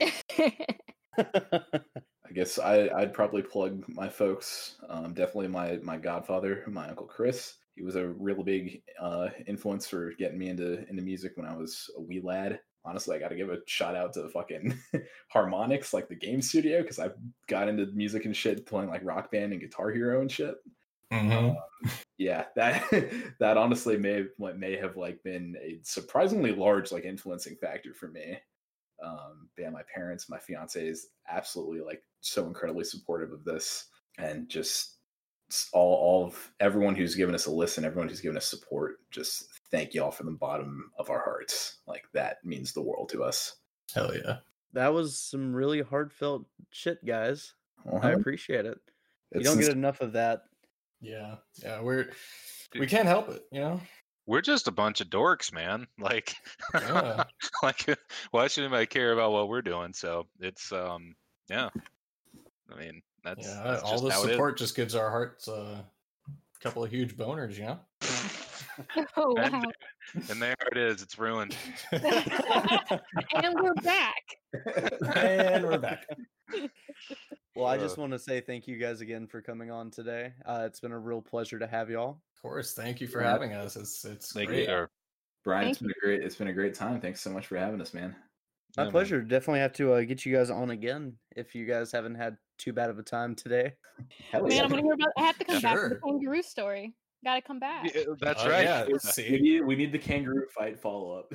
[2.29, 4.77] I guess I, I'd probably plug my folks.
[4.89, 7.55] Um, definitely my my godfather, my uncle Chris.
[7.75, 11.57] He was a real big uh, influence for getting me into into music when I
[11.57, 12.61] was a wee lad.
[12.85, 14.79] Honestly, I got to give a shout out to fucking
[15.35, 17.11] Harmonix, like the game studio, because I
[17.47, 20.55] got into music and shit, playing like Rock Band and Guitar Hero and shit.
[21.13, 21.57] Mhm.
[22.19, 22.85] yeah that
[23.41, 28.37] that honestly may may have like been a surprisingly large like influencing factor for me
[29.03, 33.87] um but yeah my parents my fiance is absolutely like so incredibly supportive of this
[34.19, 34.97] and just
[35.73, 39.47] all all of everyone who's given us a listen everyone who's given us support just
[39.71, 43.57] thank y'all from the bottom of our hearts like that means the world to us
[43.95, 44.37] Hell yeah.
[44.75, 47.55] That was some really heartfelt shit, guys.
[47.87, 48.13] I Uh-huh.
[48.13, 48.79] appreciate it.
[49.35, 50.43] You don't get enough of that.
[51.01, 51.37] Yeah.
[51.63, 51.81] Yeah.
[51.81, 52.11] We're
[52.79, 53.81] we can't help it, you know?
[54.29, 55.87] We're just a bunch of dorks, man.
[55.99, 56.37] Like,
[56.75, 57.25] Yeah.
[57.63, 57.99] like
[58.31, 59.93] why should anybody care about what we're doing?
[59.95, 61.15] So it's um
[61.49, 61.71] yeah.
[62.71, 63.63] I mean that's, yeah.
[63.65, 64.31] that's all just the how it is.
[64.33, 67.81] support just gives our hearts uh, a couple of huge boners, you know?
[69.17, 69.63] oh And- wow!
[70.31, 71.03] and there it is.
[71.03, 71.57] It's ruined.
[71.93, 74.23] and we're back.
[75.17, 76.07] and we're back.
[77.57, 80.33] Well, I Uh, just want to say thank you guys again for coming on today.
[80.47, 82.21] Uh, it's been a real pleasure to have y'all.
[82.39, 82.73] Of course.
[82.75, 83.33] Thank you for Yeah.
[83.33, 83.75] having us.
[83.77, 84.69] It's it's Thank great.
[84.69, 84.75] you.
[84.75, 84.91] Or,
[85.45, 87.57] brian it's Thank been a great it's been a great time thanks so much for
[87.57, 88.11] having us man
[88.77, 88.91] My yeah, man.
[88.93, 89.23] pleasure.
[89.23, 92.73] Definitely have to uh, get you guys on again if you guys haven't had too
[92.73, 93.73] bad of a time today.
[94.31, 94.63] Hell Man, yeah.
[94.65, 95.09] I'm gonna hear about.
[95.17, 95.89] I have to come back for Sure.
[95.91, 96.95] the kangaroo story.
[97.25, 97.93] Got to come back.
[97.95, 98.65] Yeah, that's Oh, right.
[98.65, 98.87] Yeah.
[99.31, 101.33] we need, we need the kangaroo fight follow up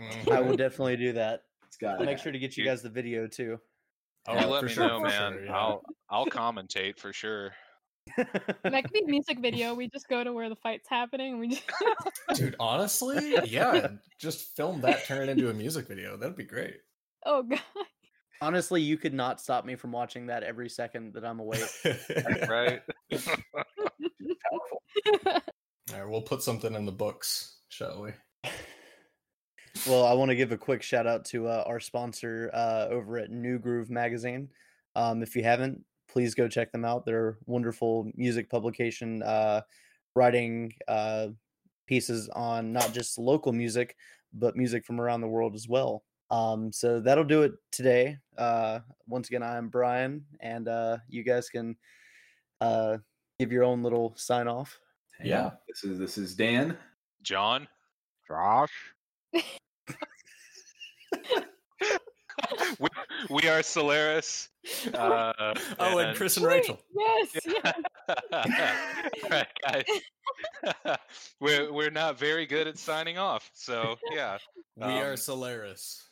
[0.00, 0.30] Mhm.
[0.32, 1.42] I will definitely do that.
[1.66, 3.58] it's got I'll make sure to get you You- guys the video too.
[4.26, 5.32] Oh, you let me sure, know, man.
[5.34, 5.56] sure, yeah.
[5.56, 7.52] I'll I'll commentate for sure.
[8.16, 9.74] That could be a music video.
[9.74, 11.32] We just go to where the fight's happening.
[11.32, 11.64] And we just.
[12.34, 13.88] Dude, honestly, yeah,
[14.20, 16.16] just film that, turn it into a music video.
[16.16, 16.76] That'd be great.
[17.26, 17.60] oh god.
[18.40, 21.62] Honestly, you could not stop me from watching that every second that I'm awake.
[22.48, 22.82] Right.
[23.10, 24.82] powerful
[25.92, 28.10] All right, we'll put something in the books, shall we?
[29.86, 33.18] Well, I want to give a quick shout out to uh, our sponsor uh, over
[33.18, 34.48] at New Groove Magazine.
[34.94, 35.84] Um, if you haven't,
[36.14, 37.04] please go check them out.
[37.04, 39.62] They're wonderful music publication, uh,
[40.14, 41.28] writing uh,
[41.88, 43.96] pieces on not just local music,
[44.32, 46.04] but music from around the world as well.
[46.30, 48.18] Um, so that'll do it today.
[48.38, 48.78] Uh,
[49.08, 51.76] once again, I'm Brian, and uh, you guys can
[52.60, 52.98] uh,
[53.40, 54.78] give your own little sign off.
[55.22, 55.50] Yeah.
[55.68, 56.78] this is this is dan
[57.22, 57.66] John.
[58.28, 58.72] Josh?
[62.78, 62.88] we,
[63.30, 64.48] we are Solaris.
[64.92, 65.32] Uh,
[65.78, 66.78] oh, and and- Chris and Rachel.
[66.96, 67.28] Yes.
[67.46, 67.74] yes.
[69.30, 70.96] Right, guys.
[71.40, 74.38] we're we're not very good at signing off, so yeah.
[74.76, 76.08] We are Um, Solaris.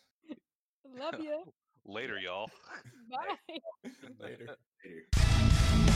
[0.98, 1.44] Love you.
[1.84, 2.50] Later, y'all.
[3.10, 3.58] Bye.
[4.20, 4.56] Later.
[4.84, 5.91] later